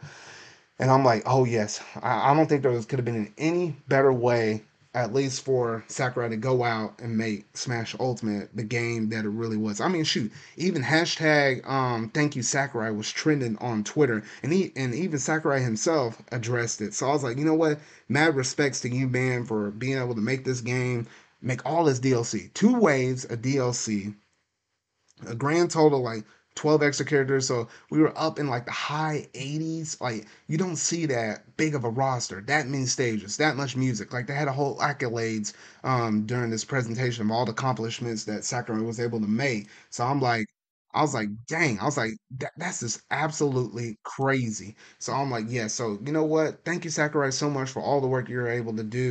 And 0.80 0.90
I'm 0.90 1.04
like, 1.04 1.22
oh 1.26 1.44
yes, 1.44 1.78
I, 2.02 2.30
I 2.30 2.34
don't 2.34 2.46
think 2.46 2.62
there 2.62 2.82
could 2.82 2.98
have 2.98 3.04
been 3.04 3.34
any 3.36 3.76
better 3.88 4.14
way, 4.14 4.62
at 4.94 5.12
least 5.12 5.44
for 5.44 5.84
Sakurai 5.88 6.30
to 6.30 6.38
go 6.38 6.64
out 6.64 6.98
and 7.00 7.18
make 7.18 7.44
Smash 7.54 7.94
Ultimate 8.00 8.48
the 8.56 8.62
game 8.62 9.10
that 9.10 9.26
it 9.26 9.28
really 9.28 9.58
was. 9.58 9.82
I 9.82 9.88
mean, 9.88 10.04
shoot, 10.04 10.32
even 10.56 10.82
hashtag 10.82 11.68
um, 11.68 12.08
Thank 12.08 12.34
You 12.34 12.42
Sakurai 12.42 12.90
was 12.90 13.12
trending 13.12 13.58
on 13.58 13.84
Twitter, 13.84 14.22
and 14.42 14.54
he 14.54 14.72
and 14.74 14.94
even 14.94 15.18
Sakurai 15.18 15.60
himself 15.60 16.20
addressed 16.32 16.80
it. 16.80 16.94
So 16.94 17.10
I 17.10 17.12
was 17.12 17.22
like, 17.22 17.36
you 17.36 17.44
know 17.44 17.52
what? 17.52 17.78
Mad 18.08 18.34
respects 18.34 18.80
to 18.80 18.88
you, 18.88 19.06
man, 19.06 19.44
for 19.44 19.70
being 19.72 19.98
able 19.98 20.14
to 20.14 20.22
make 20.22 20.46
this 20.46 20.62
game, 20.62 21.06
make 21.42 21.64
all 21.66 21.84
this 21.84 22.00
DLC, 22.00 22.52
two 22.54 22.74
waves 22.74 23.26
of 23.26 23.42
DLC 23.42 24.14
a 25.26 25.34
grand 25.34 25.70
total 25.70 26.00
like 26.00 26.24
12 26.54 26.82
extra 26.82 27.06
characters 27.06 27.46
so 27.46 27.68
we 27.90 27.98
were 28.00 28.12
up 28.18 28.38
in 28.38 28.48
like 28.48 28.64
the 28.66 28.70
high 28.72 29.26
80s 29.34 29.96
like 30.00 30.26
you 30.48 30.58
don't 30.58 30.76
see 30.76 31.06
that 31.06 31.44
big 31.56 31.74
of 31.74 31.84
a 31.84 31.88
roster 31.90 32.40
that 32.42 32.66
many 32.66 32.86
stages 32.86 33.36
that 33.36 33.56
much 33.56 33.76
music. 33.76 34.12
Like 34.12 34.26
they 34.26 34.34
had 34.34 34.48
a 34.48 34.52
whole 34.52 34.76
accolades 34.78 35.52
um 35.84 36.26
during 36.26 36.50
this 36.50 36.64
presentation 36.64 37.24
of 37.24 37.30
all 37.30 37.44
the 37.44 37.52
accomplishments 37.52 38.24
that 38.24 38.44
sakurai 38.44 38.82
was 38.82 39.00
able 39.00 39.20
to 39.20 39.26
make. 39.28 39.68
So 39.90 40.04
i'm 40.04 40.20
like 40.20 40.46
i 40.94 41.00
was 41.02 41.14
like 41.14 41.28
dang 41.46 41.78
i 41.80 41.84
was 41.84 41.96
like 41.96 42.12
that, 42.38 42.52
that's 42.56 42.80
just 42.80 43.02
absolutely 43.10 43.98
crazy. 44.04 44.76
So 44.98 45.12
i'm 45.12 45.30
like 45.30 45.44
yeah 45.48 45.66
so 45.68 45.98
you 46.04 46.12
know 46.12 46.24
what? 46.24 46.64
Thank 46.64 46.84
you 46.84 46.90
sakurai 46.90 47.30
so 47.32 47.48
much 47.50 47.70
for 47.70 47.80
all 47.82 48.00
the 48.00 48.08
work 48.08 48.28
you're 48.28 48.48
able 48.48 48.74
to 48.76 48.82
do 48.84 49.08